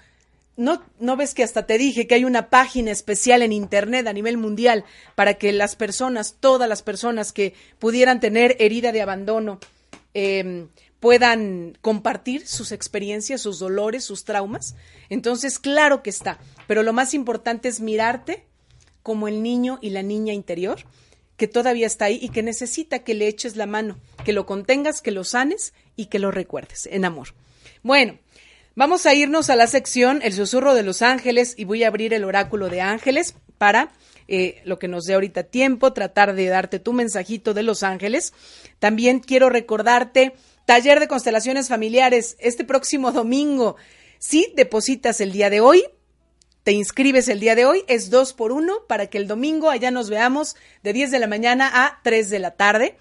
No, 0.56 0.84
no 1.00 1.18
ves 1.18 1.34
que 1.34 1.42
hasta 1.42 1.66
te 1.66 1.80
dije 1.80 2.06
que 2.06 2.14
hay 2.14 2.26
una 2.26 2.52
página 2.52 2.92
especial 2.92 3.42
en 3.42 3.54
Internet 3.54 4.06
a 4.06 4.14
nivel 4.14 4.38
mundial 4.38 4.86
para 5.16 5.34
que 5.34 5.52
las 5.52 5.76
personas, 5.76 6.36
todas 6.40 6.70
las 6.70 6.84
personas 6.84 7.34
que 7.34 7.56
pudieran 7.80 8.20
tener 8.20 8.56
herida 8.60 8.92
de 8.92 9.02
abandono, 9.02 9.60
eh, 10.14 10.68
puedan 11.00 11.78
compartir 11.82 12.48
sus 12.48 12.72
experiencias, 12.72 13.42
sus 13.42 13.60
dolores, 13.60 14.04
sus 14.04 14.26
traumas. 14.26 14.76
Entonces, 15.10 15.60
claro 15.60 16.04
que 16.04 16.10
está, 16.10 16.40
pero 16.68 16.84
lo 16.84 16.94
más 16.94 17.14
importante 17.14 17.70
es 17.70 17.80
mirarte 17.80 18.46
como 19.04 19.28
el 19.28 19.42
niño 19.42 19.80
y 19.82 19.92
la 19.92 20.04
niña 20.04 20.34
interior 20.34 20.86
que 21.40 21.48
todavía 21.48 21.88
está 21.88 22.06
ahí 22.06 22.20
y 22.22 22.30
que 22.30 22.44
necesita 22.44 23.00
que 23.00 23.14
le 23.14 23.28
eches 23.28 23.56
la 23.56 23.66
mano, 23.66 23.98
que 24.26 24.34
lo 24.34 24.46
contengas, 24.46 25.02
que 25.02 25.12
lo 25.12 25.24
sanes 25.24 25.74
y 25.96 26.08
que 26.08 26.20
lo 26.20 26.32
recuerdes 26.32 26.88
en 26.92 27.06
amor. 27.06 27.30
Bueno, 27.82 28.20
vamos 28.76 29.06
a 29.06 29.14
irnos 29.14 29.50
a 29.50 29.56
la 29.56 29.66
sección 29.66 30.20
El 30.22 30.34
susurro 30.34 30.76
de 30.76 30.84
los 30.84 31.02
ángeles 31.02 31.56
y 31.58 31.64
voy 31.64 31.86
a 31.86 31.88
abrir 31.88 32.14
el 32.14 32.26
oráculo 32.26 32.68
de 32.68 32.82
ángeles 32.82 33.36
para 33.58 33.90
eh, 34.28 34.62
lo 34.66 34.78
que 34.80 34.90
nos 34.90 35.06
dé 35.06 35.16
ahorita 35.16 35.44
tiempo, 35.44 35.94
tratar 35.94 36.36
de 36.36 36.46
darte 36.48 36.78
tu 36.78 36.94
mensajito 36.94 37.54
de 37.54 37.64
los 37.64 37.84
ángeles. 37.84 38.34
También 38.78 39.20
quiero 39.22 39.50
recordarte 39.50 40.34
Taller 40.70 41.00
de 41.00 41.08
constelaciones 41.08 41.68
familiares 41.68 42.38
este 42.38 42.64
próximo 42.64 43.12
domingo. 43.12 43.76
Si 44.20 44.54
depositas 44.56 45.20
el 45.20 45.32
día 45.32 45.50
de 45.50 45.62
hoy, 45.62 45.84
te 46.62 46.74
inscribes 46.74 47.28
el 47.28 47.40
día 47.40 47.56
de 47.56 47.66
hoy, 47.66 47.84
es 47.88 48.12
dos 48.12 48.34
por 48.34 48.52
uno 48.52 48.86
para 48.88 49.08
que 49.08 49.18
el 49.18 49.28
domingo 49.28 49.72
allá 49.72 49.90
nos 49.90 50.12
veamos 50.12 50.56
de 50.84 50.94
10 50.94 51.10
de 51.10 51.18
la 51.18 51.26
mañana 51.26 51.72
a 51.74 52.00
3 52.04 52.30
de 52.30 52.38
la 52.38 52.52
tarde. 52.52 52.98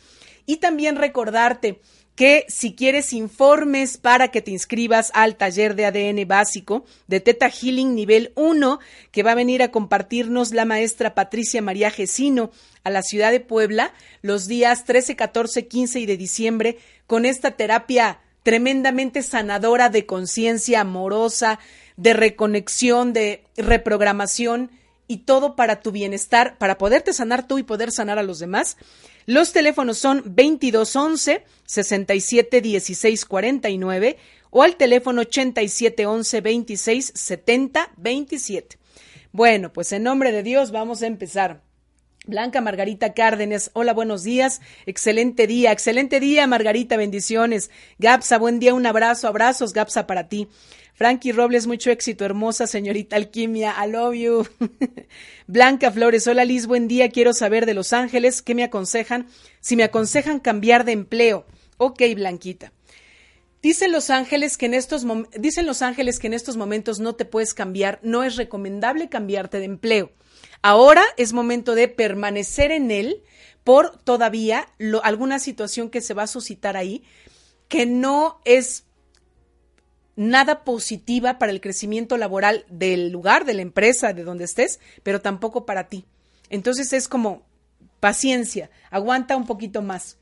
Y 0.47 0.57
también 0.57 0.97
recordarte 0.97 1.83
que 2.19 2.47
si 2.49 2.75
quieres 2.75 3.13
informes 3.13 3.97
para 3.97 4.33
que 4.33 4.43
te 4.43 4.51
inscribas 4.51 5.13
al 5.15 5.37
taller 5.37 5.77
de 5.77 5.87
ADN 5.87 6.27
básico 6.27 6.85
de 7.07 7.21
Teta 7.21 7.49
Healing 7.49 7.95
nivel 7.95 8.33
1, 8.35 8.81
que 9.13 9.23
va 9.23 9.31
a 9.31 9.37
venir 9.37 9.63
a 9.63 9.71
compartirnos 9.71 10.51
la 10.51 10.65
maestra 10.65 11.15
Patricia 11.15 11.63
María 11.63 11.93
Gesino 11.93 12.51
a 12.83 12.91
la 12.91 13.03
ciudad 13.03 13.31
de 13.31 13.39
Puebla 13.39 13.93
los 14.21 14.49
días 14.49 14.85
13, 14.85 15.15
14, 15.15 15.69
15 15.69 16.01
y 16.01 16.07
de 16.07 16.17
diciembre 16.17 16.79
con 17.07 17.25
esta 17.25 17.53
terapia 17.53 18.19
tremendamente 18.43 19.23
sanadora 19.23 19.89
de 19.89 20.05
conciencia 20.05 20.81
amorosa, 20.81 21.61
de 21.97 22.15
reconexión, 22.15 23.13
de 23.13 23.45
reprogramación 23.57 24.73
y 25.09 25.19
todo 25.19 25.57
para 25.57 25.81
tu 25.81 25.91
bienestar, 25.91 26.59
para 26.59 26.79
poderte 26.79 27.13
sanar 27.13 27.49
tú 27.49 27.59
y 27.59 27.65
poder 27.65 27.91
sanar 27.91 28.19
a 28.19 28.23
los 28.23 28.39
demás. 28.39 28.77
Los 29.27 29.53
teléfonos 29.53 29.99
son 29.99 30.23
2211 30.25 31.45
67 31.65 32.61
16 32.61 33.25
49 33.25 34.19
o 34.51 34.63
al 34.63 34.77
teléfono 34.77 35.23
8711 35.23 36.41
26 36.41 37.13
70 37.15 37.91
27. 37.97 38.79
Bueno, 39.33 39.73
pues 39.73 39.93
en 39.93 40.05
nombre 40.05 40.33
de 40.33 40.43
Dios 40.43 40.71
vamos 40.71 41.03
a 41.03 41.07
empezar. 41.07 41.63
Blanca 42.27 42.61
Margarita 42.61 43.15
Cárdenas, 43.15 43.71
hola, 43.73 43.95
buenos 43.95 44.23
días, 44.23 44.61
excelente 44.85 45.47
día, 45.47 45.73
excelente 45.73 46.21
día, 46.21 46.47
Margarita, 46.47 46.99
bendiciones. 46.99 47.71
Gapsa, 47.99 48.37
buen 48.37 48.59
día, 48.59 48.75
un 48.75 48.85
abrazo, 48.85 49.29
abrazos, 49.29 49.73
Gapsa, 49.73 50.07
para 50.07 50.29
ti. 50.29 50.49
Frankie 50.99 51.31
Robles, 51.31 51.69
mucho 51.69 51.93
éxito, 51.93 52.25
hermosa 52.25 52.67
señorita 52.67 53.15
Alquimia, 53.15 53.73
I 53.81 53.89
love 53.89 54.15
you. 54.15 54.49
Blanca 55.47 55.93
Flores, 55.93 56.27
hola 56.27 56.45
Liz, 56.45 56.67
buen 56.67 56.89
día, 56.89 57.09
quiero 57.11 57.33
saber 57.35 57.67
de 57.67 57.75
Los 57.75 57.93
Ángeles, 57.93 58.43
¿qué 58.43 58.57
me 58.57 58.65
aconsejan? 58.65 59.29
Si 59.61 59.77
me 59.77 59.85
aconsejan 59.85 60.41
cambiar 60.41 60.85
de 60.85 60.91
empleo. 60.91 61.47
Ok, 61.77 62.03
Blanquita. 62.17 62.73
Dicen 63.63 63.93
los 63.93 64.11
ángeles 64.11 64.59
que 64.59 64.67
en 64.67 64.75
estos 64.75 65.07
dicen 65.39 65.67
los 65.67 65.83
ángeles 65.83 66.19
que 66.19 66.27
en 66.27 66.35
estos 66.35 66.57
momentos 66.57 66.99
no 66.99 67.15
te 67.15 67.25
puedes 67.25 67.55
cambiar, 67.55 68.01
no 68.03 68.25
es 68.25 68.35
recomendable 68.35 69.09
cambiarte 69.09 69.61
de 69.61 69.67
empleo. 69.67 70.11
Ahora 70.63 71.05
es 71.17 71.33
momento 71.33 71.77
de 71.77 71.87
permanecer 71.87 72.73
en 72.73 72.91
él 72.91 73.23
por 73.63 74.03
todavía 74.03 74.67
alguna 75.05 75.39
situación 75.39 75.91
que 75.91 76.01
se 76.01 76.15
va 76.15 76.25
a 76.25 76.27
suscitar 76.27 76.77
ahí 76.77 77.05
que 77.69 77.87
no 77.87 78.41
es 78.45 78.88
nada 80.19 80.65
positiva 80.65 81.39
para 81.39 81.53
el 81.53 81.61
crecimiento 81.61 82.17
laboral 82.17 82.65
del 82.69 83.11
lugar, 83.11 83.45
de 83.45 83.55
la 83.55 83.63
empresa, 83.63 84.13
de 84.13 84.25
donde 84.25 84.45
estés, 84.45 84.81
pero 85.05 85.21
tampoco 85.21 85.65
para 85.65 85.89
ti. 85.89 86.05
Entonces 86.51 86.93
es 86.93 87.07
como 87.07 87.43
paciencia, 88.01 88.69
aguanta 88.91 89.37
un 89.37 89.47
poquito 89.47 89.81
más. 89.81 90.19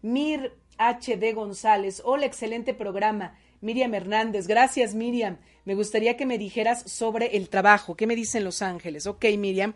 Mir 0.00 0.52
H. 0.78 1.32
González, 1.32 2.02
hola, 2.04 2.24
excelente 2.24 2.72
programa. 2.72 3.36
Miriam 3.60 3.92
Hernández, 3.94 4.46
gracias 4.46 4.94
Miriam. 4.94 5.38
Me 5.64 5.74
gustaría 5.74 6.16
que 6.16 6.24
me 6.24 6.38
dijeras 6.38 6.88
sobre 6.88 7.36
el 7.36 7.48
trabajo. 7.48 7.96
¿Qué 7.96 8.06
me 8.06 8.14
dicen 8.14 8.44
Los 8.44 8.62
Ángeles? 8.62 9.08
Ok, 9.08 9.24
Miriam. 9.38 9.74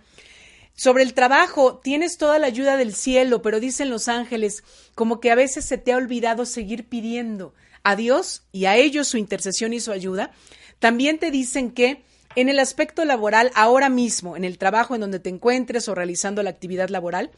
Sobre 0.75 1.03
el 1.03 1.13
trabajo, 1.13 1.79
tienes 1.79 2.19
toda 2.19 2.39
la 2.39 2.47
ayuda 2.47 2.77
del 2.77 2.95
cielo, 2.95 3.43
pero 3.43 3.59
dicen 3.59 3.91
Los 3.91 4.07
Ángeles, 4.07 4.63
como 4.95 5.19
que 5.19 5.33
a 5.33 5.35
veces 5.35 5.65
se 5.65 5.79
te 5.79 5.93
ha 5.93 5.97
olvidado 5.97 6.47
seguir 6.47 6.89
pidiendo 6.89 7.53
a 7.87 7.95
Dios 7.95 8.43
y 8.51 8.65
a 8.65 8.77
ellos 8.77 9.07
su 9.07 9.17
intercesión 9.17 9.73
y 9.73 9.79
su 9.79 9.93
ayuda, 9.93 10.33
también 10.81 11.21
te 11.21 11.31
dicen 11.31 11.71
que 11.71 12.03
en 12.35 12.49
el 12.49 12.59
aspecto 12.59 13.05
laboral, 13.05 13.53
ahora 13.55 13.89
mismo, 13.89 14.37
en 14.37 14.45
el 14.45 14.59
trabajo 14.59 14.97
en 14.97 15.03
donde 15.03 15.21
te 15.21 15.31
encuentres 15.31 15.89
o 15.89 15.95
realizando 15.95 16.43
la 16.43 16.51
actividad 16.51 16.89
laboral, 16.89 17.31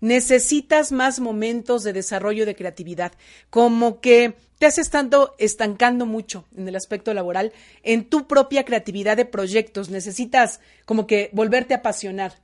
necesitas 0.00 0.92
más 0.92 1.18
momentos 1.18 1.82
de 1.82 1.92
desarrollo 1.92 2.46
de 2.46 2.54
creatividad, 2.54 3.10
como 3.50 4.00
que 4.00 4.34
te 4.60 4.66
has 4.66 4.78
estado 4.78 5.34
estancando 5.36 6.06
mucho 6.06 6.44
en 6.56 6.68
el 6.68 6.76
aspecto 6.76 7.12
laboral, 7.12 7.52
en 7.82 8.04
tu 8.04 8.28
propia 8.28 8.64
creatividad 8.64 9.16
de 9.16 9.24
proyectos, 9.24 9.90
necesitas 9.90 10.60
como 10.84 11.08
que 11.08 11.28
volverte 11.32 11.74
a 11.74 11.78
apasionar. 11.78 12.34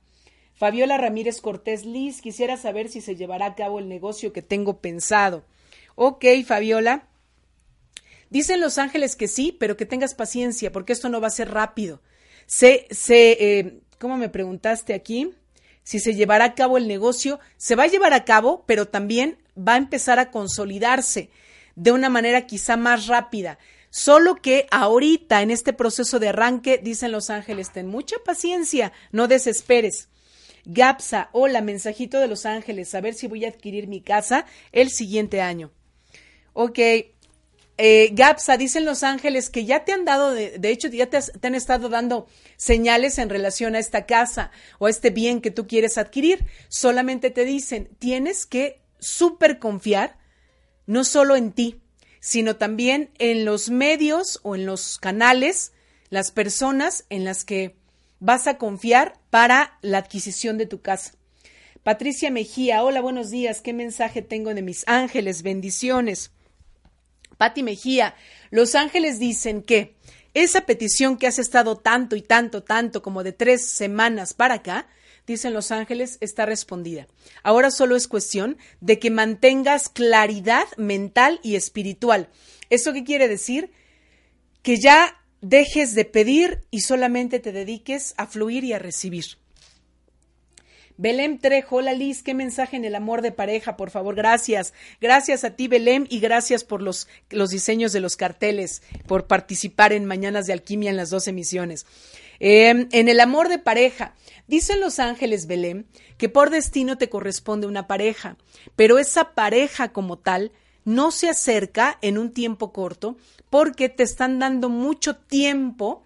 Fabiola 0.55 0.97
Ramírez 0.97 1.39
Cortés 1.39 1.85
Liz, 1.85 2.19
quisiera 2.21 2.57
saber 2.57 2.89
si 2.89 2.99
se 2.99 3.15
llevará 3.15 3.45
a 3.45 3.55
cabo 3.55 3.79
el 3.79 3.87
negocio 3.87 4.33
que 4.33 4.41
tengo 4.41 4.79
pensado. 4.79 5.45
Ok, 5.95 6.25
Fabiola, 6.45 7.07
Dicen 8.35 8.59
los 8.59 8.79
ángeles 8.79 9.15
que 9.15 9.29
sí, 9.29 9.55
pero 9.57 9.77
que 9.77 9.85
tengas 9.85 10.13
paciencia, 10.13 10.69
porque 10.73 10.91
esto 10.91 11.07
no 11.07 11.21
va 11.21 11.27
a 11.27 11.29
ser 11.29 11.51
rápido. 11.51 12.01
Se, 12.47 12.85
se, 12.91 13.31
eh, 13.39 13.79
¿cómo 13.97 14.17
me 14.17 14.27
preguntaste 14.27 14.93
aquí? 14.93 15.31
Si 15.83 15.99
se 15.99 16.15
llevará 16.15 16.43
a 16.43 16.53
cabo 16.53 16.77
el 16.77 16.85
negocio, 16.85 17.39
se 17.55 17.77
va 17.77 17.83
a 17.83 17.87
llevar 17.87 18.11
a 18.11 18.25
cabo, 18.25 18.65
pero 18.67 18.89
también 18.89 19.37
va 19.57 19.75
a 19.75 19.77
empezar 19.77 20.19
a 20.19 20.31
consolidarse 20.31 21.29
de 21.77 21.93
una 21.93 22.09
manera 22.09 22.45
quizá 22.45 22.75
más 22.75 23.07
rápida. 23.07 23.57
Solo 23.89 24.35
que 24.35 24.67
ahorita, 24.69 25.41
en 25.41 25.49
este 25.49 25.71
proceso 25.71 26.19
de 26.19 26.27
arranque, 26.27 26.77
dicen 26.77 27.13
los 27.13 27.29
ángeles, 27.29 27.71
ten 27.71 27.87
mucha 27.87 28.17
paciencia, 28.25 28.91
no 29.13 29.29
desesperes. 29.29 30.09
Gapsa, 30.65 31.29
hola, 31.31 31.61
mensajito 31.61 32.19
de 32.19 32.27
los 32.27 32.45
ángeles, 32.45 32.95
a 32.95 32.99
ver 32.99 33.13
si 33.13 33.27
voy 33.27 33.45
a 33.45 33.47
adquirir 33.47 33.87
mi 33.87 34.01
casa 34.01 34.45
el 34.73 34.89
siguiente 34.89 35.39
año. 35.39 35.71
Ok, 36.57 36.79
eh, 37.77 38.09
Gapsa, 38.13 38.57
dicen 38.57 38.85
Los 38.85 39.03
Ángeles 39.03 39.49
que 39.49 39.65
ya 39.65 39.83
te 39.83 39.91
han 39.91 40.05
dado, 40.05 40.31
de, 40.31 40.57
hecho, 40.63 40.87
ya 40.87 41.07
te, 41.07 41.19
te, 41.21 41.47
han 41.47 41.55
estado 41.55 41.89
dando 41.89 42.27
señales 42.55 43.17
en 43.17 43.29
relación 43.29 43.75
a 43.75 43.79
esta 43.79 44.05
casa 44.05 44.51
o 44.79 44.85
a 44.85 44.89
este 44.89 45.09
bien 45.09 45.41
que 45.41 45.51
tú 45.51 45.67
quieres 45.67 45.97
adquirir. 45.97 46.45
Solamente 46.69 47.31
te 47.31 47.43
dicen, 47.43 47.89
tienes 47.99 48.45
que 48.45 48.81
súper 48.99 49.59
confiar, 49.59 50.17
no 50.85 51.03
solo 51.03 51.35
en 51.35 51.51
ti, 51.51 51.81
sino 52.21 52.55
también 52.55 53.11
en 53.19 53.45
los 53.45 53.69
medios 53.69 54.39
o 54.43 54.55
en 54.55 54.65
los 54.65 54.97
canales, 54.97 55.73
las 56.09 56.31
personas 56.31 57.05
en 57.09 57.25
las 57.25 57.43
que 57.43 57.75
vas 58.19 58.47
a 58.47 58.57
confiar 58.57 59.19
para 59.29 59.77
la 59.81 59.97
adquisición 59.99 60.57
de 60.57 60.65
tu 60.65 60.81
casa. 60.81 61.13
Patricia 61.83 62.31
Mejía, 62.31 62.83
hola, 62.83 63.01
buenos 63.01 63.29
días. 63.29 63.61
¿Qué 63.61 63.73
mensaje 63.73 64.21
tengo 64.21 64.53
de 64.53 64.63
mis 64.63 64.87
ángeles? 64.87 65.43
Bendiciones. 65.43 66.31
Pati 67.37 67.63
Mejía, 67.63 68.15
Los 68.49 68.75
Ángeles 68.75 69.19
dicen 69.19 69.61
que 69.61 69.95
esa 70.33 70.65
petición 70.65 71.17
que 71.17 71.27
has 71.27 71.39
estado 71.39 71.77
tanto 71.77 72.15
y 72.15 72.21
tanto, 72.21 72.63
tanto 72.63 73.01
como 73.01 73.23
de 73.23 73.31
tres 73.31 73.65
semanas 73.65 74.33
para 74.33 74.55
acá, 74.55 74.87
dicen 75.25 75.53
Los 75.53 75.71
Ángeles, 75.71 76.17
está 76.21 76.45
respondida. 76.45 77.07
Ahora 77.41 77.71
solo 77.71 77.95
es 77.95 78.07
cuestión 78.07 78.57
de 78.81 78.99
que 78.99 79.09
mantengas 79.09 79.89
claridad 79.89 80.65
mental 80.77 81.39
y 81.41 81.55
espiritual. 81.55 82.29
¿Eso 82.69 82.93
qué 82.93 83.03
quiere 83.03 83.27
decir? 83.27 83.71
Que 84.61 84.77
ya 84.77 85.21
dejes 85.41 85.95
de 85.95 86.05
pedir 86.05 86.61
y 86.71 86.81
solamente 86.81 87.39
te 87.39 87.51
dediques 87.51 88.13
a 88.17 88.27
fluir 88.27 88.63
y 88.63 88.73
a 88.73 88.79
recibir. 88.79 89.25
Belém 90.97 91.37
Trejo, 91.37 91.77
hola 91.77 91.93
Liz, 91.93 92.23
qué 92.23 92.33
mensaje 92.33 92.77
en 92.77 92.85
el 92.85 92.95
amor 92.95 93.21
de 93.21 93.31
pareja, 93.31 93.75
por 93.75 93.89
favor, 93.89 94.15
gracias. 94.15 94.73
Gracias 95.01 95.43
a 95.43 95.51
ti, 95.51 95.67
Belém, 95.67 96.05
y 96.09 96.19
gracias 96.19 96.63
por 96.63 96.81
los, 96.81 97.07
los 97.29 97.49
diseños 97.49 97.91
de 97.91 97.99
los 97.99 98.15
carteles, 98.15 98.81
por 99.05 99.27
participar 99.27 99.91
en 99.91 100.05
Mañanas 100.05 100.47
de 100.47 100.53
Alquimia 100.53 100.89
en 100.89 100.97
las 100.97 101.09
dos 101.09 101.27
emisiones. 101.27 101.85
Em, 102.39 102.87
en 102.91 103.09
el 103.09 103.19
amor 103.19 103.49
de 103.49 103.59
pareja, 103.59 104.13
dicen 104.47 104.79
los 104.79 104.99
ángeles 104.99 105.47
Belém 105.47 105.85
que 106.17 106.29
por 106.29 106.49
destino 106.49 106.97
te 106.97 107.09
corresponde 107.09 107.67
una 107.67 107.87
pareja, 107.87 108.37
pero 108.75 108.97
esa 108.97 109.33
pareja 109.33 109.91
como 109.91 110.17
tal 110.17 110.51
no 110.85 111.11
se 111.11 111.29
acerca 111.29 111.97
en 112.01 112.17
un 112.17 112.31
tiempo 112.31 112.71
corto 112.71 113.17
porque 113.49 113.89
te 113.89 114.03
están 114.03 114.39
dando 114.39 114.69
mucho 114.69 115.15
tiempo 115.15 116.03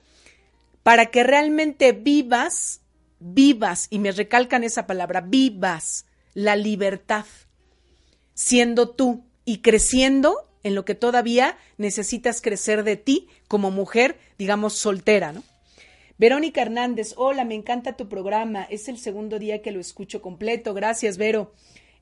para 0.83 1.07
que 1.07 1.23
realmente 1.23 1.91
vivas 1.91 2.81
vivas, 3.20 3.88
y 3.89 3.99
me 3.99 4.11
recalcan 4.11 4.63
esa 4.63 4.88
palabra, 4.88 5.22
vivas 5.22 6.05
la 6.34 6.55
libertad, 6.55 7.26
siendo 8.34 8.89
tú 8.89 9.26
y 9.45 9.59
creciendo 9.59 10.38
en 10.63 10.76
lo 10.76 10.86
que 10.86 10.95
todavía 10.95 11.57
necesitas 11.78 12.41
crecer 12.41 12.84
de 12.84 12.97
ti 12.97 13.28
como 13.47 13.72
mujer, 13.72 14.17
digamos, 14.38 14.74
soltera, 14.78 15.32
¿no? 15.32 15.43
Verónica 16.17 16.61
Hernández, 16.61 17.13
hola, 17.15 17.45
me 17.45 17.55
encanta 17.55 17.95
tu 17.95 18.09
programa, 18.09 18.63
es 18.63 18.89
el 18.89 18.97
segundo 18.97 19.39
día 19.39 19.61
que 19.61 19.72
lo 19.72 19.80
escucho 19.80 20.22
completo, 20.22 20.74
gracias, 20.74 21.17
Vero. 21.17 21.53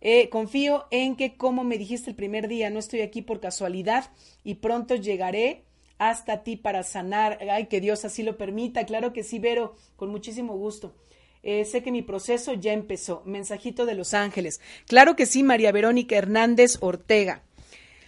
Eh, 0.02 0.30
confío 0.30 0.86
en 0.92 1.16
que, 1.16 1.38
como 1.38 1.64
me 1.64 1.78
dijiste 1.78 2.10
el 2.10 2.16
primer 2.16 2.48
día, 2.48 2.70
no 2.70 2.80
estoy 2.80 3.02
aquí 3.02 3.22
por 3.22 3.40
casualidad 3.40 4.12
y 4.44 4.56
pronto 4.56 4.96
llegaré 4.96 5.64
hasta 5.98 6.44
ti 6.44 6.56
para 6.56 6.84
sanar. 6.84 7.40
Ay, 7.50 7.68
que 7.68 7.82
Dios 7.82 8.06
así 8.06 8.24
lo 8.24 8.38
permita. 8.38 8.86
Claro 8.86 9.14
que 9.14 9.24
sí, 9.24 9.40
Vero, 9.40 9.76
con 9.96 10.10
muchísimo 10.10 10.56
gusto. 10.56 10.96
Eh, 11.44 11.66
sé 11.66 11.84
que 11.84 11.92
mi 11.92 12.02
proceso 12.02 12.54
ya 12.54 12.74
empezó. 12.74 13.24
Mensajito 13.26 13.86
de 13.86 13.96
Los 13.96 14.14
Ángeles. 14.14 14.60
Claro 14.86 15.16
que 15.16 15.26
sí, 15.26 15.44
María 15.44 15.72
Verónica 15.72 16.16
Hernández 16.16 16.78
Ortega. 16.82 17.44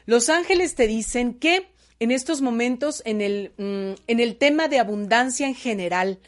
Los 0.06 0.30
Ángeles 0.30 0.76
te 0.76 0.88
dicen 0.88 1.36
que 1.36 1.68
en 2.00 2.12
estos 2.12 2.42
momentos, 2.42 3.02
en 3.06 3.22
el, 3.22 3.52
mm, 3.58 4.02
en 4.08 4.20
el 4.20 4.38
tema 4.38 4.68
de 4.68 4.80
abundancia 4.80 5.48
en 5.48 5.56
general, 5.56 6.20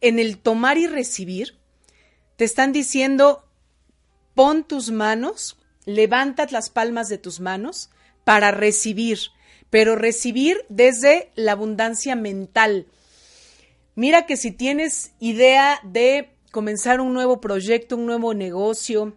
en 0.00 0.18
el 0.18 0.38
tomar 0.38 0.78
y 0.78 0.86
recibir, 0.86 1.56
te 2.36 2.44
están 2.44 2.72
diciendo, 2.72 3.44
pon 4.34 4.64
tus 4.64 4.90
manos, 4.90 5.58
levanta 5.84 6.46
las 6.50 6.70
palmas 6.70 7.08
de 7.08 7.18
tus 7.18 7.40
manos 7.40 7.90
para 8.24 8.50
recibir, 8.50 9.18
pero 9.70 9.96
recibir 9.96 10.64
desde 10.68 11.30
la 11.34 11.52
abundancia 11.52 12.14
mental. 12.14 12.86
Mira 13.98 14.26
que 14.26 14.36
si 14.36 14.52
tienes 14.52 15.10
idea 15.18 15.80
de 15.82 16.30
comenzar 16.52 17.00
un 17.00 17.12
nuevo 17.12 17.40
proyecto, 17.40 17.96
un 17.96 18.06
nuevo 18.06 18.32
negocio, 18.32 19.16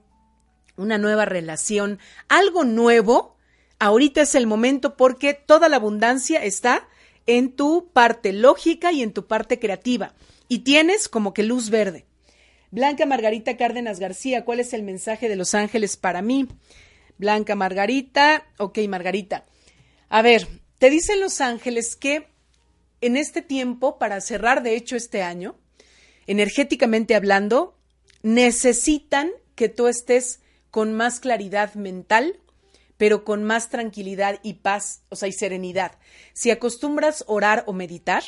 una 0.76 0.98
nueva 0.98 1.26
relación, 1.26 2.00
algo 2.30 2.64
nuevo, 2.64 3.38
ahorita 3.78 4.22
es 4.22 4.34
el 4.34 4.48
momento 4.48 4.98
porque 4.98 5.36
toda 5.36 5.70
la 5.70 5.76
abundancia 5.76 6.44
está 6.44 6.90
en 7.28 7.52
tu 7.52 7.92
parte 7.94 8.34
lógica 8.34 8.92
y 8.92 9.04
en 9.04 9.14
tu 9.14 9.28
parte 9.28 9.60
creativa. 9.60 10.16
Y 10.48 10.64
tienes 10.64 11.08
como 11.08 11.32
que 11.36 11.44
luz 11.44 11.70
verde. 11.70 12.08
Blanca 12.72 13.06
Margarita 13.06 13.58
Cárdenas 13.58 14.00
García, 14.00 14.46
¿cuál 14.46 14.62
es 14.62 14.74
el 14.74 14.82
mensaje 14.82 15.30
de 15.30 15.36
los 15.36 15.54
ángeles 15.54 15.96
para 15.96 16.24
mí? 16.24 16.48
Blanca 17.20 17.54
Margarita, 17.54 18.48
ok, 18.58 18.80
Margarita. 18.90 19.46
A 20.10 20.24
ver, 20.24 20.48
te 20.80 20.90
dicen 20.90 21.20
los 21.20 21.40
ángeles 21.40 21.96
que 21.96 22.31
en 23.02 23.18
este 23.18 23.42
tiempo, 23.42 23.98
para 23.98 24.22
cerrar 24.22 24.64
de 24.64 24.76
hecho 24.76 24.96
este 24.96 25.22
año, 25.22 25.56
energéticamente 26.28 27.16
hablando, 27.16 27.78
necesitan 28.22 29.32
que 29.56 29.70
tú 29.70 29.88
estés 29.88 30.40
con 30.70 30.94
más 30.94 31.20
claridad 31.20 31.74
mental, 31.74 32.40
pero 32.98 33.24
con 33.24 33.44
más 33.44 33.70
tranquilidad 33.70 34.40
y 34.44 34.56
paz, 34.56 35.02
o 35.10 35.16
sea, 35.16 35.28
y 35.28 35.34
serenidad. 35.34 35.98
Si 36.34 36.52
acostumbras 36.52 37.24
orar 37.28 37.64
o 37.68 37.74
meditar, 37.74 38.24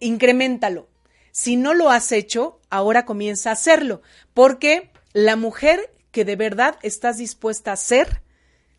incrementalo. 0.00 0.88
Si 1.32 1.56
no 1.56 1.74
lo 1.74 1.90
has 1.90 2.12
hecho, 2.12 2.60
ahora 2.70 3.04
comienza 3.04 3.50
a 3.50 3.54
hacerlo, 3.54 4.02
porque 4.34 4.90
la 5.12 5.36
mujer 5.36 5.92
que 6.10 6.24
de 6.24 6.36
verdad 6.36 6.78
estás 6.82 7.18
dispuesta 7.18 7.72
a 7.72 7.76
ser, 7.76 8.22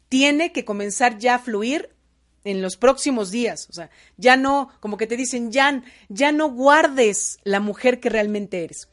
tiene 0.08 0.52
que 0.52 0.66
comenzar 0.66 1.18
ya 1.18 1.36
a 1.36 1.40
fluir 1.40 1.96
en 2.50 2.62
los 2.62 2.78
próximos 2.78 3.30
días. 3.32 3.68
O 3.70 3.74
sea, 3.74 3.90
ya 4.18 4.36
no, 4.36 4.70
como 4.80 4.98
que 4.98 5.08
te 5.08 5.18
dicen, 5.18 5.52
ya, 5.52 5.82
no 6.32 6.50
guardes 6.50 7.40
la 7.44 7.60
mujer 7.60 8.00
que 8.00 8.10
realmente 8.10 8.64
eres. 8.64 8.90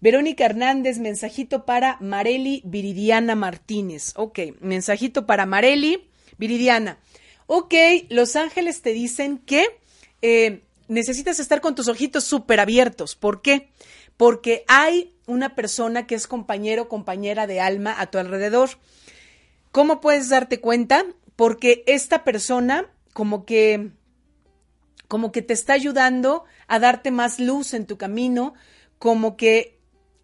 Verónica 0.00 0.44
Hernández, 0.44 0.98
mensajito 0.98 1.64
para 1.64 1.96
Mareli 2.00 2.62
Viridiana 2.64 3.34
Martínez. 3.34 4.12
Ok, 4.14 4.38
mensajito 4.60 5.26
para 5.26 5.46
Mareli 5.46 6.08
Viridiana. 6.38 6.98
Ok, 7.46 7.74
Los 8.08 8.36
Ángeles 8.36 8.82
te 8.82 8.92
dicen 8.92 9.38
que 9.38 9.66
eh, 10.22 10.62
necesitas 10.88 11.40
estar 11.40 11.60
con 11.60 11.74
tus 11.74 11.88
ojitos 11.88 12.24
súper 12.24 12.60
abiertos. 12.60 13.16
¿Por 13.16 13.42
qué? 13.42 13.68
Porque 14.16 14.64
hay 14.68 15.12
una 15.26 15.54
persona 15.54 16.06
que 16.06 16.14
es 16.14 16.26
compañero 16.26 16.82
o 16.82 16.88
compañera 16.88 17.46
de 17.46 17.60
alma 17.60 17.94
a 17.98 18.06
tu 18.06 18.18
alrededor. 18.18 18.70
¿Cómo 19.72 20.00
puedes 20.00 20.28
darte 20.28 20.60
cuenta? 20.60 21.04
Porque 21.36 21.84
esta 21.86 22.24
persona 22.24 22.90
como 23.12 23.44
que 23.44 23.92
como 25.08 25.30
que 25.30 25.42
te 25.42 25.54
está 25.54 25.74
ayudando 25.74 26.44
a 26.66 26.78
darte 26.78 27.10
más 27.10 27.38
luz 27.38 27.74
en 27.74 27.86
tu 27.86 27.96
camino, 27.96 28.54
como 28.98 29.36
que 29.36 29.78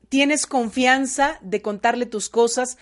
tienes 0.09 0.47
confianza 0.47 1.39
de 1.41 1.63
contarle 1.63 2.07
tus 2.07 2.29
cosas, 2.29 2.79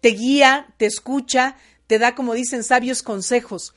te 0.00 0.08
guía, 0.08 0.74
te 0.78 0.86
escucha, 0.86 1.56
te 1.86 1.98
da, 1.98 2.14
como 2.14 2.34
dicen, 2.34 2.64
sabios 2.64 3.02
consejos. 3.02 3.74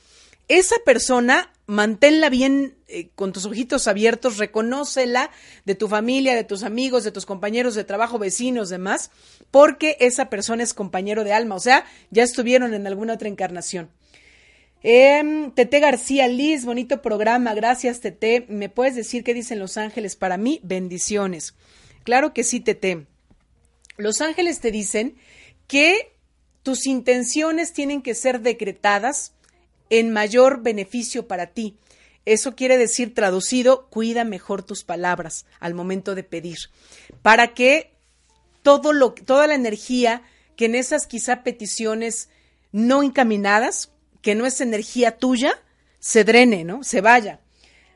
Esa 0.50 0.74
persona 0.84 1.52
manténla 1.66 2.28
bien 2.28 2.74
eh, 2.88 3.10
con 3.14 3.32
tus 3.32 3.46
ojitos 3.46 3.86
abiertos, 3.86 4.36
reconócela 4.36 5.30
de 5.64 5.76
tu 5.76 5.86
familia, 5.86 6.34
de 6.34 6.42
tus 6.42 6.64
amigos, 6.64 7.04
de 7.04 7.12
tus 7.12 7.24
compañeros 7.24 7.76
de 7.76 7.84
trabajo, 7.84 8.18
vecinos, 8.18 8.68
demás, 8.68 9.12
porque 9.52 9.96
esa 10.00 10.28
persona 10.28 10.64
es 10.64 10.74
compañero 10.74 11.22
de 11.22 11.32
alma, 11.32 11.54
o 11.54 11.60
sea, 11.60 11.84
ya 12.10 12.24
estuvieron 12.24 12.74
en 12.74 12.84
alguna 12.88 13.14
otra 13.14 13.28
encarnación. 13.28 13.90
Eh, 14.82 15.52
Tete 15.54 15.78
García 15.78 16.26
Liz, 16.26 16.64
bonito 16.64 17.00
programa, 17.00 17.54
gracias 17.54 18.00
Tete. 18.00 18.46
¿Me 18.48 18.68
puedes 18.68 18.96
decir 18.96 19.22
qué 19.22 19.34
dicen 19.34 19.60
los 19.60 19.76
ángeles 19.76 20.16
para 20.16 20.36
mí? 20.36 20.58
Bendiciones. 20.64 21.54
Claro 22.02 22.34
que 22.34 22.42
sí, 22.42 22.58
Tete. 22.58 23.06
Los 23.98 24.20
ángeles 24.20 24.58
te 24.58 24.72
dicen 24.72 25.14
que 25.68 26.12
tus 26.64 26.88
intenciones 26.88 27.72
tienen 27.72 28.02
que 28.02 28.16
ser 28.16 28.40
decretadas 28.40 29.34
en 29.90 30.12
mayor 30.12 30.62
beneficio 30.62 31.28
para 31.28 31.48
ti. 31.48 31.76
Eso 32.24 32.54
quiere 32.54 32.78
decir, 32.78 33.14
traducido, 33.14 33.88
cuida 33.90 34.24
mejor 34.24 34.62
tus 34.62 34.84
palabras 34.84 35.46
al 35.58 35.74
momento 35.74 36.14
de 36.14 36.22
pedir, 36.22 36.58
para 37.22 37.54
que 37.54 37.92
todo 38.62 38.92
lo, 38.92 39.12
toda 39.12 39.46
la 39.46 39.54
energía 39.54 40.22
que 40.56 40.66
en 40.66 40.74
esas 40.74 41.06
quizá 41.06 41.42
peticiones 41.42 42.28
no 42.72 43.02
encaminadas, 43.02 43.90
que 44.22 44.34
no 44.34 44.46
es 44.46 44.60
energía 44.60 45.16
tuya, 45.16 45.54
se 45.98 46.24
drene, 46.24 46.64
¿no? 46.64 46.84
Se 46.84 47.00
vaya. 47.00 47.40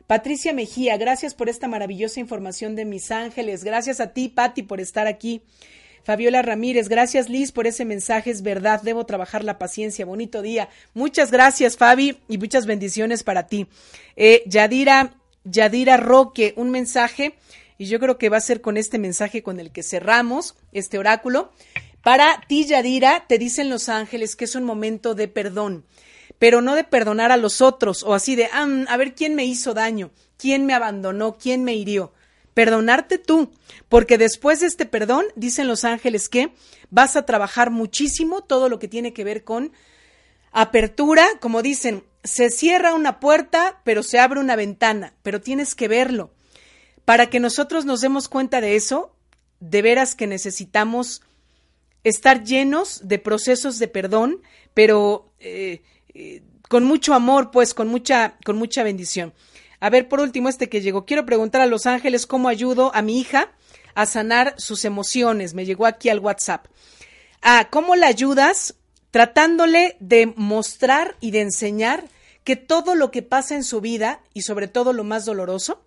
Patricia 0.06 0.52
Mejía, 0.52 0.96
gracias 0.96 1.34
por 1.34 1.48
esta 1.48 1.68
maravillosa 1.68 2.20
información 2.20 2.74
de 2.76 2.84
mis 2.84 3.10
ángeles. 3.10 3.64
Gracias 3.64 4.00
a 4.00 4.12
ti, 4.12 4.28
Patti, 4.28 4.62
por 4.62 4.80
estar 4.80 5.06
aquí. 5.06 5.42
Fabiola 6.04 6.42
Ramírez, 6.42 6.90
gracias 6.90 7.30
Liz 7.30 7.50
por 7.50 7.66
ese 7.66 7.86
mensaje, 7.86 8.30
es 8.30 8.42
verdad, 8.42 8.82
debo 8.82 9.06
trabajar 9.06 9.42
la 9.42 9.58
paciencia, 9.58 10.04
bonito 10.04 10.42
día. 10.42 10.68
Muchas 10.92 11.30
gracias 11.30 11.78
Fabi 11.78 12.18
y 12.28 12.36
muchas 12.36 12.66
bendiciones 12.66 13.22
para 13.22 13.46
ti. 13.46 13.66
Eh, 14.14 14.42
Yadira, 14.44 15.14
Yadira 15.44 15.96
Roque, 15.96 16.52
un 16.56 16.70
mensaje 16.70 17.36
y 17.78 17.86
yo 17.86 17.98
creo 18.00 18.18
que 18.18 18.28
va 18.28 18.36
a 18.36 18.42
ser 18.42 18.60
con 18.60 18.76
este 18.76 18.98
mensaje 18.98 19.42
con 19.42 19.58
el 19.60 19.72
que 19.72 19.82
cerramos 19.82 20.56
este 20.72 20.98
oráculo. 20.98 21.52
Para 22.02 22.44
ti, 22.48 22.66
Yadira, 22.66 23.24
te 23.26 23.38
dicen 23.38 23.70
los 23.70 23.88
ángeles 23.88 24.36
que 24.36 24.44
es 24.44 24.54
un 24.54 24.64
momento 24.64 25.14
de 25.14 25.26
perdón, 25.26 25.86
pero 26.38 26.60
no 26.60 26.74
de 26.74 26.84
perdonar 26.84 27.32
a 27.32 27.38
los 27.38 27.62
otros 27.62 28.02
o 28.02 28.12
así 28.12 28.36
de, 28.36 28.50
ah, 28.52 28.68
a 28.88 28.96
ver 28.98 29.14
quién 29.14 29.34
me 29.34 29.46
hizo 29.46 29.72
daño, 29.72 30.10
quién 30.36 30.66
me 30.66 30.74
abandonó, 30.74 31.38
quién 31.38 31.64
me 31.64 31.72
hirió 31.74 32.12
perdonarte 32.54 33.18
tú, 33.18 33.50
porque 33.88 34.16
después 34.16 34.60
de 34.60 34.68
este 34.68 34.86
perdón, 34.86 35.26
dicen 35.36 35.68
los 35.68 35.84
ángeles 35.84 36.28
que 36.28 36.52
vas 36.90 37.16
a 37.16 37.26
trabajar 37.26 37.70
muchísimo 37.70 38.42
todo 38.42 38.68
lo 38.68 38.78
que 38.78 38.88
tiene 38.88 39.12
que 39.12 39.24
ver 39.24 39.44
con 39.44 39.72
apertura, 40.52 41.26
como 41.40 41.62
dicen, 41.62 42.04
se 42.22 42.48
cierra 42.48 42.94
una 42.94 43.20
puerta, 43.20 43.80
pero 43.84 44.02
se 44.02 44.18
abre 44.18 44.40
una 44.40 44.56
ventana, 44.56 45.14
pero 45.22 45.40
tienes 45.40 45.74
que 45.74 45.88
verlo. 45.88 46.30
Para 47.04 47.28
que 47.28 47.40
nosotros 47.40 47.84
nos 47.84 48.00
demos 48.00 48.28
cuenta 48.28 48.60
de 48.60 48.76
eso, 48.76 49.14
de 49.60 49.82
veras 49.82 50.14
que 50.14 50.26
necesitamos 50.26 51.22
estar 52.04 52.44
llenos 52.44 53.06
de 53.06 53.18
procesos 53.18 53.78
de 53.78 53.88
perdón, 53.88 54.42
pero 54.72 55.32
eh, 55.40 55.82
eh, 56.14 56.42
con 56.68 56.84
mucho 56.84 57.14
amor, 57.14 57.50
pues, 57.50 57.74
con 57.74 57.88
mucha, 57.88 58.38
con 58.44 58.56
mucha 58.56 58.82
bendición. 58.84 59.34
A 59.84 59.90
ver, 59.90 60.08
por 60.08 60.20
último, 60.20 60.48
este 60.48 60.70
que 60.70 60.80
llegó. 60.80 61.04
Quiero 61.04 61.26
preguntar 61.26 61.60
a 61.60 61.66
Los 61.66 61.84
Ángeles 61.84 62.26
cómo 62.26 62.48
ayudo 62.48 62.90
a 62.94 63.02
mi 63.02 63.20
hija 63.20 63.52
a 63.94 64.06
sanar 64.06 64.54
sus 64.56 64.86
emociones. 64.86 65.52
Me 65.52 65.66
llegó 65.66 65.84
aquí 65.84 66.08
al 66.08 66.20
WhatsApp. 66.20 66.68
Ah, 67.42 67.68
¿cómo 67.70 67.94
la 67.94 68.06
ayudas? 68.06 68.76
Tratándole 69.10 69.98
de 70.00 70.32
mostrar 70.36 71.18
y 71.20 71.32
de 71.32 71.42
enseñar 71.42 72.04
que 72.44 72.56
todo 72.56 72.94
lo 72.94 73.10
que 73.10 73.20
pasa 73.20 73.56
en 73.56 73.62
su 73.62 73.82
vida, 73.82 74.22
y 74.32 74.40
sobre 74.40 74.68
todo 74.68 74.94
lo 74.94 75.04
más 75.04 75.26
doloroso, 75.26 75.84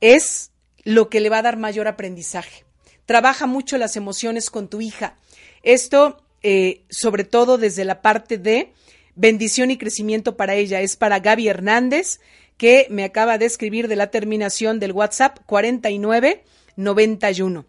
es 0.00 0.52
lo 0.84 1.08
que 1.08 1.18
le 1.18 1.28
va 1.28 1.38
a 1.38 1.42
dar 1.42 1.56
mayor 1.56 1.88
aprendizaje. 1.88 2.66
Trabaja 3.04 3.46
mucho 3.46 3.78
las 3.78 3.96
emociones 3.96 4.48
con 4.48 4.68
tu 4.68 4.80
hija. 4.80 5.18
Esto, 5.64 6.22
eh, 6.44 6.84
sobre 6.88 7.24
todo 7.24 7.58
desde 7.58 7.84
la 7.84 8.00
parte 8.00 8.38
de 8.38 8.72
bendición 9.16 9.72
y 9.72 9.76
crecimiento 9.76 10.36
para 10.36 10.54
ella. 10.54 10.80
Es 10.82 10.94
para 10.94 11.18
Gaby 11.18 11.48
Hernández 11.48 12.20
que 12.56 12.86
me 12.90 13.04
acaba 13.04 13.38
de 13.38 13.46
escribir 13.46 13.88
de 13.88 13.96
la 13.96 14.10
terminación 14.10 14.78
del 14.80 14.92
WhatsApp 14.92 15.38
4991. 15.46 17.64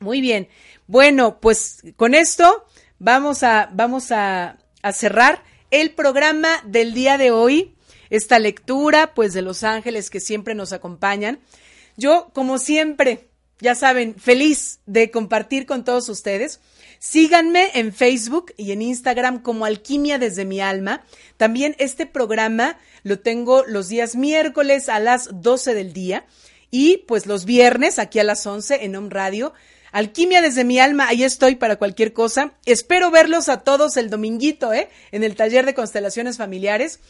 Muy 0.00 0.20
bien. 0.20 0.48
Bueno, 0.86 1.40
pues 1.40 1.82
con 1.96 2.14
esto 2.14 2.64
vamos 2.98 3.42
a, 3.42 3.70
vamos 3.72 4.12
a, 4.12 4.58
cerrar 4.92 5.42
el 5.70 5.90
programa 5.90 6.48
del 6.64 6.94
día 6.94 7.18
de 7.18 7.30
hoy. 7.30 7.74
Esta 8.10 8.38
lectura, 8.38 9.12
pues, 9.14 9.34
de 9.34 9.42
los 9.42 9.64
ángeles 9.64 10.08
que 10.08 10.20
siempre 10.20 10.54
nos 10.54 10.72
acompañan. 10.72 11.40
Yo, 11.98 12.30
como 12.32 12.56
siempre, 12.56 13.28
ya 13.60 13.74
saben, 13.74 14.14
feliz 14.14 14.80
de 14.86 15.10
compartir 15.10 15.66
con 15.66 15.84
todos 15.84 16.08
ustedes. 16.08 16.60
Síganme 17.00 17.70
en 17.74 17.92
Facebook 17.92 18.54
y 18.56 18.72
en 18.72 18.80
Instagram 18.80 19.42
como 19.42 19.66
Alquimia 19.66 20.18
desde 20.18 20.46
mi 20.46 20.60
alma. 20.60 21.04
También 21.36 21.76
este 21.78 22.06
programa 22.06 22.78
lo 23.08 23.18
tengo 23.18 23.64
los 23.66 23.88
días 23.88 24.14
miércoles 24.14 24.88
a 24.88 25.00
las 25.00 25.30
12 25.32 25.74
del 25.74 25.92
día 25.92 26.26
y 26.70 26.98
pues 27.08 27.26
los 27.26 27.46
viernes 27.46 27.98
aquí 27.98 28.18
a 28.18 28.24
las 28.24 28.46
11 28.46 28.84
en 28.84 28.94
Home 28.94 29.08
Radio. 29.10 29.54
Alquimia 29.90 30.42
desde 30.42 30.64
mi 30.64 30.78
alma, 30.78 31.08
ahí 31.08 31.24
estoy 31.24 31.56
para 31.56 31.76
cualquier 31.76 32.12
cosa. 32.12 32.52
Espero 32.66 33.10
verlos 33.10 33.48
a 33.48 33.60
todos 33.60 33.96
el 33.96 34.10
dominguito, 34.10 34.74
¿eh? 34.74 34.90
En 35.10 35.24
el 35.24 35.34
taller 35.34 35.64
de 35.64 35.74
constelaciones 35.74 36.36
familiares. 36.36 37.00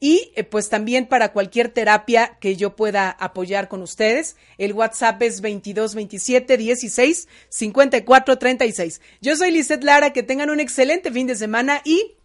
y 0.00 0.32
eh, 0.34 0.42
pues 0.42 0.68
también 0.68 1.06
para 1.06 1.32
cualquier 1.32 1.68
terapia 1.68 2.36
que 2.40 2.56
yo 2.56 2.74
pueda 2.74 3.10
apoyar 3.10 3.68
con 3.68 3.80
ustedes. 3.80 4.34
El 4.58 4.72
WhatsApp 4.72 5.22
es 5.22 5.40
2227 5.40 6.56
16 6.56 7.28
54 7.48 8.38
36. 8.38 9.00
Yo 9.22 9.36
soy 9.36 9.52
Lizeth 9.52 9.84
Lara, 9.84 10.12
que 10.12 10.24
tengan 10.24 10.50
un 10.50 10.58
excelente 10.58 11.12
fin 11.12 11.28
de 11.28 11.36
semana 11.36 11.80
y 11.84 12.16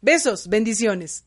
besos, 0.00 0.48
bendiciones. 0.48 1.26